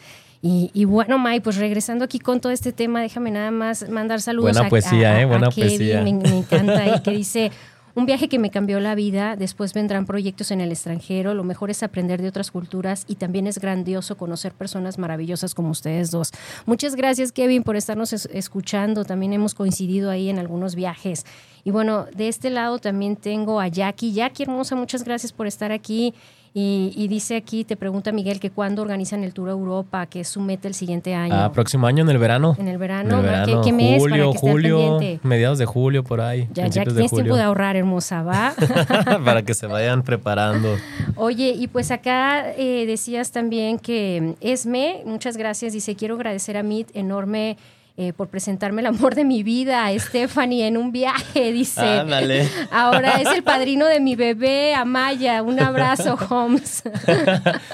Y, 0.47 0.85
bueno, 0.85 1.19
May, 1.19 1.41
pues 1.41 1.57
regresando 1.57 2.05
aquí 2.05 2.19
con 2.19 2.39
todo 2.39 2.53
este 2.53 2.71
tema, 2.71 3.01
déjame 3.01 3.31
nada 3.31 3.51
más 3.51 3.89
mandar 3.89 4.21
saludos 4.21 4.53
Buena 4.53 4.67
a, 4.67 4.69
poesía, 4.69 5.13
a- 5.13 5.21
¿eh? 5.21 5.23
a 5.23 5.27
Buena 5.27 5.49
Kevin, 5.49 5.69
poesía. 5.79 6.03
Me, 6.03 6.13
me 6.13 6.39
encanta, 6.41 6.97
y 6.97 7.01
que 7.01 7.11
dice, 7.13 7.51
un 7.97 8.07
viaje 8.07 8.29
que 8.29 8.39
me 8.39 8.51
cambió 8.51 8.81
la 8.81 8.95
vida, 8.95 9.37
después 9.37 9.73
vendrán 9.73 10.05
proyectos 10.05 10.51
en 10.51 10.61
el 10.61 10.73
extranjero, 10.73 11.33
lo 11.35 11.45
mejor 11.45 11.71
es 11.71 11.83
aprender 11.83 12.21
de 12.21 12.29
otras 12.29 12.51
culturas 12.51 13.05
y 13.07 13.15
también 13.15 13.47
es 13.47 13.59
grandioso 13.59 14.17
conocer 14.17 14.53
personas 14.53 14.99
maravillosas 14.99 15.55
como 15.55 15.71
ustedes 15.71 16.11
dos. 16.11 16.33
Muchas 16.67 16.97
gracias, 16.97 17.31
Kevin, 17.31 17.63
por 17.63 17.77
estarnos 17.77 18.13
es- 18.13 18.29
escuchando, 18.33 19.05
también 19.05 19.33
hemos 19.33 19.55
coincidido 19.55 20.11
ahí 20.11 20.29
en 20.29 20.39
algunos 20.39 20.75
viajes. 20.75 21.25
Y 21.63 21.71
bueno, 21.71 22.07
de 22.15 22.29
este 22.29 22.51
lado 22.51 22.79
también 22.79 23.17
tengo 23.17 23.61
a 23.61 23.69
Jackie. 23.69 24.13
Jackie, 24.13 24.43
hermosa, 24.43 24.75
muchas 24.77 25.05
gracias 25.05 25.33
por 25.33 25.47
estar 25.47 25.73
aquí. 25.73 26.15
Y, 26.57 26.93
y 26.95 27.09
dice 27.09 27.35
aquí, 27.35 27.65
te 27.65 27.77
pregunta 27.77 28.13
Miguel, 28.13 28.39
que 28.39 28.49
cuándo 28.49 28.81
organizan 28.83 29.25
el 29.25 29.35
Tour 29.35 29.49
a 29.49 29.53
Europa, 29.53 30.07
que 30.07 30.21
es 30.21 30.29
su 30.29 30.41
meta 30.41 30.69
el 30.69 30.75
siguiente 30.75 31.13
año. 31.13 31.35
Ah, 31.35 31.51
próximo 31.53 31.89
año 31.89 32.05
en 32.05 32.11
el 32.11 32.19
verano. 32.19 32.55
En 32.61 32.69
el 32.69 32.79
verano, 32.79 33.09
En 33.09 33.17
el 33.17 33.17
¿no? 33.17 33.23
verano, 33.29 33.61
¿Qué- 33.61 33.71
qué 33.71 33.73
mes? 33.73 34.01
Para 34.01 34.11
julio, 34.25 34.33
que 34.33 34.39
julio, 34.39 34.99
mediados 35.25 35.59
de 35.59 35.67
julio 35.67 36.05
por 36.05 36.21
ahí. 36.21 36.47
Ya, 36.53 36.69
ya 36.69 36.85
tienes 36.85 37.11
tiempo 37.11 37.35
de 37.35 37.43
ahorrar, 37.43 37.75
hermosa, 37.75 38.23
¿va? 38.23 38.55
para 39.25 39.43
que 39.43 39.53
se 39.53 39.67
vayan 39.67 40.03
preparando. 40.05 40.77
Oye, 41.17 41.51
y 41.59 41.67
pues 41.67 41.91
acá 41.91 42.53
eh, 42.57 42.87
decías 42.87 43.33
también 43.33 43.81
que 43.81 44.37
Esme, 44.41 45.03
muchas 45.05 45.37
gracias, 45.37 45.73
dice, 45.73 45.97
quiero 45.97 46.15
agradecer 46.15 46.57
a 46.57 46.63
Mit 46.63 46.89
enorme 46.95 47.57
eh, 47.97 48.13
por 48.13 48.29
presentarme 48.29 48.81
el 48.81 48.87
amor 48.89 49.15
de 49.15 49.25
mi 49.25 49.43
vida, 49.45 49.87
a 49.87 49.99
Stephanie, 49.99 50.67
en 50.67 50.77
un 50.77 50.91
viaje, 50.91 51.53
dice. 51.53 51.81
Ándale. 52.01 52.49
Ahora 52.73 53.21
es 53.21 53.29
el 53.29 53.43
padrino 53.45 53.87
de 53.87 54.01
mi 54.01 54.17
bebé, 54.17 54.75
Amaya. 54.75 55.43
Un 55.43 55.61
abrazo, 55.61 56.19
Holmes. 56.29 56.83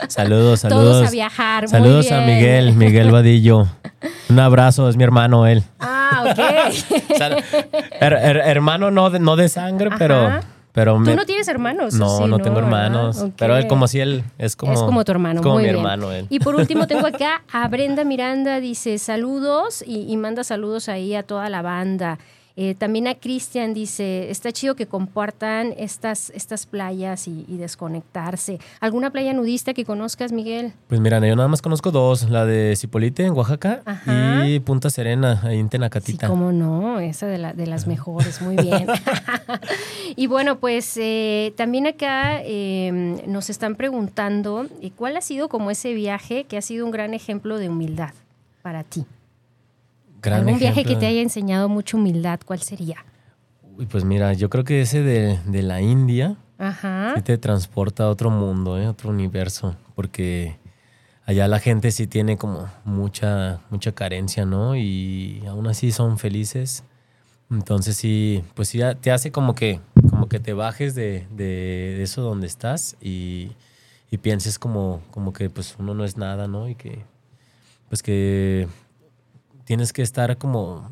Saludos, 0.08 0.60
saludos. 0.60 0.84
Todos 0.84 1.08
a 1.08 1.10
viajar. 1.10 1.62
muy 1.64 1.68
Saludos 1.70 2.12
a. 2.12 2.20
Miguel, 2.20 2.74
Miguel 2.74 3.10
Vadillo. 3.10 3.66
Un 4.28 4.38
abrazo, 4.38 4.88
es 4.88 4.96
mi 4.96 5.04
hermano 5.04 5.46
él. 5.46 5.62
Ah, 5.78 6.24
ok. 6.30 6.38
Her- 8.00 8.18
her- 8.18 8.40
hermano 8.44 8.90
no 8.90 9.10
de, 9.10 9.18
no 9.18 9.36
de 9.36 9.48
sangre, 9.48 9.88
Ajá. 9.88 9.96
pero 9.98 10.40
Tú 10.72 11.00
me- 11.00 11.14
no 11.16 11.24
tienes 11.26 11.48
hermanos. 11.48 11.94
no, 11.94 12.18
Sí, 12.18 12.24
no 12.26 12.38
tengo 12.38 12.58
hermanos. 12.60 13.18
Ok. 13.18 13.32
Pero 13.36 13.56
él 13.56 13.66
como 13.66 13.88
si 13.88 14.00
él 14.00 14.22
es 14.38 14.54
como, 14.56 14.72
es 14.72 14.78
como 14.80 15.04
tu 15.04 15.12
hermano, 15.12 15.40
es 15.40 15.42
como 15.42 15.54
muy 15.56 15.62
mi 15.64 15.68
bien. 15.70 15.80
hermano 15.80 16.12
él. 16.12 16.26
Y 16.30 16.38
por 16.40 16.54
último 16.54 16.86
tengo 16.86 17.06
acá 17.06 17.42
a 17.52 17.66
Brenda 17.68 18.04
Miranda, 18.04 18.60
dice 18.60 18.98
saludos 18.98 19.82
y, 19.86 20.10
y 20.12 20.16
manda 20.16 20.44
saludos 20.44 20.88
ahí 20.88 21.14
a 21.14 21.22
toda 21.22 21.48
la 21.48 21.62
banda. 21.62 22.18
Eh, 22.56 22.74
también 22.74 23.06
a 23.08 23.14
Cristian 23.14 23.72
dice, 23.74 24.30
está 24.30 24.52
chido 24.52 24.74
que 24.74 24.86
compartan 24.86 25.72
estas, 25.78 26.30
estas 26.30 26.66
playas 26.66 27.28
y, 27.28 27.44
y 27.48 27.56
desconectarse. 27.56 28.58
¿Alguna 28.80 29.10
playa 29.10 29.32
nudista 29.32 29.72
que 29.74 29.84
conozcas, 29.84 30.32
Miguel? 30.32 30.72
Pues 30.88 31.00
mira, 31.00 31.18
yo 31.26 31.36
nada 31.36 31.48
más 31.48 31.62
conozco 31.62 31.90
dos, 31.90 32.28
la 32.28 32.44
de 32.46 32.74
Cipolite 32.76 33.24
en 33.24 33.32
Oaxaca 33.32 33.82
Ajá. 33.84 34.46
y 34.46 34.60
Punta 34.60 34.90
Serena 34.90 35.40
ahí 35.44 35.58
en 35.58 35.66
Sí, 35.66 35.70
Tenacatita. 35.70 36.26
cómo 36.28 36.52
no, 36.52 37.00
esa 37.00 37.26
de, 37.26 37.38
la- 37.38 37.52
de 37.52 37.66
las 37.66 37.86
mejores, 37.86 38.42
muy 38.42 38.56
bien. 38.56 38.86
y 40.16 40.26
bueno, 40.26 40.58
pues 40.58 40.96
eh, 40.96 41.52
también 41.56 41.86
acá 41.86 42.40
eh, 42.42 43.22
nos 43.26 43.50
están 43.50 43.76
preguntando, 43.76 44.66
eh, 44.82 44.90
¿cuál 44.94 45.16
ha 45.16 45.20
sido 45.20 45.48
como 45.48 45.70
ese 45.70 45.94
viaje 45.94 46.44
que 46.44 46.56
ha 46.56 46.62
sido 46.62 46.84
un 46.84 46.90
gran 46.90 47.14
ejemplo 47.14 47.58
de 47.58 47.68
humildad 47.68 48.10
para 48.62 48.82
ti? 48.84 49.04
Gran 50.22 50.40
¿Algún 50.40 50.58
viaje 50.58 50.84
que 50.84 50.96
te 50.96 51.06
haya 51.06 51.20
enseñado 51.22 51.68
mucha 51.68 51.96
humildad? 51.96 52.40
¿Cuál 52.44 52.60
sería? 52.60 53.04
Uy, 53.78 53.86
pues 53.86 54.04
mira, 54.04 54.32
yo 54.34 54.50
creo 54.50 54.64
que 54.64 54.82
ese 54.82 55.02
de, 55.02 55.38
de 55.46 55.62
la 55.62 55.80
India 55.80 56.36
Ajá. 56.58 57.14
sí 57.16 57.22
te 57.22 57.38
transporta 57.38 58.04
a 58.04 58.08
otro 58.10 58.30
mundo, 58.30 58.78
¿eh? 58.78 58.86
otro 58.86 59.10
universo, 59.10 59.76
porque 59.94 60.58
allá 61.24 61.48
la 61.48 61.58
gente 61.58 61.90
sí 61.90 62.06
tiene 62.06 62.36
como 62.36 62.68
mucha, 62.84 63.60
mucha 63.70 63.92
carencia, 63.92 64.44
¿no? 64.44 64.76
Y 64.76 65.42
aún 65.48 65.66
así 65.66 65.92
son 65.92 66.18
felices. 66.18 66.84
Entonces 67.50 67.96
sí, 67.96 68.44
pues 68.54 68.68
sí 68.68 68.80
te 69.00 69.10
hace 69.10 69.32
como 69.32 69.54
que, 69.54 69.80
como 70.10 70.28
que 70.28 70.38
te 70.38 70.52
bajes 70.52 70.94
de, 70.94 71.26
de- 71.30 71.94
de 71.96 72.02
eso 72.02 72.22
donde 72.22 72.46
estás 72.46 72.96
y, 73.00 73.52
y 74.10 74.18
pienses 74.18 74.58
como, 74.58 75.00
como 75.10 75.32
que 75.32 75.48
pues 75.50 75.74
uno 75.78 75.94
no 75.94 76.04
es 76.04 76.16
nada, 76.16 76.46
¿no? 76.46 76.68
Y 76.68 76.74
que 76.74 77.04
pues 77.88 78.02
que 78.04 78.68
tienes 79.70 79.92
que 79.92 80.02
estar 80.02 80.36
como 80.36 80.90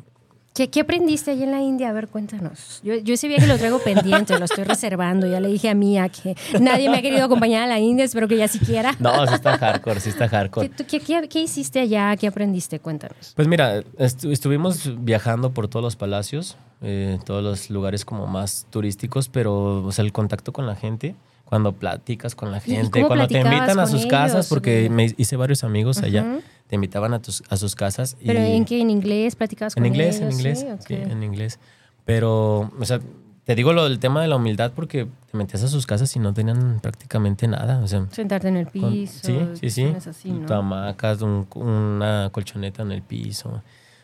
¿Qué, 0.55 0.69
qué 0.69 0.79
aprendiste 0.79 1.31
allá 1.31 1.43
en 1.43 1.51
la 1.51 1.61
India? 1.61 1.89
A 1.89 1.91
ver, 1.93 2.07
cuéntanos. 2.07 2.79
Yo, 2.81 2.95
yo 2.95 3.13
ese 3.13 3.27
viaje 3.27 3.45
lo 3.45 3.57
traigo 3.57 3.79
pendiente, 3.79 4.39
lo 4.39 4.45
estoy 4.45 4.63
reservando. 4.63 5.27
Ya 5.27 5.39
le 5.41 5.49
dije 5.49 5.69
a 5.69 5.75
Mía 5.75 6.07
que 6.07 6.35
nadie 6.61 6.89
me 6.89 6.97
ha 6.97 7.01
querido 7.01 7.25
acompañar 7.25 7.63
a 7.63 7.67
la 7.67 7.77
India, 7.79 8.05
espero 8.05 8.27
que 8.29 8.37
ya 8.37 8.47
siquiera. 8.47 8.95
No, 8.99 9.27
sí 9.27 9.33
está 9.33 9.57
hardcore, 9.57 9.99
sí 9.99 10.09
está 10.09 10.29
¿Qué, 10.29 10.35
hardcore. 10.35 10.69
qué- 10.69 10.99
qué- 11.01 11.27
qué 11.29 11.41
hiciste 11.41 11.79
allá? 11.81 12.15
¿Qué 12.15 12.27
aprendiste? 12.27 12.79
Cuéntanos. 12.79 13.33
Pues 13.35 13.49
mira, 13.49 13.81
estu- 13.97 14.31
estuvimos 14.31 15.03
viajando 15.03 15.51
por 15.51 15.67
todos 15.67 15.83
los 15.83 15.95
palacios, 15.97 16.55
eh, 16.81 17.19
todos 17.25 17.43
los 17.43 17.69
lugares 17.69 18.05
como 18.05 18.27
más 18.27 18.65
turísticos, 18.69 19.27
pero 19.27 19.83
o 19.85 19.91
sea, 19.91 20.05
el 20.05 20.13
contacto 20.13 20.53
con 20.53 20.65
la 20.65 20.75
gente, 20.75 21.15
cuando 21.45 21.73
platicas 21.73 22.33
con 22.35 22.51
la 22.51 22.57
¿Y 22.57 22.61
gente, 22.61 23.05
cuando 23.05 23.27
te 23.27 23.39
invitan 23.39 23.79
a 23.79 23.87
sus 23.87 24.05
casas, 24.07 24.47
porque 24.47 24.89
me 24.89 25.13
hice 25.17 25.35
varios 25.35 25.63
amigos 25.63 25.99
allá, 25.99 26.23
Ujú. 26.23 26.41
Te 26.69 26.75
invitaban 26.75 27.13
a, 27.13 27.21
tus, 27.21 27.43
a 27.49 27.57
sus 27.57 27.75
casas. 27.75 28.15
y- 28.21 28.27
¿Pero 28.27 28.39
en 28.39 28.63
qué? 28.63 28.79
¿En 28.79 28.89
inglés? 28.89 29.35
¿Platicabas 29.35 29.73
con 29.75 29.83
En 29.85 29.91
inglés, 29.91 30.17
en 30.21 30.27
ellos? 30.27 30.35
inglés, 30.39 30.59
Sí, 30.59 30.85
sí, 30.87 30.93
en 30.95 31.23
inglés. 31.23 31.59
Pero, 32.05 32.71
o 32.79 32.85
sea, 32.85 32.99
te 33.43 33.55
digo 33.55 33.73
lo 33.73 33.83
del 33.85 33.99
tema 33.99 34.21
de 34.21 34.27
la 34.27 34.35
humildad 34.35 34.71
porque 34.75 35.07
te 35.31 35.37
metías 35.37 35.63
a 35.63 35.67
sus 35.67 35.85
casas 35.87 36.15
y 36.15 36.19
no 36.19 36.33
tenían 36.33 36.79
prácticamente 36.79 37.47
nada, 37.47 37.79
o 37.79 37.87
sea... 37.87 38.05
Sentarte 38.11 38.47
en 38.47 38.57
el 38.57 38.65
Con- 38.65 38.91
piso. 38.91 39.19
sí, 39.23 39.39
sí, 39.55 39.69
sí. 39.69 39.81
cuestiones 39.81 40.07
así, 40.07 40.31
¿no? 40.31 40.55
Hamacas, 40.55 41.21
un- 41.21 41.47
una 41.55 42.29
colchoneta 42.31 42.83
en 42.83 42.91
el 42.91 43.01
piso. 43.01 43.61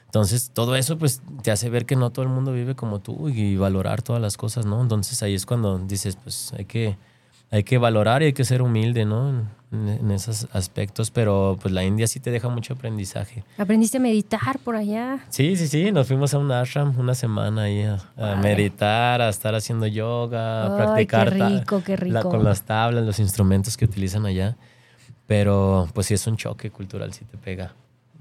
Entonces, 0.07 0.49
todo 0.53 0.75
eso 0.75 0.97
pues 0.97 1.21
te 1.43 1.51
hace 1.51 1.69
ver 1.69 1.85
que 1.85 1.95
no 1.95 2.09
todo 2.09 2.23
el 2.23 2.29
mundo 2.31 2.51
vive 2.53 2.73
como 2.75 2.99
tú 2.99 3.29
y 3.29 3.57
valorar 3.57 4.01
todas 4.01 4.21
las 4.21 4.37
cosas, 4.37 4.65
¿no? 4.65 4.81
Entonces 4.81 5.21
ahí 5.23 5.35
es 5.35 5.45
cuando 5.45 5.77
dices, 5.77 6.15
pues 6.15 6.53
hay 6.57 6.65
que, 6.65 6.97
hay 7.55 7.63
que 7.63 7.77
valorar 7.77 8.21
y 8.21 8.27
hay 8.27 8.33
que 8.33 8.43
ser 8.45 8.61
humilde, 8.61 9.05
¿no? 9.05 9.29
En, 9.71 9.89
en 9.89 10.11
esos 10.11 10.47
aspectos, 10.53 11.11
pero 11.11 11.57
pues 11.61 11.73
la 11.73 11.83
India 11.83 12.07
sí 12.07 12.19
te 12.19 12.31
deja 12.31 12.47
mucho 12.47 12.73
aprendizaje. 12.75 13.43
¿Aprendiste 13.57 13.97
a 13.97 13.99
meditar 13.99 14.59
por 14.59 14.75
allá? 14.75 15.19
Sí, 15.29 15.55
sí, 15.57 15.67
sí, 15.67 15.91
nos 15.91 16.07
fuimos 16.07 16.33
a 16.33 16.37
un 16.37 16.51
ashram 16.51 16.97
una 16.99 17.13
semana 17.15 17.63
ahí 17.63 17.83
a, 17.83 18.35
meditar, 18.35 19.21
a 19.21 19.29
estar 19.29 19.53
haciendo 19.55 19.85
yoga, 19.87 20.67
a 20.67 20.75
practicar 20.77 21.33
qué 21.33 21.35
rico, 21.59 21.83
qué 21.83 21.97
la- 21.97 22.19
rico. 22.21 22.29
con 22.29 22.43
las 22.43 22.61
tablas, 22.63 23.03
los 23.05 23.19
instrumentos 23.19 23.75
que 23.75 23.85
utilizan 23.85 24.25
allá. 24.25 24.55
Pero 25.27 25.87
pues 25.93 26.07
sí 26.07 26.13
es 26.13 26.25
un 26.27 26.37
choque 26.37 26.69
cultural, 26.69 27.13
sí 27.13 27.25
te 27.25 27.37
pega. 27.37 27.73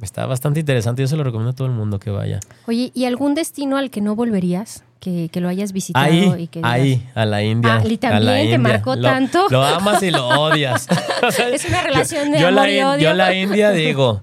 Está 0.03 0.27
bastante 0.27 0.61
interesante, 0.61 1.03
yo 1.03 1.09
se 1.09 1.17
lo 1.17 1.23
recomiendo 1.23 1.51
a 1.51 1.55
todo 1.55 1.69
el 1.69 1.75
mundo 1.75 1.99
que 2.01 2.11
vaya. 2.11 2.41
Oye, 2.67 2.91
¿y 2.95 3.05
algún 3.05 3.35
destino 3.35 3.77
al 3.77 3.91
que 3.91 4.01
no 4.01 4.17
volverías? 4.17 4.83
Que, 5.05 5.29
que 5.31 5.39
lo 5.43 5.51
hayas 5.51 5.73
visitado 5.75 6.03
Ahí, 6.07 6.33
y 6.39 6.47
que 6.47 6.61
digas, 6.61 6.73
ahí, 6.73 7.07
a 7.15 7.27
la 7.27 7.43
India. 7.43 7.75
Ah, 7.75 7.87
¿y 7.87 7.99
también 7.99 8.25
te 8.33 8.43
India. 8.43 8.59
marcó 8.59 8.97
Lo- 8.97 9.03
tanto? 9.03 9.47
Lo 9.51 9.63
amas 9.63 10.03
y 10.03 10.11
lo 10.11 10.27
odias. 10.29 10.89
O 11.23 11.31
sea, 11.31 11.49
Es 11.51 11.67
una 11.67 11.83
relación 11.83 12.33
de 12.33 12.41
yo 12.41 12.49
amor 12.49 12.63
la, 12.63 12.71
y 12.71 12.83
odio. 12.83 12.99
Yo 13.01 13.13
la 13.13 13.35
India 13.35 13.71
digo, 13.71 14.23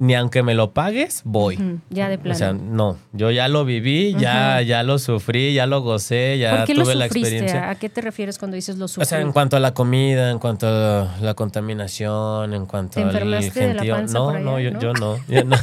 ni 0.00 0.14
aunque 0.14 0.42
me 0.42 0.54
lo 0.54 0.72
pagues, 0.72 1.20
voy. 1.24 1.56
Ujú, 1.56 1.78
ya 1.90 2.08
de 2.08 2.16
plano. 2.18 2.34
O 2.34 2.38
sea, 2.38 2.52
no, 2.54 2.96
yo 3.12 3.30
ya 3.30 3.46
lo 3.48 3.64
viví, 3.66 4.16
ya, 4.18 4.60
ya 4.62 4.82
lo 4.82 4.98
sufrí, 4.98 5.52
ya 5.54 5.66
lo 5.66 5.82
gocé, 5.82 6.38
ya 6.38 6.56
¿Por 6.56 6.64
qué 6.64 6.74
lo 6.74 6.84
tuve 6.84 6.94
la 6.94 7.04
sufriste? 7.06 7.28
experiencia. 7.36 7.68
¿A 7.70 7.74
qué 7.74 7.88
te 7.90 8.00
refieres 8.00 8.38
cuando 8.38 8.54
dices 8.54 8.78
lo 8.78 8.86
O 8.86 8.88
sufrí? 8.88 9.04
sea, 9.06 9.20
en 9.20 9.30
cuanto 9.32 9.56
a 9.56 9.60
la 9.60 9.74
comida, 9.74 10.30
en 10.30 10.38
cuanto 10.38 10.66
a 10.66 11.14
la 11.20 11.34
contaminación, 11.34 12.54
en 12.54 12.64
cuanto 12.66 12.94
¿Te 12.94 13.02
al 13.02 13.08
enfermaste 13.08 13.60
de 13.60 13.66
la 13.74 13.82
gentío. 13.82 13.94
panza 13.94 14.18
No, 14.18 14.24
por 14.24 14.36
allá, 14.36 14.44
no, 14.44 14.58
yo 14.58 14.70
no? 14.72 14.80
yo 14.80 14.92
no. 14.94 15.16
yo 15.28 15.44
no. 15.44 15.56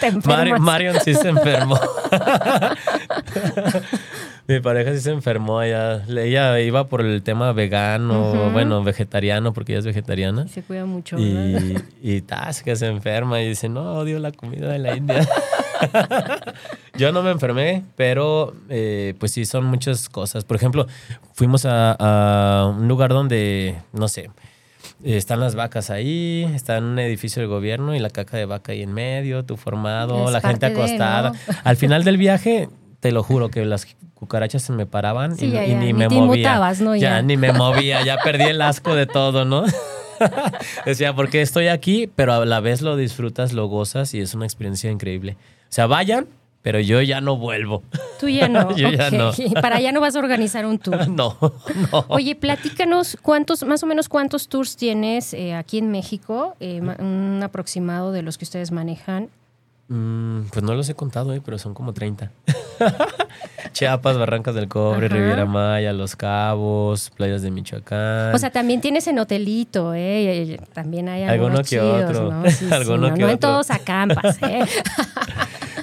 te 0.00 0.12
Mari- 0.12 0.50
enfermas. 0.50 0.60
Marion 0.60 0.96
sí 1.04 1.12
se 1.14 1.28
enfermó. 1.28 1.78
Mi 4.46 4.60
pareja 4.60 4.92
sí 4.92 5.00
se 5.00 5.10
enfermó 5.10 5.58
allá. 5.58 6.04
Ella 6.06 6.60
iba 6.60 6.86
por 6.88 7.00
el 7.00 7.22
tema 7.22 7.52
vegano, 7.52 8.50
bueno, 8.50 8.82
vegetariano, 8.82 9.54
porque 9.54 9.72
ella 9.72 9.78
es 9.78 9.86
vegetariana. 9.86 10.46
Se 10.48 10.62
cuida 10.62 10.84
mucho. 10.84 11.18
Y, 11.18 11.76
y 12.02 12.20
tas, 12.20 12.62
que 12.62 12.76
se 12.76 12.86
enferma 12.86 13.40
y 13.40 13.48
dice, 13.48 13.70
no, 13.70 13.94
odio 13.94 14.18
la 14.18 14.32
comida 14.32 14.70
de 14.70 14.78
la 14.78 14.96
India. 14.96 15.26
Yo 16.98 17.10
no 17.10 17.22
me 17.22 17.30
enfermé, 17.30 17.84
pero 17.96 18.54
eh, 18.68 19.14
pues 19.18 19.32
sí, 19.32 19.46
son 19.46 19.64
muchas 19.64 20.10
cosas. 20.10 20.44
Por 20.44 20.56
ejemplo, 20.56 20.86
fuimos 21.32 21.64
a, 21.64 21.96
a 21.98 22.66
un 22.68 22.86
lugar 22.86 23.10
donde, 23.10 23.76
no 23.92 24.08
sé, 24.08 24.30
están 25.02 25.40
las 25.40 25.54
vacas 25.54 25.90
ahí, 25.90 26.50
está 26.54 26.78
en 26.78 26.84
un 26.84 26.98
edificio 26.98 27.40
del 27.40 27.48
gobierno 27.48 27.94
y 27.94 27.98
la 27.98 28.10
caca 28.10 28.36
de 28.36 28.44
vaca 28.44 28.72
ahí 28.72 28.82
en 28.82 28.92
medio, 28.92 29.44
tú 29.44 29.56
formado, 29.56 30.26
Es 30.26 30.32
la 30.32 30.40
gente 30.40 30.68
de, 30.68 30.72
acostada. 30.72 31.30
¿no? 31.30 31.36
Al 31.64 31.76
final 31.76 32.04
del 32.04 32.16
viaje 32.16 32.68
te 33.04 33.12
lo 33.12 33.22
juro 33.22 33.50
que 33.50 33.66
las 33.66 33.86
cucarachas 34.14 34.62
se 34.62 34.72
me 34.72 34.86
paraban 34.86 35.36
Sí, 35.36 35.44
y, 35.44 35.50
ya, 35.50 35.66
y 35.66 35.72
ya, 35.72 35.78
ni 35.78 35.86
ni 35.88 35.92
me 35.92 36.08
te 36.08 36.14
movía. 36.14 36.72
Ya 36.78 36.96
Ya. 36.96 37.20
ni 37.22 37.36
me 37.36 37.52
movía, 37.52 38.02
ya 38.02 38.16
perdí 38.24 38.44
el 38.44 38.62
asco 38.62 38.94
de 38.94 39.04
todo, 39.06 39.44
¿no? 39.44 39.64
Decía, 40.86 41.14
porque 41.14 41.42
estoy 41.42 41.66
aquí, 41.68 42.06
pero 42.16 42.32
a 42.32 42.46
la 42.46 42.60
vez 42.60 42.80
lo 42.80 42.96
disfrutas, 42.96 43.52
lo 43.52 43.66
gozas 43.66 44.14
y 44.14 44.20
es 44.20 44.32
una 44.32 44.46
experiencia 44.46 44.90
increíble. 44.90 45.36
O 45.64 45.66
sea, 45.68 45.86
vayan, 45.86 46.28
pero 46.62 46.80
yo 46.80 47.02
ya 47.02 47.20
no 47.20 47.36
vuelvo. 47.36 47.82
Tú 48.18 48.30
ya 48.30 48.48
no. 48.48 48.74
Yo 48.76 48.88
ya 48.90 49.08
ok. 49.08 49.12
no. 49.12 49.60
Para 49.60 49.76
allá 49.76 49.92
no 49.92 50.00
vas 50.00 50.16
a 50.16 50.20
organizar 50.20 50.64
un 50.64 50.78
tour. 50.78 51.06
No, 51.08 51.36
no. 51.92 52.04
Oye, 52.08 52.34
platícanos 52.36 53.18
cuántos, 53.20 53.64
más 53.66 53.82
o 53.82 53.86
menos 53.86 54.08
cuántos 54.08 54.48
tours 54.48 54.76
tienes 54.76 55.34
eh, 55.34 55.52
aquí 55.54 55.76
en 55.76 55.90
México, 55.90 56.56
Eh, 56.60 56.80
un 56.80 57.42
aproximado 57.44 58.12
de 58.12 58.22
los 58.22 58.38
que 58.38 58.46
ustedes 58.46 58.70
manejan. 58.70 59.28
Mm, 59.88 60.44
pues 60.50 60.62
no 60.62 60.72
los 60.74 60.88
he 60.88 60.94
contado, 60.94 61.34
eh, 61.34 61.42
pero 61.44 61.58
son 61.58 61.74
como 61.74 61.92
30. 61.92 62.30
Chiapas, 63.72 64.16
Barrancas 64.18 64.54
del 64.54 64.68
Cobre, 64.68 65.06
Ajá. 65.06 65.14
Riviera 65.16 65.46
Maya, 65.46 65.92
Los 65.92 66.14
Cabos, 66.16 67.10
playas 67.16 67.42
de 67.42 67.50
Michoacán. 67.50 68.34
O 68.34 68.38
sea, 68.38 68.50
también 68.50 68.80
tienes 68.80 69.06
en 69.08 69.18
hotelito, 69.18 69.92
¿eh? 69.94 70.58
También 70.72 71.08
hay 71.08 71.24
Alguno 71.24 71.46
algunos 71.58 71.68
que 71.68 71.76
chidos, 71.76 72.10
otro. 72.10 72.30
¿no? 72.32 72.44
Sí, 72.50 72.66
sí, 72.68 72.72
Alguno 72.72 73.08
no, 73.08 73.14
que 73.14 73.20
no 73.22 73.28
en 73.28 73.34
otro. 73.36 73.50
todos 73.50 73.70
acampas, 73.70 74.38
¿eh? 74.42 74.64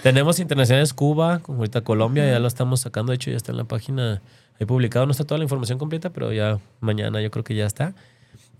Tenemos 0.03 0.39
internacionales 0.39 0.93
Cuba, 0.93 1.39
como 1.39 1.59
ahorita 1.59 1.81
Colombia, 1.81 2.29
ya 2.29 2.39
lo 2.39 2.47
estamos 2.47 2.81
sacando, 2.81 3.11
de 3.11 3.15
hecho 3.17 3.29
ya 3.29 3.37
está 3.37 3.51
en 3.51 3.57
la 3.57 3.65
página, 3.65 4.21
he 4.59 4.65
publicado, 4.65 5.05
no 5.05 5.11
está 5.11 5.25
toda 5.25 5.37
la 5.37 5.43
información 5.43 5.77
completa, 5.77 6.09
pero 6.09 6.31
ya 6.33 6.59
mañana 6.79 7.21
yo 7.21 7.29
creo 7.29 7.43
que 7.43 7.55
ya 7.55 7.65
está. 7.65 7.93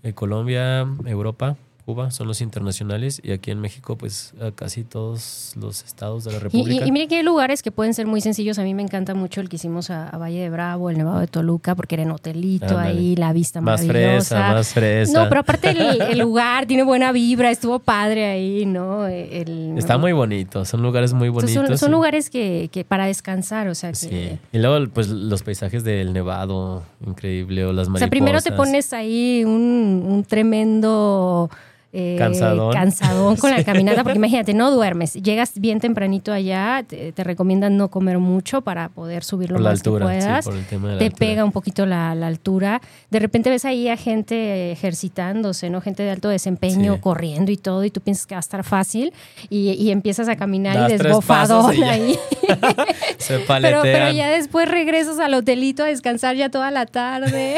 Eh, 0.04 0.12
Colombia, 0.12 0.86
Europa, 1.06 1.56
Cuba 1.84 2.10
son 2.12 2.28
los 2.28 2.40
internacionales 2.40 3.20
y 3.24 3.32
aquí 3.32 3.50
en 3.50 3.60
México 3.60 3.96
pues 3.96 4.34
a 4.40 4.52
casi 4.52 4.84
todos 4.84 5.52
los 5.56 5.82
estados 5.84 6.22
de 6.24 6.32
la 6.32 6.38
República. 6.38 6.84
y, 6.84 6.88
y 6.88 6.92
mire 6.92 7.08
que 7.08 7.16
hay 7.16 7.22
lugares 7.24 7.62
que 7.62 7.72
pueden 7.72 7.92
ser 7.92 8.06
muy 8.06 8.20
sencillos. 8.20 8.58
A 8.58 8.62
mí 8.62 8.72
me 8.72 8.82
encanta 8.82 9.14
mucho 9.14 9.40
el 9.40 9.48
que 9.48 9.56
hicimos 9.56 9.90
a, 9.90 10.08
a 10.08 10.16
Valle 10.16 10.38
de 10.40 10.48
Bravo, 10.50 10.90
el 10.90 10.98
Nevado 10.98 11.18
de 11.18 11.26
Toluca, 11.26 11.74
porque 11.74 11.96
era 11.96 12.04
en 12.04 12.12
hotelito 12.12 12.78
ahí, 12.78 13.16
la 13.16 13.32
vista 13.32 13.60
más 13.60 13.84
maravillosa. 13.84 14.36
fresa, 14.36 14.52
más 14.54 14.68
fresa. 14.72 15.12
No, 15.22 15.28
pero 15.28 15.40
aparte 15.40 15.70
el, 15.70 16.00
el 16.02 16.18
lugar 16.20 16.66
tiene 16.66 16.84
buena 16.84 17.10
vibra, 17.12 17.50
estuvo 17.50 17.78
padre 17.80 18.26
ahí, 18.26 18.64
¿no? 18.64 19.06
El- 19.06 19.74
Está 19.76 19.98
muy 19.98 20.12
bonito, 20.12 20.64
son 20.64 20.82
lugares 20.82 21.12
muy 21.12 21.30
bonitos. 21.30 21.66
Son, 21.68 21.78
son 21.78 21.88
y- 21.90 21.92
lugares 21.92 22.30
que, 22.30 22.68
que 22.72 22.84
para 22.84 23.06
descansar, 23.06 23.66
o 23.68 23.74
sea, 23.74 23.90
que... 23.90 23.96
Sí. 23.96 24.38
Y 24.52 24.58
luego 24.58 24.88
pues 24.92 25.08
los 25.08 25.42
paisajes 25.42 25.82
del 25.82 26.12
Nevado, 26.12 26.84
increíble, 27.04 27.64
o 27.64 27.72
las 27.72 27.88
O 27.88 27.90
mariposas. 27.90 28.00
sea, 28.00 28.10
primero 28.10 28.40
te 28.40 28.52
pones 28.52 28.92
ahí 28.92 29.42
un, 29.44 30.04
un 30.06 30.24
tremendo... 30.24 31.50
eh, 31.92 32.16
Cansadón. 32.18 32.72
cansadón 32.72 33.36
con 33.36 33.50
la 33.50 33.62
caminata, 33.64 34.02
porque 34.02 34.16
imagínate, 34.22 34.54
no 34.54 34.70
duermes, 34.70 35.12
llegas 35.14 35.52
bien 35.60 35.78
tempranito 35.80 36.32
allá, 36.32 36.84
te, 36.86 37.12
te 37.12 37.24
recomiendan 37.24 37.76
no 37.76 37.88
comer 37.90 38.18
mucho 38.18 38.62
para 38.62 38.88
poder 38.88 39.24
subir 39.24 39.50
lo 39.50 39.56
por 39.56 39.62
la 39.64 39.70
más 39.70 39.80
altura, 39.80 40.06
que 40.06 40.12
puedas. 40.18 40.44
sí, 40.44 40.50
por 40.50 40.58
el 40.58 40.66
tema 40.66 40.88
de 40.88 40.94
la 40.94 40.98
te 41.00 41.04
altura. 41.06 41.18
pega 41.18 41.44
un 41.44 41.52
poquito 41.52 41.84
la, 41.86 42.14
la 42.14 42.26
altura. 42.28 42.80
De 43.10 43.18
repente 43.18 43.50
ves 43.50 43.64
ahí 43.64 43.88
a 43.88 43.96
gente 43.96 44.72
ejercitándose, 44.72 45.68
¿no? 45.70 45.80
Gente 45.80 46.02
de 46.02 46.10
alto 46.10 46.28
desempeño 46.28 46.94
Sí. 46.94 47.00
corriendo 47.00 47.52
y 47.52 47.56
todo, 47.56 47.84
y 47.84 47.90
tú 47.90 48.00
piensas 48.00 48.26
que 48.26 48.34
va 48.34 48.38
a 48.38 48.40
estar 48.40 48.64
fácil, 48.64 49.12
y, 49.50 49.72
y 49.72 49.90
empiezas 49.90 50.28
a 50.28 50.36
caminar 50.36 50.74
Das 50.76 50.92
y 50.92 50.96
desbofadón 50.98 51.76
y 51.76 51.82
ahí. 51.82 52.18
Se 53.18 53.34
Pero, 53.38 53.46
paletean. 53.46 53.82
pero 53.82 54.10
ya 54.12 54.28
después 54.30 54.68
regresas 54.68 55.18
al 55.18 55.34
hotelito 55.34 55.82
a 55.84 55.86
descansar 55.86 56.36
ya 56.36 56.48
toda 56.50 56.70
la 56.70 56.86
tarde. 56.86 57.56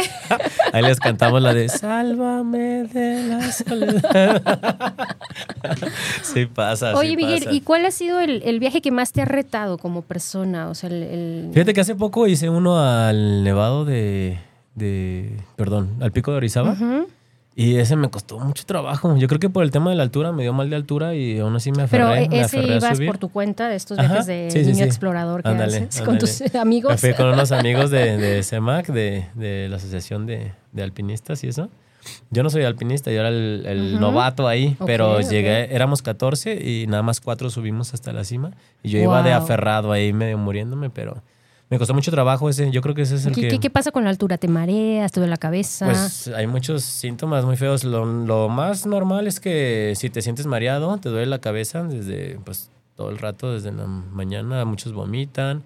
Ahí 0.72 0.82
les 0.82 0.98
cantamos 1.00 1.40
la 1.42 1.54
de 1.54 1.68
Sálvame 1.68 2.84
de 2.84 3.22
la 3.28 3.52
soledad. 3.52 4.23
sí 6.22 6.46
pasa. 6.46 6.94
Oye, 6.94 7.10
sí 7.10 7.16
Miguel, 7.16 7.40
pasa. 7.44 7.52
¿y 7.56 7.60
cuál 7.60 7.86
ha 7.86 7.90
sido 7.90 8.20
el, 8.20 8.42
el 8.44 8.60
viaje 8.60 8.80
que 8.80 8.90
más 8.90 9.12
te 9.12 9.22
ha 9.22 9.24
retado 9.24 9.78
como 9.78 10.02
persona? 10.02 10.68
O 10.68 10.74
sea, 10.74 10.88
el... 10.90 11.02
el- 11.02 11.50
Fíjate 11.52 11.72
que 11.74 11.80
hace 11.80 11.94
poco 11.94 12.26
hice 12.26 12.48
uno 12.48 12.78
al 12.78 13.44
nevado 13.44 13.84
de, 13.84 14.38
de 14.74 15.36
perdón, 15.56 15.90
al 16.00 16.12
pico 16.12 16.30
de 16.30 16.38
Orizaba. 16.38 16.76
Y 17.56 17.76
ese 17.76 17.94
me 17.94 18.10
costó 18.10 18.40
mucho 18.40 18.64
trabajo. 18.66 19.16
Yo 19.16 19.28
creo 19.28 19.38
que 19.38 19.48
por 19.48 19.62
el 19.62 19.70
tema 19.70 19.90
de 19.90 19.94
la 19.96 20.02
altura 20.02 20.32
me 20.32 20.42
dio 20.42 20.52
mal 20.52 20.68
de 20.70 20.74
altura 20.74 21.14
y 21.14 21.38
aún 21.38 21.54
así 21.54 21.70
me 21.70 21.84
aferré, 21.84 22.02
Pero 22.26 22.30
me 22.30 22.40
ese 22.40 22.60
ibas 22.66 23.00
por 23.00 23.18
tu 23.18 23.28
cuenta 23.28 23.68
de 23.68 23.76
estos 23.76 23.96
Ajá, 23.96 24.08
viajes 24.08 24.26
de 24.26 24.48
sí, 24.50 24.58
niño 24.62 24.74
sí. 24.78 24.82
explorador 24.82 25.44
que 25.44 25.50
haces 25.50 26.00
con 26.02 26.18
tus 26.18 26.40
amigos. 26.56 26.90
Me 26.90 26.98
fui 26.98 27.14
con 27.14 27.26
unos 27.32 27.52
amigos 27.52 27.92
de, 27.92 28.16
de 28.16 28.42
CEMAC, 28.42 28.88
de, 28.88 29.26
de 29.34 29.68
la 29.68 29.76
Asociación 29.76 30.26
de, 30.26 30.50
de 30.72 30.82
Alpinistas 30.82 31.44
y 31.44 31.46
eso. 31.48 31.68
Yo 32.30 32.42
no 32.42 32.50
soy 32.50 32.64
alpinista, 32.64 33.10
yo 33.10 33.20
era 33.20 33.28
el, 33.28 33.98
novato 34.00 34.46
ahí, 34.48 34.76
pero 34.86 35.20
llegué, 35.20 35.74
éramos 35.74 36.02
14 36.02 36.54
y 36.54 36.86
nada 36.86 37.02
más 37.02 37.20
cuatro 37.20 37.50
subimos 37.50 37.94
hasta 37.94 38.12
la 38.12 38.24
cima. 38.24 38.50
Y 38.82 38.90
yo 38.90 38.98
iba 38.98 39.22
de 39.22 39.32
aferrado 39.32 39.92
ahí, 39.92 40.12
medio 40.12 40.36
muriéndome, 40.38 40.90
pero 40.90 41.22
me 41.70 41.78
costó 41.78 41.94
mucho 41.94 42.10
trabajo 42.10 42.48
ese. 42.50 42.70
Yo 42.70 42.82
creo 42.82 42.94
que 42.94 43.02
ese 43.02 43.14
es 43.16 43.26
el 43.26 43.34
¿Qué, 43.34 43.40
que... 43.42 43.48
qué- 43.48 43.58
qué 43.60 43.70
pasa 43.70 43.90
con 43.90 44.04
la 44.04 44.10
altura? 44.10 44.36
¿Te 44.38 44.48
mareas? 44.48 45.12
¿Te 45.12 45.20
duele 45.20 45.30
la 45.30 45.36
cabeza? 45.38 45.86
Pues 45.86 46.28
hay 46.28 46.46
muchos 46.46 46.82
síntomas 46.84 47.44
muy 47.44 47.56
feos. 47.56 47.84
Lo, 47.84 48.04
lo 48.04 48.48
más 48.48 48.84
normal 48.86 49.26
es 49.26 49.40
que 49.40 49.94
si 49.96 50.10
te 50.10 50.20
sientes 50.22 50.46
mareado, 50.46 50.98
te 50.98 51.08
duele 51.08 51.26
la 51.26 51.38
cabeza 51.40 51.82
desde 51.82 52.38
pues 52.44 52.70
todo 52.96 53.10
el 53.10 53.18
rato, 53.18 53.52
desde 53.52 53.72
la 53.72 53.86
mañana. 53.86 54.64
Muchos 54.66 54.92
vomitan, 54.92 55.62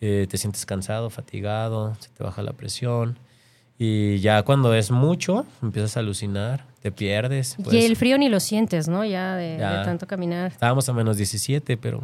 eh, 0.00 0.26
te 0.28 0.38
sientes 0.38 0.64
cansado, 0.66 1.10
fatigado, 1.10 1.94
se 2.00 2.08
te 2.08 2.24
baja 2.24 2.42
la 2.42 2.52
presión. 2.52 3.18
Y 3.78 4.18
ya 4.20 4.42
cuando 4.44 4.72
es 4.74 4.90
mucho, 4.90 5.46
empiezas 5.62 5.96
a 5.96 6.00
alucinar, 6.00 6.64
te 6.80 6.92
pierdes. 6.92 7.56
y 7.58 7.62
pues. 7.62 7.84
el 7.84 7.96
frío 7.96 8.16
ni 8.18 8.28
lo 8.28 8.38
sientes, 8.40 8.86
¿no? 8.88 9.04
Ya 9.04 9.34
de, 9.34 9.56
Ya. 9.58 9.78
de 9.78 9.84
tanto 9.84 10.06
caminar. 10.06 10.52
Estábamos 10.52 10.88
a 10.88 10.92
menos 10.92 11.16
17, 11.16 11.76
pero 11.76 12.02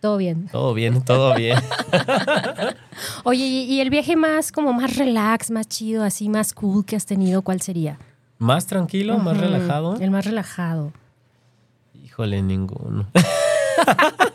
Todo 0.00 0.16
bien. 0.18 0.48
todo 0.52 0.74
bien, 0.74 1.02
todo 1.02 1.34
bien. 1.34 1.58
Oye, 3.24 3.44
¿y, 3.44 3.80
el 3.80 3.88
viaje 3.90 4.16
más 4.16 4.52
como 4.52 4.72
más 4.72 4.96
relax, 4.96 5.50
más 5.50 5.66
chido, 5.68 6.04
así 6.04 6.28
más 6.28 6.52
cool 6.52 6.84
que 6.84 6.96
has 6.96 7.06
tenido, 7.06 7.42
cuál 7.42 7.60
sería? 7.60 7.98
más 8.38 8.66
tranquilo, 8.66 9.18
más 9.18 9.36
relajado. 9.36 9.96
El 10.00 10.10
más 10.10 10.24
relajado. 10.24 10.92
Híjole, 12.04 12.42
ninguno. 12.42 13.06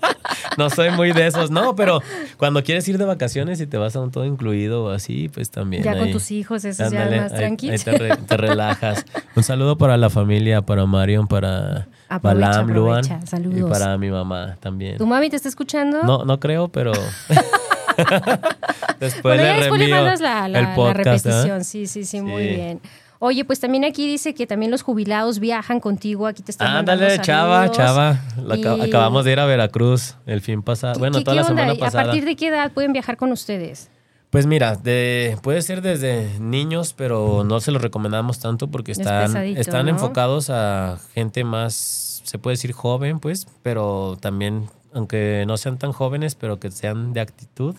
no 0.57 0.69
soy 0.69 0.89
muy 0.91 1.11
de 1.11 1.27
esos, 1.27 1.51
no, 1.51 1.75
pero 1.75 2.01
cuando 2.37 2.63
quieres 2.63 2.87
ir 2.87 2.97
de 2.97 3.05
vacaciones 3.05 3.61
y 3.61 3.67
te 3.67 3.77
vas 3.77 3.95
a 3.95 4.01
un 4.01 4.11
todo 4.11 4.25
incluido 4.25 4.85
o 4.85 4.89
así, 4.89 5.29
pues 5.29 5.49
también. 5.51 5.83
Ya 5.83 5.97
con 5.97 6.11
tus 6.11 6.31
hijos, 6.31 6.65
eso 6.65 6.83
es 6.85 6.91
ya 6.91 7.05
más 7.05 7.31
ahí- 7.31 7.37
tranquilo. 7.37 7.73
ahí 7.73 7.79
te, 7.79 7.97
re- 7.97 8.17
te 8.17 8.37
relajas. 8.37 9.05
Un 9.35 9.43
saludo 9.43 9.77
para 9.77 9.97
la 9.97 10.09
familia, 10.09 10.61
para 10.61 10.85
Marion, 10.85 11.27
para 11.27 11.87
Aprovecha, 12.09 12.47
Balam, 12.49 12.69
Luan 12.71 12.99
aprovecha. 13.05 13.19
y 13.23 13.27
Saludos. 13.27 13.69
para 13.69 13.97
mi 13.97 14.09
mamá 14.09 14.57
también. 14.59 14.97
¿Tu 14.97 15.05
mami 15.05 15.29
te 15.29 15.35
está 15.35 15.49
escuchando? 15.49 16.03
No, 16.03 16.25
no 16.25 16.39
creo, 16.39 16.67
pero 16.69 16.91
después 18.99 19.21
Bueno, 19.23 19.43
le 19.43 19.53
después 19.59 19.81
le 19.81 19.87
mandas 19.89 20.19
la, 20.21 20.47
la- 20.47 20.59
el 20.59 20.65
la 20.65 20.75
podcast. 20.75 21.25
¿eh? 21.25 21.29
repetición. 21.29 21.63
Sí, 21.63 21.87
sí, 21.87 22.03
sí, 22.05 22.21
muy 22.21 22.47
bien. 22.47 22.81
Oye, 23.19 23.43
pues 23.45 23.59
también 23.59 23.83
aquí 23.83 24.05
dice 24.05 24.33
que 24.35 24.45
también 24.45 24.69
los 24.71 24.83
jubilados 24.83 25.39
viajan 25.39 25.79
contigo. 25.79 26.27
Aquí 26.27 26.43
te 26.43 26.51
están 26.51 26.67
Ándale, 26.75 27.19
chava, 27.21 27.71
chava. 27.71 28.19
Y- 28.55 28.63
Acabamos 28.81 29.25
de 29.25 29.31
ir 29.31 29.39
a 29.39 29.45
Veracruz 29.45 30.15
el 30.25 30.41
fin 30.41 30.61
pasado. 30.61 30.93
¿Qué- 30.93 30.99
Bueno, 30.99 31.17
qué- 31.17 31.23
toda 31.23 31.35
qué 31.37 31.41
la 31.41 31.47
onda? 31.47 31.61
semana 31.63 31.73
¿A 31.73 31.79
pasada. 31.85 32.03
partir 32.05 32.25
de 32.25 32.35
qué 32.35 32.47
edad 32.47 32.71
pueden 32.73 32.93
viajar 32.93 33.17
con 33.17 33.31
ustedes? 33.31 33.89
Pues 34.29 34.45
mira, 34.45 34.75
de, 34.75 35.37
puede 35.41 35.61
ser 35.61 35.81
desde 35.81 36.37
niños, 36.39 36.93
pero 36.93 37.43
no 37.45 37.59
se 37.61 37.71
los 37.71 37.81
recomendamos 37.81 38.39
tanto 38.39 38.67
porque 38.67 38.91
Es 38.91 38.99
están, 38.99 39.27
pesadito, 39.27 39.61
están 39.61 39.85
¿no? 39.85 39.91
enfocados 39.93 40.49
a 40.49 40.99
gente 41.15 41.43
más, 41.45 42.21
se 42.23 42.37
puede 42.37 42.55
decir 42.55 42.73
joven, 42.73 43.19
pues, 43.19 43.47
pero 43.63 44.17
también, 44.19 44.69
aunque 44.93 45.45
no 45.47 45.55
sean 45.55 45.77
tan 45.79 45.93
jóvenes, 45.93 46.35
pero 46.35 46.59
que 46.59 46.71
sean 46.71 47.13
de 47.13 47.21
actitud, 47.21 47.75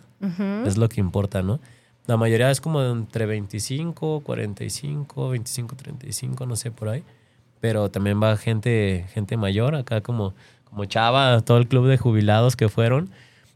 es 0.66 0.78
lo 0.78 0.89
que 0.89 1.01
importa, 1.01 1.43
¿no? 1.43 1.61
La 2.09 2.16
mayoría 2.16 2.50
es 2.50 2.62
como 2.62 2.82
entre 2.82 3.26
25, 3.26 4.20
45, 4.20 5.28
25, 5.28 5.76
35, 5.76 6.46
no 6.46 6.56
sé, 6.56 6.70
por 6.70 6.88
ahí. 6.88 7.04
Pero 7.61 7.90
también 7.90 8.18
va 8.22 8.34
gente, 8.38 9.04
gente 9.12 9.36
mayor, 9.36 9.74
acá 9.74 10.00
como, 10.00 10.32
como 10.64 10.86
Chava, 10.86 11.42
todo 11.42 11.59
el 11.59 11.68
club 11.68 11.86
de 11.86 11.98
jubilados 11.98 12.56
que 12.56 12.70
fueron. 12.70 13.11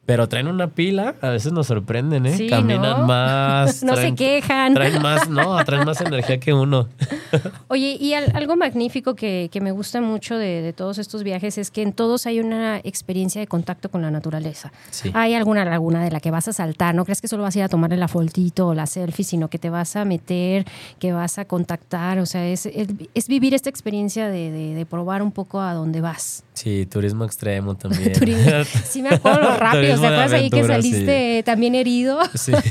Pero 0.04 0.28
traen 0.28 0.48
una 0.48 0.66
pila, 0.66 1.14
a 1.20 1.28
veces 1.28 1.52
nos 1.52 1.68
sorprenden, 1.68 2.26
¿eh? 2.26 2.36
Sí, 2.36 2.48
Caminan 2.48 3.02
¿no? 3.02 3.06
más. 3.06 3.82
No 3.84 3.94
se 3.94 4.08
traen- 4.08 4.16
quejan. 4.16 4.74
Traen 4.74 5.00
más, 5.00 5.28
no, 5.28 5.64
traen 5.64 5.84
más 5.84 6.00
energía 6.00 6.40
que 6.40 6.52
uno. 6.52 6.88
Oye, 7.68 7.96
y 8.00 8.12
al- 8.14 8.32
algo 8.34 8.56
magnífico 8.56 9.14
que, 9.14 9.48
que 9.52 9.60
me 9.60 9.70
gusta 9.70 10.00
mucho 10.00 10.36
de, 10.36 10.60
de 10.60 10.72
todos 10.72 10.98
estos 10.98 11.22
viajes 11.22 11.56
es 11.56 11.70
que 11.70 11.82
en 11.82 11.92
todos 11.92 12.26
hay 12.26 12.40
una 12.40 12.78
experiencia 12.78 13.40
de 13.40 13.46
contacto 13.46 13.90
con 13.90 14.02
la 14.02 14.10
naturaleza. 14.10 14.72
Sí. 14.90 15.10
Hay 15.14 15.34
alguna 15.34 15.64
laguna 15.64 16.02
de 16.02 16.10
la 16.10 16.18
que 16.20 16.30
vas 16.32 16.48
a 16.48 16.52
saltar, 16.52 16.94
no 16.96 17.04
crees 17.04 17.20
que 17.20 17.28
solo 17.28 17.44
vas 17.44 17.54
a 17.54 17.60
ir 17.60 17.64
a 17.64 17.68
tomarle 17.68 17.96
la 17.96 18.08
fotito 18.08 18.66
o 18.68 18.74
la 18.74 18.86
selfie, 18.86 19.24
sino 19.24 19.48
que 19.48 19.58
te 19.58 19.70
vas 19.70 19.94
a 19.94 20.04
meter, 20.04 20.64
que 20.98 21.12
vas 21.12 21.38
a 21.38 21.44
contactar, 21.44 22.18
o 22.18 22.26
sea, 22.26 22.44
es, 22.46 22.66
es, 22.66 22.88
es 23.14 23.28
vivir 23.28 23.54
esta 23.54 23.70
experiencia 23.70 24.28
de, 24.28 24.50
de- 24.50 24.74
de 24.74 24.84
probar 24.86 25.22
un 25.22 25.30
poco 25.30 25.60
a 25.60 25.74
dónde 25.74 26.00
vas. 26.00 26.42
Sí, 26.54 26.86
turismo 26.86 27.24
extremo 27.24 27.76
también. 27.76 28.12
Turismo. 28.18 28.50
Sí 28.84 29.00
me 29.00 29.10
acuerdo 29.10 29.42
lo 29.42 29.56
¿te 29.92 29.96
Turismo 29.96 30.08
de 30.10 30.16
acuerdas 30.16 30.32
ahí 30.40 30.50
que 30.50 30.60
sí. 30.62 30.66
saliste 30.68 31.42
también 31.44 31.74
herido? 31.74 32.18
Sí. 32.34 32.52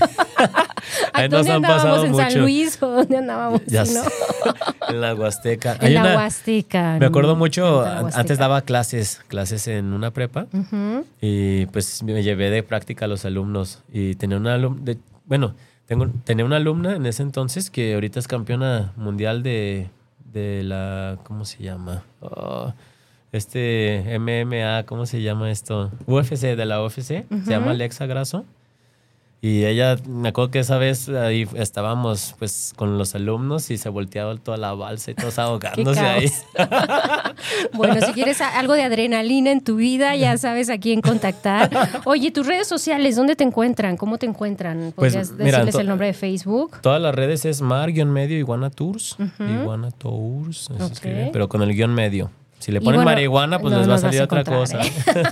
Ahí 1.13 1.27
¿Dónde 1.29 1.37
nos 1.37 1.47
han 1.49 1.55
andábamos? 1.65 2.05
¿En 2.05 2.15
San. 2.15 2.39
Luis 2.41 2.81
o 2.81 2.87
dónde 2.87 3.17
andábamos? 3.17 3.61
Ya 3.67 3.85
Sí, 3.85 3.93
¿no? 3.93 4.01
en 4.89 5.01
la 5.01 5.13
Huasteca. 5.13 5.73
En 5.79 5.85
Hay 5.87 5.93
la 5.93 6.01
una- 6.01 6.15
Huasteca. 6.15 6.97
Me 6.99 7.05
acuerdo 7.05 7.35
mucho, 7.35 7.83
antes 7.85 8.37
daba 8.37 8.61
clases, 8.61 9.21
clases 9.27 9.67
en 9.67 9.93
una 9.93 10.11
prepa 10.11 10.47
y 11.21 11.65
pues 11.67 12.01
me 12.03 12.23
llevé 12.23 12.49
de 12.49 12.63
práctica 12.63 13.05
a 13.05 13.07
los 13.07 13.25
alumnos 13.25 13.83
y 13.93 14.15
tenía 14.15 14.37
una 14.37 14.55
alumna, 14.55 14.93
bueno, 15.25 15.53
tengo, 15.85 16.07
tenía 16.23 16.43
una 16.45 16.57
alumna 16.57 16.95
en 16.95 17.05
ese 17.05 17.21
entonces 17.23 17.69
que 17.69 17.93
ahorita 17.93 18.19
es 18.19 18.27
campeona 18.27 18.93
mundial 18.97 19.43
de, 19.43 19.89
de 20.33 20.63
la, 20.63 21.19
¿cómo 21.23 21.45
se 21.45 21.61
llama? 21.63 22.03
Oh, 22.21 22.73
este 23.31 24.19
MMA, 24.19 24.85
¿cómo 24.85 25.05
se 25.05 25.21
llama 25.21 25.51
esto? 25.51 25.91
UFC, 26.07 26.55
de 26.55 26.65
la 26.65 26.83
UFC, 26.83 27.05
se 27.05 27.25
llama 27.45 27.71
Alexa 27.71 28.05
Grasso. 28.05 28.45
Y 29.43 29.65
ella, 29.65 29.97
me 30.07 30.29
acuerdo 30.29 30.51
que 30.51 30.59
esa 30.59 30.77
vez 30.77 31.09
ahí 31.09 31.47
estábamos 31.55 32.35
pues 32.37 32.73
con 32.75 32.99
los 32.99 33.15
alumnos 33.15 33.71
y 33.71 33.79
se 33.79 33.89
volteaba 33.89 34.35
toda 34.35 34.57
la 34.57 34.73
balsa 34.73 35.09
y 35.09 35.15
todos 35.15 35.39
ahogándose 35.39 35.99
ahí. 35.99 36.31
Bueno, 37.73 37.95
si 38.05 38.13
quieres 38.13 38.39
algo 38.39 38.73
de 38.73 38.83
adrenalina 38.83 39.49
en 39.51 39.61
tu 39.61 39.77
vida, 39.77 40.15
ya 40.15 40.37
sabes 40.37 40.69
a 40.69 40.77
quién 40.77 41.01
contactar. 41.01 41.71
Oye, 42.05 42.29
tus 42.29 42.45
redes 42.45 42.67
sociales, 42.67 43.15
¿dónde 43.15 43.35
te 43.35 43.43
encuentran? 43.43 43.97
¿Cómo 43.97 44.19
te 44.19 44.27
encuentran? 44.27 44.93
Pues, 44.95 45.13
¿Podrías 45.13 45.31
mira, 45.31 45.45
decirles 45.59 45.75
el 45.75 45.87
nombre 45.87 46.07
de 46.07 46.13
Facebook? 46.13 46.79
Todas 46.81 47.01
las 47.01 47.15
redes 47.15 47.45
es 47.45 47.61
mar-medio 47.61 48.37
iguana 48.37 48.69
tours. 48.69 49.17
Iguana 49.39 49.89
tours, 49.89 50.69
escribe, 50.91 51.31
pero 51.33 51.49
con 51.49 51.63
el 51.63 51.73
guion 51.73 51.95
medio. 51.95 52.29
Si 52.61 52.71
le 52.71 52.79
ponen 52.79 52.99
bueno, 52.99 53.09
marihuana, 53.09 53.59
pues 53.59 53.73
no 53.73 53.79
les 53.79 53.89
va 53.89 53.95
a 53.95 53.97
salir 53.97 54.21
otra 54.21 54.43
cosa. 54.43 54.79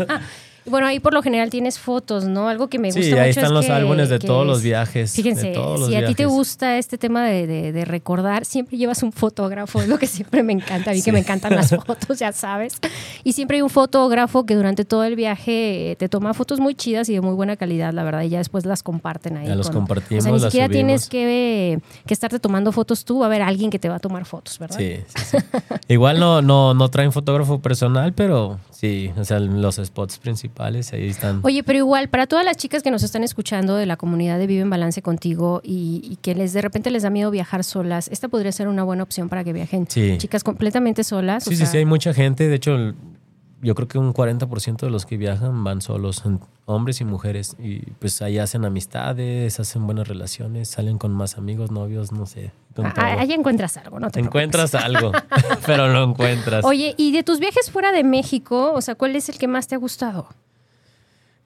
Bueno, 0.69 0.87
ahí 0.87 0.99
por 0.99 1.13
lo 1.13 1.21
general 1.21 1.49
tienes 1.49 1.79
fotos, 1.79 2.25
¿no? 2.25 2.47
Algo 2.47 2.67
que 2.67 2.79
me 2.79 2.89
gusta 2.89 3.01
Sí, 3.01 3.09
mucho 3.09 3.21
ahí 3.21 3.29
es 3.31 3.37
están 3.37 3.53
los 3.53 3.65
que- 3.65 3.71
álbumes 3.71 4.09
de 4.09 4.19
todos 4.19 4.45
los 4.45 4.57
es- 4.59 4.63
viajes. 4.63 5.11
de 5.15 5.21
Fíjense, 5.21 5.53
los 5.55 5.87
si 5.87 5.95
a 5.95 6.05
ti 6.05 6.15
te 6.15 6.25
gusta 6.25 6.77
este 6.77 6.97
tema 6.97 7.25
de, 7.25 7.47
de- 7.47 7.71
de 7.71 7.85
recordar, 7.85 8.45
siempre 8.45 8.77
llevas 8.77 9.03
un 9.03 9.11
fotógrafo, 9.11 9.81
es 9.81 9.87
lo 9.87 9.97
que 9.97 10.07
siempre 10.07 10.43
me 10.43 10.53
encanta, 10.53 10.91
a 10.91 10.93
mí 10.93 11.01
que 11.01 11.11
me 11.11 11.19
encantan 11.19 11.55
las 11.55 11.69
fotos, 11.85 12.19
ya 12.19 12.31
sabes. 12.31 12.77
Y 13.23 13.33
siempre 13.33 13.57
hay 13.57 13.61
un 13.61 13.69
fotógrafo 13.69 14.45
que 14.45 14.55
durante 14.55 14.85
todo 14.85 15.03
el 15.03 15.15
viaje 15.15 15.91
eh, 15.91 15.95
te 15.95 16.09
toma 16.09 16.33
fotos 16.33 16.59
muy 16.59 16.75
chidas 16.75 17.09
y 17.09 17.13
de 17.13 17.21
muy 17.21 17.33
buena 17.33 17.55
calidad, 17.57 17.93
la 17.93 18.03
verdad, 18.03 18.21
y 18.23 18.29
ya 18.29 18.37
después 18.37 18.65
las 18.65 18.83
comparten 18.83 19.37
ahí. 19.37 19.47
Ya 19.47 19.55
los 19.55 19.69
compartimos, 19.69 20.23
O 20.23 20.27
sea, 20.27 20.31
ni 20.33 20.39
siquiera 20.39 20.69
tienes 20.69 21.09
que, 21.09 21.79
que 22.05 22.13
estarte 22.13 22.39
tomando 22.39 22.71
fotos 22.71 23.05
tú, 23.05 23.19
va 23.19 23.25
a 23.25 23.27
haber 23.27 23.41
alguien 23.41 23.69
que 23.69 23.79
te 23.79 23.89
va 23.89 23.95
a 23.95 23.99
tomar 23.99 24.25
fotos, 24.25 24.59
¿verdad? 24.59 24.77
Sí, 24.77 24.97
sí, 25.07 25.23
sí. 25.31 25.37
Igual 25.87 26.19
no, 26.19 26.41
no, 26.41 26.73
no 26.73 26.89
traen 26.89 27.11
fotógrafo 27.11 27.59
personal, 27.59 28.13
pero 28.13 28.59
sí, 28.71 29.11
o 29.17 29.23
sea, 29.25 29.39
los 29.39 29.75
spots 29.77 30.17
principales 30.19 30.49
ahí 30.59 31.09
están. 31.09 31.39
Oye, 31.43 31.63
pero 31.63 31.79
igual, 31.79 32.09
para 32.09 32.27
todas 32.27 32.43
las 32.45 32.57
chicas 32.57 32.83
que 32.83 32.91
nos 32.91 33.03
están 33.03 33.23
escuchando 33.23 33.75
de 33.75 33.85
la 33.85 33.97
comunidad 33.97 34.37
de 34.39 34.47
Vive 34.47 34.61
en 34.61 34.69
Balance 34.69 35.01
contigo 35.01 35.61
y, 35.63 36.01
y 36.03 36.15
que 36.17 36.35
les 36.35 36.53
de 36.53 36.61
repente 36.61 36.91
les 36.91 37.03
da 37.03 37.09
miedo 37.09 37.31
viajar 37.31 37.63
solas, 37.63 38.07
esta 38.09 38.27
podría 38.27 38.51
ser 38.51 38.67
una 38.67 38.83
buena 38.83 39.03
opción 39.03 39.29
para 39.29 39.43
que 39.43 39.53
viajen 39.53 39.87
Sí. 39.89 40.15
chicas 40.17 40.43
completamente 40.43 41.03
solas. 41.03 41.47
o 41.47 41.49
Sí, 41.49 41.55
sí, 41.55 41.63
sea, 41.63 41.71
sí, 41.71 41.77
hay 41.77 41.85
mucha 41.85 42.13
gente. 42.13 42.47
De 42.47 42.55
hecho, 42.55 42.93
yo 43.61 43.75
creo 43.75 43.87
que 43.89 43.97
un 43.97 44.13
40% 44.13 44.77
de 44.85 44.89
los 44.89 45.05
que 45.05 45.17
viajan 45.17 45.63
van 45.65 45.81
solos, 45.81 46.23
hombres 46.65 47.01
y 47.01 47.05
mujeres. 47.05 47.55
Y 47.59 47.79
pues 47.99 48.21
ahí 48.21 48.37
hacen 48.37 48.63
amistades, 48.63 49.59
hacen 49.59 49.85
buenas 49.85 50.07
relaciones, 50.07 50.69
salen 50.69 50.97
con 50.97 51.11
más 51.11 51.37
amigos, 51.37 51.69
novios, 51.71 52.11
no 52.13 52.25
sé. 52.25 52.51
Ah, 52.77 53.17
ahí 53.19 53.33
encuentras 53.33 53.75
algo, 53.75 53.99
¿no? 53.99 54.09
Te 54.11 54.21
encuentras 54.21 54.73
algo, 54.75 55.11
pero 55.65 55.87
lo 55.91 56.03
encuentras. 56.05 56.63
Oye, 56.63 56.93
y 56.95 57.11
de 57.11 57.23
tus 57.23 57.39
viajes 57.39 57.69
fuera 57.69 57.91
de 57.91 58.03
México, 58.05 58.71
o 58.73 58.79
sea, 58.81 58.95
¿cuál 58.95 59.15
es 59.17 59.27
el 59.27 59.37
que 59.37 59.47
más 59.49 59.67
te 59.67 59.75
ha 59.75 59.77
gustado? 59.77 60.27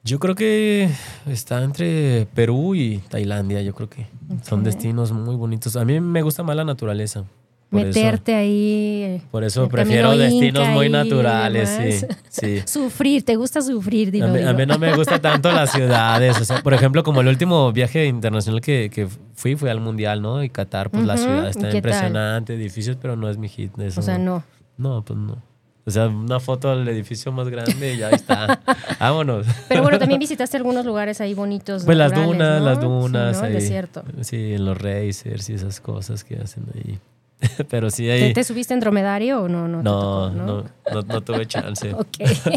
Yo 0.04 0.20
creo 0.20 0.36
que 0.36 0.90
está 1.28 1.64
entre 1.64 2.28
Perú 2.34 2.76
y 2.76 2.98
Tailandia, 3.10 3.62
yo 3.62 3.74
creo 3.74 3.90
que 3.90 4.06
son 4.44 4.64
destinos 4.64 5.12
muy 5.14 5.36
bonitos. 5.36 5.78
A 5.78 5.86
mí 5.86 6.00
me 6.02 6.22
gusta 6.22 6.44
más 6.44 6.56
la 6.58 6.66
naturaleza. 6.66 7.24
Por 7.70 7.80
eso- 7.88 8.00
Meterte 8.00 8.36
ahí. 8.36 9.22
por 9.32 9.44
eso 9.44 9.68
prefiero 9.68 10.16
destinos 10.16 10.68
muy 10.70 10.90
naturales, 10.90 12.06
sí. 12.30 12.60
Sufrir, 12.68 13.24
¿te 13.24 13.36
gusta 13.36 13.62
sufrir? 13.62 14.12
Dilo, 14.12 14.26
A 14.28 14.30
mí, 14.30 14.40
a 14.42 14.54
dilo. 14.54 14.54
mí 14.54 14.66
no 14.68 14.78
me 14.78 14.94
gusta 14.96 15.20
tanto 15.22 15.52
las 15.52 15.72
ciudades. 15.72 16.40
O 16.40 16.46
sea, 16.46 16.62
por 16.62 16.74
ejemplo, 16.76 17.04
como 17.04 17.22
el 17.22 17.28
último 17.30 17.72
viaje 17.72 18.06
internacional 18.06 18.62
que, 18.62 18.92
que 18.94 19.08
fui, 19.34 19.56
fue 19.56 19.72
al 19.72 19.80
Mundial, 19.80 20.22
¿no? 20.22 20.44
Y 20.44 20.50
Qatar, 20.50 20.92
pues 20.92 21.04
la 21.06 21.16
Ujú, 21.16 21.24
ciudad 21.24 21.46
¿y 21.48 21.50
está 21.50 21.62
tal? 21.62 21.76
impresionante, 21.76 22.54
edificios, 22.54 22.98
pero 23.02 23.16
no 23.16 23.28
es 23.30 23.38
mi 23.38 23.48
hit. 23.50 23.72
eso 23.80 24.02
O 24.02 24.04
sea, 24.04 24.18
no. 24.20 24.44
No, 24.78 25.02
pues 25.04 25.18
no. 25.18 25.42
O 25.86 25.92
sea, 25.92 26.08
una 26.08 26.40
foto 26.40 26.76
del 26.76 26.88
edificio 26.88 27.32
más 27.32 27.50
grande 27.50 27.94
y 27.94 27.98
ya 27.98 28.10
está. 28.10 28.62
Vámonos. 29.00 29.46
Pero 29.68 29.82
bueno, 29.84 30.00
también 30.00 30.20
visitaste 30.22 30.56
algunos 30.58 30.86
lugares 30.86 31.20
ahí 31.22 31.34
bonitos. 31.34 31.84
Pues 31.84 31.98
las 31.98 32.14
dunas, 32.14 32.60
¿no? 32.62 32.66
las 32.66 32.78
Sí, 32.78 32.84
dunas. 32.84 33.40
¿no? 33.42 33.48
El 33.48 33.54
desierto. 33.54 34.04
Sí, 34.22 34.54
en 34.54 34.66
los 34.66 34.78
racers 34.78 35.50
y 35.50 35.54
esas 35.54 35.82
cosas 35.82 36.24
que 36.24 36.38
hacen 36.38 36.66
ahí. 36.76 37.00
Pero 37.70 37.90
sí 37.90 38.04
¿Te, 38.06 38.12
ahí. 38.14 38.34
te 38.34 38.44
subiste 38.46 38.74
en 38.74 38.80
dromedario 38.80 39.42
o 39.42 39.50
no? 39.50 39.68
No, 39.68 39.82
No, 39.84 40.30
tocó, 40.32 40.32
no, 40.38 40.64
no, 40.94 41.02
no 41.02 41.22
tuve 41.22 41.46
chance. 41.46 41.94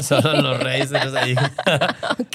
Solo 0.03 0.35
en 0.35 0.45
los 0.45 0.63
racers 0.63 1.13
ahí. 1.15 1.35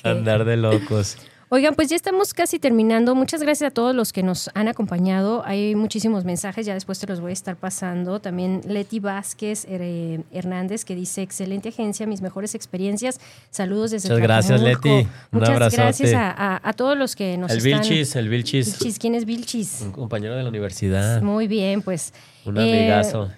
Andar 0.04 0.44
de 0.44 0.58
locos. 0.58 1.18
Oigan, 1.54 1.76
pues 1.76 1.90
ya 1.90 1.98
estamos 1.98 2.34
casi 2.34 2.60
terminando. 2.60 3.14
Muchas 3.14 3.42
gracias 3.44 3.72
a 3.72 3.74
todos 3.74 3.94
los 3.94 4.14
que 4.14 4.24
nos 4.24 4.50
han 4.54 4.70
acompañado. 4.70 5.44
Hay 5.46 5.76
muchísimos 5.76 6.24
mensajes, 6.24 6.66
ya 6.66 6.74
después 6.74 6.98
te 6.98 7.08
los 7.08 7.20
voy 7.20 7.32
a 7.32 7.34
estar 7.34 7.58
pasando. 7.58 8.22
También 8.22 8.62
Leti 8.66 9.02
Vázquez 9.02 9.66
eh, 9.68 10.22
Hernández 10.32 10.86
que 10.86 10.96
dice, 10.96 11.22
excelente 11.22 11.68
agencia, 11.68 12.08
mis 12.08 12.22
mejores 12.22 12.56
experiencias. 12.56 13.20
Saludos 13.50 13.92
desde 13.92 14.08
Muchas 14.08 14.24
gracias, 14.24 14.62
Tlajomulco". 14.62 14.88
Leti. 14.88 15.08
Un 15.34 15.40
Muchas 15.40 15.50
abrazote. 15.50 15.82
gracias 15.84 16.14
a, 16.14 16.30
a- 16.32 16.62
a 16.70 16.72
todos 16.72 16.98
los 16.98 17.18
que 17.18 17.38
nos 17.38 17.52
El 17.52 17.58
están... 17.58 17.82
Vilchis, 17.82 18.16
el 18.16 18.30
Vilchis. 18.30 18.66
Vilchis, 18.68 18.98
¿quién 18.98 19.16
es 19.16 19.26
Vilchis? 19.26 19.82
Un 19.82 19.92
compañero 19.92 20.38
de 20.38 20.44
la 20.44 20.50
universidad. 20.50 21.22
Muy 21.22 21.50
bien, 21.50 21.82
pues... 21.82 22.14
Un 22.46 22.60
eh, 22.60 22.80
amigazo. 22.80 23.30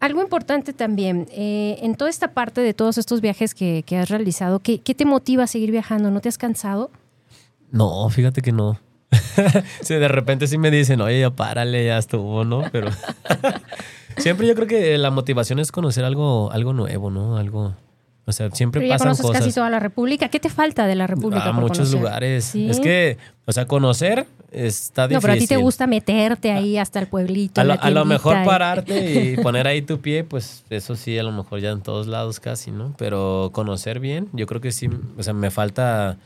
Algo 0.00 0.20
importante 0.20 0.74
también, 0.74 1.28
eh, 1.30 1.78
en 1.80 1.94
toda 1.94 2.10
esta 2.10 2.28
parte 2.34 2.60
de 2.60 2.74
todos 2.74 2.98
estos 2.98 3.22
viajes 3.22 3.54
que, 3.54 3.84
que 3.86 3.96
has 3.96 4.10
realizado, 4.10 4.58
¿qué, 4.60 4.80
qué 4.80 4.94
te 4.94 5.06
motiva 5.06 5.44
a 5.44 5.46
seguir 5.46 5.70
viajando? 5.70 6.10
¿No 6.10 6.20
te 6.20 6.28
has 6.28 6.36
cansado? 6.36 6.90
No, 7.74 8.08
fíjate 8.08 8.40
que 8.40 8.52
no. 8.52 8.78
sí, 9.82 9.94
de 9.94 10.08
repente 10.08 10.46
sí 10.46 10.58
me 10.58 10.70
dicen, 10.70 11.00
oye, 11.00 11.20
ya 11.20 11.30
párale, 11.30 11.86
ya 11.86 11.98
estuvo, 11.98 12.44
¿no? 12.44 12.62
Pero 12.72 12.88
siempre 14.16 14.46
yo 14.46 14.54
creo 14.54 14.66
que 14.66 14.98
la 14.98 15.10
motivación 15.10 15.58
es 15.58 15.72
conocer 15.72 16.04
algo, 16.04 16.50
algo 16.52 16.72
nuevo, 16.72 17.10
¿no? 17.10 17.36
Algo, 17.36 17.74
o 18.26 18.32
sea, 18.32 18.50
siempre 18.52 18.80
Pero 18.80 18.88
ya 18.88 18.94
pasan 18.94 19.06
conoces 19.08 19.26
cosas. 19.26 19.40
casi 19.42 19.52
toda 19.54 19.70
la 19.70 19.80
República. 19.80 20.28
¿Qué 20.28 20.40
te 20.40 20.48
falta 20.50 20.86
de 20.86 20.94
la 20.94 21.06
República? 21.06 21.44
a 21.44 21.52
por 21.52 21.62
muchos 21.62 21.78
conocer? 21.78 21.98
lugares. 22.00 22.44
¿Sí? 22.44 22.68
Es 22.68 22.80
que, 22.80 23.18
o 23.44 23.52
sea, 23.52 23.66
conocer 23.66 24.26
está 24.52 25.02
No, 25.02 25.08
difícil. 25.08 25.20
pero 25.22 25.32
a 25.32 25.36
ti 25.36 25.46
te 25.48 25.56
gusta 25.56 25.86
meterte 25.86 26.52
ahí 26.52 26.78
hasta 26.78 27.00
el 27.00 27.06
pueblito. 27.08 27.60
A 27.60 27.64
lo, 27.64 27.74
la 27.74 27.80
a 27.80 27.90
lo 27.90 28.04
mejor 28.04 28.36
y- 28.40 28.44
pararte 28.46 29.22
y 29.32 29.36
poner 29.42 29.66
ahí 29.66 29.82
tu 29.82 30.00
pie, 30.00 30.24
pues 30.24 30.64
eso 30.70 30.94
sí, 30.96 31.18
a 31.18 31.22
lo 31.22 31.32
mejor 31.32 31.60
ya 31.60 31.70
en 31.70 31.82
todos 31.82 32.06
lados 32.06 32.40
casi, 32.40 32.70
¿no? 32.70 32.94
Pero 32.98 33.50
conocer 33.52 33.98
bien, 34.00 34.28
yo 34.32 34.46
creo 34.46 34.60
que 34.60 34.70
sí, 34.72 34.88
o 35.18 35.22
sea, 35.22 35.34
me 35.34 35.50
falta 35.50 36.16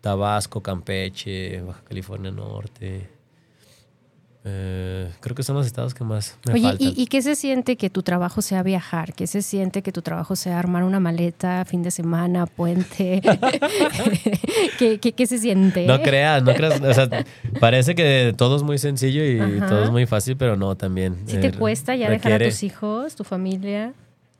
Tabasco, 0.00 0.62
Campeche, 0.62 1.60
Baja 1.62 1.82
California 1.88 2.30
Norte. 2.30 3.08
Eh, 4.44 5.10
creo 5.20 5.34
que 5.34 5.42
son 5.42 5.56
los 5.56 5.66
estados 5.66 5.92
que 5.94 6.04
más 6.04 6.38
me 6.46 6.54
Oye, 6.54 6.62
faltan. 6.62 6.88
¿y, 6.96 7.02
¿y 7.02 7.06
qué 7.06 7.20
se 7.20 7.34
siente 7.34 7.76
que 7.76 7.90
tu 7.90 8.02
trabajo 8.02 8.40
sea 8.40 8.62
viajar? 8.62 9.12
¿Qué 9.12 9.26
se 9.26 9.42
siente 9.42 9.82
que 9.82 9.92
tu 9.92 10.00
trabajo 10.00 10.36
sea 10.36 10.58
armar 10.58 10.84
una 10.84 11.00
maleta, 11.00 11.64
fin 11.66 11.82
de 11.82 11.90
semana, 11.90 12.46
puente? 12.46 13.20
¿Qué, 14.78 14.98
qué, 15.00 15.12
qué 15.12 15.26
se 15.26 15.38
siente? 15.38 15.86
No 15.86 16.00
creas, 16.00 16.42
no 16.42 16.54
creas. 16.54 16.80
O 16.80 16.94
sea, 16.94 17.08
parece 17.60 17.94
que 17.94 18.32
todo 18.36 18.56
es 18.56 18.62
muy 18.62 18.78
sencillo 18.78 19.24
y 19.24 19.58
Ajá. 19.58 19.66
todo 19.68 19.84
es 19.84 19.90
muy 19.90 20.06
fácil, 20.06 20.36
pero 20.36 20.56
no, 20.56 20.76
también. 20.76 21.16
¿Sí 21.26 21.36
eh, 21.36 21.40
te 21.40 21.52
cuesta 21.52 21.94
ya 21.96 22.08
dejar 22.08 22.32
a 22.32 22.38
requiere- 22.38 22.50
tus 22.50 22.62
hijos, 22.62 23.16
tu 23.16 23.24
familia? 23.24 23.92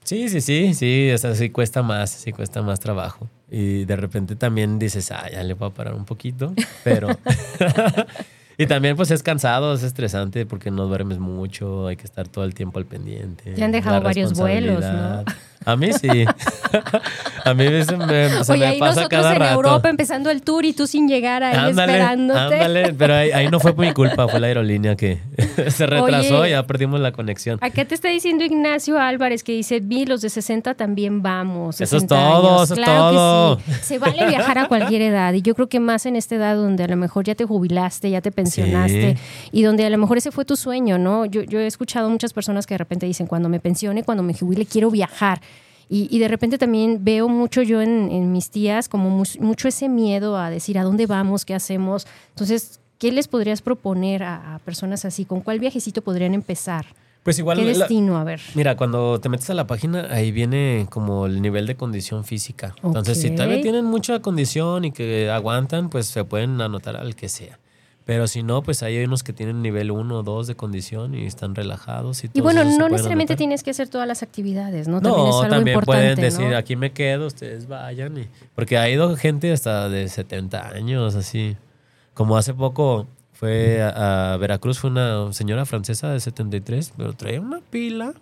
Sí, 0.05 0.29
sí, 0.31 0.41
sí, 0.41 0.73
sí, 0.75 1.11
o 1.13 1.19
sea, 1.19 1.35
sí 1.35 1.51
cuesta 1.51 1.83
más, 1.83 2.09
sí 2.11 2.33
cuesta 2.33 2.63
más 2.63 2.81
trabajo. 2.81 3.29
Y 3.51 3.85
de 3.85 3.97
repente 3.97 4.37
también 4.37 4.79
dices, 4.79 5.11
ah, 5.11 5.29
ya 5.31 5.43
le 5.43 5.55
voy 5.55 5.69
a 5.69 5.75
parar 5.75 5.95
un 5.95 6.05
poquito, 6.05 6.55
pero... 6.85 7.09
y 8.59 8.67
también 8.67 8.97
pues 8.97 9.11
es 9.11 9.23
cansado, 9.23 9.73
es 9.73 9.83
estresante 9.83 10.45
porque 10.45 10.71
no 10.71 10.87
duermes 10.87 11.19
mucho, 11.19 11.87
hay 11.87 11.97
que 11.97 12.05
estar 12.05 12.29
todo 12.29 12.45
el 12.45 12.55
tiempo 12.55 12.79
al 12.79 12.85
pendiente. 12.87 13.53
Te 13.53 13.65
han 13.65 13.73
dejado 13.73 14.01
varios 14.03 14.35
vuelos, 14.35 14.77
responsabilidad. 14.85 15.25
A 15.65 15.77
mí 15.77 15.93
sí. 15.93 16.09
a 17.45 17.53
mí 17.55 17.65
se 17.85 17.97
me, 17.97 18.45
se 18.45 18.53
Oye, 18.53 18.61
me 18.61 18.67
ahí 18.67 18.79
pasa 18.79 18.95
nosotros 19.03 19.21
cada 19.23 19.35
en 19.35 19.41
rato. 19.41 19.55
Europa 19.55 19.89
empezando 19.91 20.31
el 20.31 20.43
tour 20.43 20.65
y 20.65 20.73
tú 20.73 20.87
sin 20.87 21.09
llegar 21.09 21.43
ahí 21.43 21.57
Ándale, 21.57 21.93
esperándote. 21.93 22.41
ándale, 22.55 22.95
pero 22.95 23.15
ahí, 23.15 23.31
ahí 23.33 23.49
no 23.49 23.59
fue 23.61 23.75
mi 23.75 23.93
culpa, 23.93 24.29
fue 24.29 24.41
la 24.41 24.47
aerolínea 24.47 24.97
que 24.97 25.19
se 25.69 25.87
retrasó 25.87 26.41
Oye. 26.41 26.49
y 26.49 26.53
ya 26.53 26.67
perdimos 26.67 27.01
la 27.01 27.13
conexión. 27.13 27.59
Acá 27.61 27.85
te 27.85 27.95
está 27.95 28.09
diciendo 28.09 28.45
Ignacio 28.45 28.99
Álvarez 28.99 29.43
que 29.43 29.53
dice, 29.53 29.81
vi 29.81 30.07
los 30.07 30.21
de 30.21 30.31
60 30.31 30.75
también 30.75 31.23
vamos. 31.23 31.81
Eso 31.81 31.97
es 31.97 32.03
60 32.03 32.15
todo, 32.15 32.49
años". 32.51 32.63
eso 32.63 32.75
es 32.75 32.79
Claro 32.81 33.11
que 33.11 33.17
todo. 33.17 33.61
sí. 33.61 33.73
Se 33.83 33.99
vale 33.99 34.27
viajar 34.29 34.59
a 34.59 34.69
cualquier 34.69 35.03
edad 35.03 35.33
y 35.35 35.43
yo 35.43 35.55
creo 35.55 35.69
que 35.69 35.81
más 35.81 36.07
en 36.07 36.17
esta 36.17 36.37
edad 36.37 36.57
donde 36.57 36.85
a 36.85 36.89
lo 36.89 36.97
mejor 36.97 37.25
ya 37.25 37.35
te 37.35 37.45
jubilaste, 37.45 38.11
ya 38.11 38.21
te 38.21 38.31
Sí. 38.51 39.15
y 39.53 39.63
donde 39.63 39.85
a 39.85 39.91
lo 39.91 39.99
mejor 39.99 40.19
ese 40.19 40.31
fue 40.31 40.45
tu 40.45 40.57
sueño, 40.57 40.99
¿no? 40.99 41.25
Yo, 41.27 41.43
yo 41.43 41.61
he 41.61 41.67
escuchado 41.67 42.09
muchas 42.11 42.33
personas 42.33 42.67
que 42.67 42.75
de 42.75 42.79
repente 42.79 43.07
dicen, 43.07 43.27
cuando 43.27 43.49
me 43.49 43.61
pensione, 43.61 44.03
cuando 44.03 44.23
me 44.23 44.35
jubile, 44.35 44.67
quiero 44.67 44.91
viajar. 44.91 45.41
Y, 45.91 46.07
y 46.15 46.19
de 46.19 46.29
repente 46.29 46.59
también 46.59 47.03
veo 47.03 47.29
mucho 47.29 47.63
yo 47.63 47.81
en, 47.81 48.11
en 48.11 48.31
mis 48.31 48.51
tías 48.51 48.89
como 48.91 49.25
mucho 49.41 49.69
ese 49.69 49.89
miedo 49.89 50.37
a 50.37 50.51
decir 50.51 50.79
a 50.79 50.83
dónde 50.85 51.07
vamos, 51.07 51.45
qué 51.47 51.55
hacemos. 51.55 52.07
Entonces, 52.31 52.79
¿qué 52.99 53.11
les 53.11 53.27
podrías 53.27 53.63
proponer 53.63 54.23
a, 54.23 54.57
a 54.57 54.59
personas 54.59 55.05
así? 55.07 55.25
¿Con 55.25 55.41
cuál 55.41 55.59
viajecito 55.61 56.03
podrían 56.03 56.35
empezar? 56.35 56.85
Pues 57.23 57.39
igual. 57.39 57.59
¿Qué 57.59 57.65
la- 57.73 57.79
destino? 57.81 58.19
A 58.19 58.25
ver. 58.25 58.41
Mira, 58.55 58.77
cuando 58.77 59.19
te 59.21 59.29
metes 59.31 59.49
a 59.51 59.55
la 59.55 59.67
página, 59.67 60.09
ahí 60.11 60.31
viene 60.31 60.87
como 60.91 61.25
el 61.27 61.41
nivel 61.43 61.67
de 61.67 61.75
condición 61.75 62.25
física. 62.25 62.75
Entonces, 62.83 63.21
si 63.21 63.31
todavía 63.31 63.61
tienen 63.63 63.85
mucha 63.87 64.21
condición 64.21 64.85
y 64.85 64.93
que 64.93 65.31
aguantan, 65.31 65.89
pues 65.91 66.07
se 66.07 66.23
pueden 66.25 66.61
anotar 66.61 66.97
al 66.97 67.15
que 67.17 67.29
sea. 67.31 67.59
Pero 68.09 68.27
si 68.27 68.43
no, 68.43 68.63
pues 68.63 68.83
hay 68.83 69.05
unos 69.05 69.23
que 69.23 69.35
tienen 69.35 69.61
nivel 69.61 69.91
1 69.91 70.17
o 70.21 70.23
2 70.23 70.47
de 70.47 70.55
condición 70.57 71.15
y 71.15 71.27
están 71.27 71.55
relajados. 71.55 72.25
Y, 72.25 72.31
Y 72.33 72.41
bueno, 72.41 72.65
no 72.65 72.89
necesariamente 72.89 73.35
anotar. 73.35 73.37
tienes 73.37 73.63
que 73.63 73.71
hacer 73.71 73.91
todas 73.91 74.09
las 74.09 74.23
actividades, 74.23 74.89
¿no? 74.89 75.03
También 75.03 75.27
es 75.27 75.35
No, 75.35 75.41
algo 75.43 75.55
también 75.57 75.75
importante, 75.75 76.15
pueden 76.15 76.21
decir, 76.33 76.49
¿no? 76.49 76.57
aquí 76.57 76.75
me 76.75 76.93
quedo, 76.93 77.27
ustedes 77.27 77.69
vayan. 77.69 78.17
y- 78.17 78.29
porque 78.55 78.79
ha 78.79 78.89
ido 78.89 79.15
gente 79.17 79.53
hasta 79.53 79.91
de 79.91 80.09
70 80.09 80.69
años, 80.71 81.17
así. 81.17 81.59
Como 82.15 82.39
hace 82.39 82.55
poco 82.55 83.07
fue 83.35 83.83
a, 83.83 84.33
a 84.33 84.37
Veracruz, 84.39 84.79
fue 84.79 84.89
una 84.89 85.31
señora 85.35 85.67
francesa 85.67 86.09
de 86.11 86.21
73, 86.21 86.95
pero 86.97 87.13
traía 87.13 87.43
una 87.43 87.61
pila. 87.61 88.15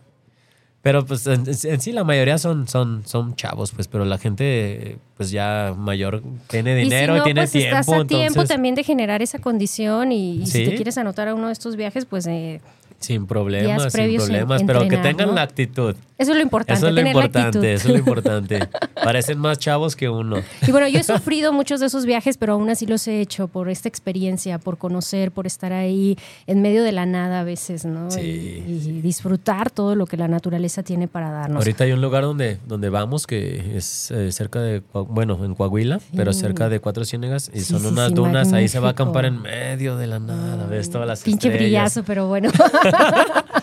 Pero 0.86 1.04
pues 1.04 1.26
en, 1.26 1.42
en 1.48 1.80
sí 1.80 1.90
la 1.90 2.04
mayoría 2.04 2.38
son, 2.38 2.68
son, 2.68 3.02
son 3.06 3.34
chavos, 3.34 3.72
pues, 3.72 3.88
pero 3.88 4.04
la 4.04 4.18
gente 4.18 4.98
pues 5.16 5.32
ya 5.32 5.74
mayor 5.76 6.22
tiene 6.46 6.76
dinero 6.76 7.14
y, 7.14 7.16
y 7.16 7.18
si 7.18 7.18
no, 7.18 7.24
tiene 7.24 7.40
pues 7.40 7.50
tiempo. 7.50 7.80
estás 7.80 7.88
a 7.88 8.04
tiempo 8.06 8.26
entonces, 8.26 8.48
también 8.48 8.76
de 8.76 8.84
generar 8.84 9.20
esa 9.20 9.40
condición 9.40 10.12
y, 10.12 10.42
y 10.42 10.46
si 10.46 10.64
te 10.64 10.76
quieres 10.76 10.96
anotar 10.96 11.26
a 11.26 11.34
uno 11.34 11.48
de 11.48 11.54
estos 11.54 11.74
viajes, 11.74 12.04
pues 12.04 12.28
eh, 12.28 12.60
sin 12.98 13.26
problemas, 13.26 13.92
sin 13.92 14.00
en- 14.02 14.16
problemas, 14.16 14.62
pero 14.66 14.88
que 14.88 14.96
tengan 14.96 15.28
¿no? 15.28 15.34
la 15.34 15.42
actitud. 15.42 15.94
eso 16.18 16.30
es 16.32 16.36
lo 16.36 16.42
importante, 16.42 16.78
Eso 16.78 16.86
es 16.88 16.92
lo 16.94 16.96
tener 17.00 17.12
importante, 17.14 17.74
eso 17.74 17.88
es 17.88 17.92
lo 17.92 17.98
importante. 18.00 18.68
Parecen 19.02 19.38
más 19.38 19.58
chavos 19.58 19.94
que 19.96 20.08
uno. 20.08 20.36
Y 20.66 20.72
bueno, 20.72 20.88
yo 20.88 20.98
he 21.00 21.02
sufrido 21.04 21.52
muchos 21.52 21.80
de 21.80 21.86
esos 21.86 22.06
viajes, 22.06 22.36
pero 22.38 22.54
aún 22.54 22.68
así 22.70 22.86
los 22.86 23.06
he 23.06 23.20
hecho 23.20 23.48
por 23.48 23.68
esta 23.68 23.88
experiencia, 23.88 24.58
por 24.58 24.78
conocer, 24.78 25.30
por 25.30 25.46
estar 25.46 25.72
ahí 25.72 26.16
en 26.46 26.62
medio 26.62 26.82
de 26.82 26.92
la 26.92 27.06
nada 27.06 27.40
a 27.40 27.44
veces, 27.44 27.84
¿no? 27.84 28.10
Sí. 28.10 28.20
Y, 28.66 28.88
y 28.88 29.00
disfrutar 29.02 29.70
todo 29.70 29.94
lo 29.94 30.06
que 30.06 30.16
la 30.16 30.28
naturaleza 30.28 30.82
tiene 30.82 31.06
para 31.08 31.30
darnos. 31.30 31.58
Ahorita 31.58 31.84
hay 31.84 31.92
un 31.92 32.00
lugar 32.00 32.22
donde, 32.24 32.58
donde 32.66 32.88
vamos 32.88 33.26
que 33.26 33.76
es 33.76 34.10
eh, 34.10 34.32
cerca 34.32 34.60
de, 34.60 34.82
bueno, 34.92 35.44
en 35.44 35.54
Coahuila, 35.54 36.00
pero 36.16 36.32
cerca 36.32 36.68
de 36.68 36.80
Cuatro 36.80 37.04
Ciénegas 37.04 37.50
y 37.54 37.60
Sí, 37.60 37.72
son 37.74 37.84
unas 37.86 38.12
dunas, 38.14 38.52
ahí 38.52 38.68
se 38.68 38.78
va 38.78 38.88
a 38.88 38.90
acampar 38.92 39.24
en 39.26 39.40
medio 39.42 39.96
de 39.96 40.06
la 40.06 40.18
nada, 40.18 40.66
ves 40.66 40.90
todas 40.90 41.06
las 41.06 41.22
Pinche 41.22 41.48
estrellas. 41.48 41.92
brillazo, 41.94 42.02
pero 42.04 42.26
bueno. 42.28 42.50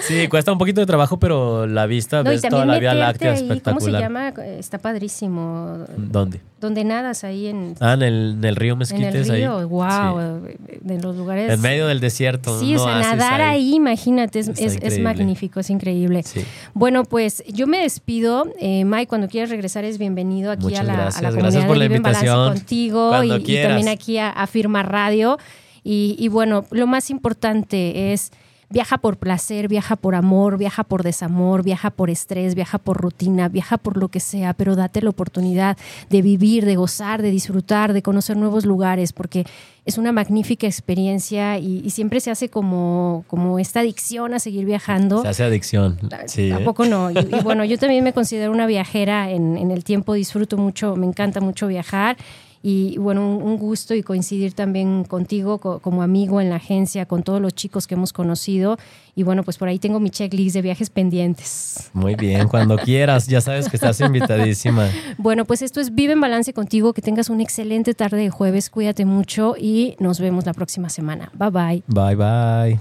Sí, 0.00 0.28
cuesta 0.28 0.52
un 0.52 0.58
poquito 0.58 0.80
de 0.80 0.86
trabajo, 0.86 1.18
pero 1.18 1.66
la 1.66 1.86
vista, 1.86 2.22
No, 2.22 2.30
ves 2.30 2.40
toda 2.42 2.64
la 2.64 2.78
Vía 2.78 2.94
Láctea 2.94 3.32
ahí, 3.32 3.40
¿cómo 3.40 3.48
se 3.80 3.90
espectacular. 3.90 4.00
llama? 4.02 4.28
Está 4.58 4.78
padrísimo. 4.78 5.84
¿Dónde? 5.96 6.40
Donde 6.60 6.84
nadas 6.84 7.24
ahí 7.24 7.48
en, 7.48 7.74
Ah, 7.80 7.94
en 7.94 8.02
el, 8.02 8.30
en 8.38 8.44
el 8.44 8.56
río 8.56 8.72
en 8.74 8.78
Mezquites, 8.78 9.28
el 9.28 9.36
río. 9.36 9.58
ahí. 9.58 9.64
wow, 9.64 10.40
de 10.80 11.00
los 11.00 11.16
lugares. 11.16 11.52
En 11.52 11.60
medio 11.60 11.86
del 11.88 12.00
desierto. 12.00 12.58
Sí, 12.60 12.74
o 12.76 12.78
sea, 12.84 13.00
nadar 13.00 13.40
ahí, 13.42 13.74
imagínate, 13.74 14.38
es, 14.38 14.98
magnífico, 15.00 15.60
es 15.60 15.68
increíble. 15.68 16.22
Sí. 16.22 16.42
Bueno, 16.74 17.04
pues 17.04 17.42
yo 17.48 17.66
me 17.66 17.78
despido. 17.78 18.46
Eh, 18.60 18.84
Mike, 18.84 19.08
cuando 19.08 19.28
quieras 19.28 19.50
regresar 19.50 19.84
es 19.84 19.98
bienvenido 19.98 20.52
aquí 20.52 20.64
Muchas 20.64 20.80
a 20.80 20.84
la, 20.84 20.92
a 20.92 20.96
la 20.96 21.02
gracias. 21.02 21.22
comunidad 21.22 21.42
Gracias 21.42 21.64
por 21.66 21.74
de 21.74 21.78
la 21.80 21.84
Vive 21.84 21.96
en 21.96 22.02
Balance 22.02 22.28
contigo 22.60 23.24
y, 23.24 23.62
también 23.62 23.88
aquí 23.88 24.18
a, 24.18 24.30
a 24.30 24.46
Firma 24.46 24.82
Radio. 24.84 25.38
Y, 25.84 26.16
y 26.18 26.28
bueno, 26.28 26.64
lo 26.70 26.86
más 26.86 27.10
importante 27.10 28.12
es 28.12 28.30
viaja 28.70 28.98
por 28.98 29.16
placer, 29.16 29.68
viaja 29.68 29.96
por 29.96 30.14
amor, 30.14 30.58
viaja 30.58 30.84
por 30.84 31.02
desamor, 31.02 31.62
viaja 31.62 31.90
por 31.90 32.10
estrés, 32.10 32.54
viaja 32.54 32.78
por 32.78 33.00
rutina, 33.00 33.48
viaja 33.48 33.78
por 33.78 33.96
lo 33.96 34.08
que 34.08 34.20
sea, 34.20 34.52
pero 34.52 34.76
date 34.76 35.00
la 35.00 35.10
oportunidad 35.10 35.78
de 36.10 36.22
vivir, 36.22 36.66
de 36.66 36.76
gozar, 36.76 37.22
de 37.22 37.30
disfrutar, 37.30 37.92
de 37.92 38.02
conocer 38.02 38.36
nuevos 38.36 38.66
lugares, 38.66 39.12
porque 39.12 39.46
es 39.86 39.96
una 39.96 40.12
magnífica 40.12 40.66
experiencia 40.66 41.58
y, 41.58 41.80
y 41.82 41.90
siempre 41.90 42.20
se 42.20 42.30
hace 42.30 42.50
como, 42.50 43.24
como 43.26 43.58
esta 43.58 43.80
adicción 43.80 44.34
a 44.34 44.38
seguir 44.38 44.66
viajando. 44.66 45.22
Se 45.22 45.28
hace 45.28 45.44
adicción. 45.44 45.98
Sí, 46.26 46.48
¿eh? 46.48 46.50
Tampoco 46.50 46.84
no. 46.84 47.10
Y, 47.10 47.16
y 47.18 47.40
bueno, 47.42 47.64
yo 47.64 47.78
también 47.78 48.04
me 48.04 48.12
considero 48.12 48.52
una 48.52 48.66
viajera 48.66 49.30
en, 49.30 49.56
en 49.56 49.70
el 49.70 49.82
tiempo, 49.82 50.12
disfruto 50.12 50.58
mucho, 50.58 50.94
me 50.94 51.06
encanta 51.06 51.40
mucho 51.40 51.68
viajar. 51.68 52.18
Y 52.62 52.98
bueno, 52.98 53.36
un, 53.36 53.56
gusto 53.56 53.94
y 53.94 54.02
coincidir 54.02 54.52
también 54.52 55.04
contigo 55.04 55.58
co- 55.58 55.78
como 55.78 56.02
amigo 56.02 56.40
en 56.40 56.50
la 56.50 56.56
agencia, 56.56 57.06
con 57.06 57.22
todos 57.22 57.40
los 57.40 57.54
chicos 57.54 57.86
que 57.86 57.94
hemos 57.94 58.12
conocido. 58.12 58.78
Y 59.14 59.22
bueno, 59.22 59.42
pues 59.44 59.56
por 59.58 59.68
ahí 59.68 59.78
tengo 59.78 60.00
mi 60.00 60.10
checklist 60.10 60.54
de 60.54 60.62
viajes 60.62 60.90
pendientes. 60.90 61.90
Muy 61.92 62.14
bien, 62.16 62.48
cuando 62.48 62.76
quieras, 62.78 63.26
ya 63.26 63.40
sabes 63.40 63.68
que 63.68 63.76
estás 63.76 64.00
invitadísima. 64.00 64.88
Bueno, 65.18 65.44
pues 65.44 65.62
esto 65.62 65.80
es 65.80 65.94
Vive 65.94 66.12
en 66.12 66.20
Balance 66.20 66.52
contigo, 66.52 66.92
que 66.92 67.02
tengas 67.02 67.28
una 67.30 67.42
excelente 67.42 67.94
tarde 67.94 68.18
de 68.18 68.30
jueves, 68.30 68.70
cuídate 68.70 69.04
mucho 69.04 69.54
y 69.58 69.96
nos 69.98 70.20
vemos 70.20 70.46
la 70.46 70.52
próxima 70.52 70.88
semana. 70.88 71.30
Bye 71.34 71.50
bye. 71.50 71.82
Bye, 71.88 72.78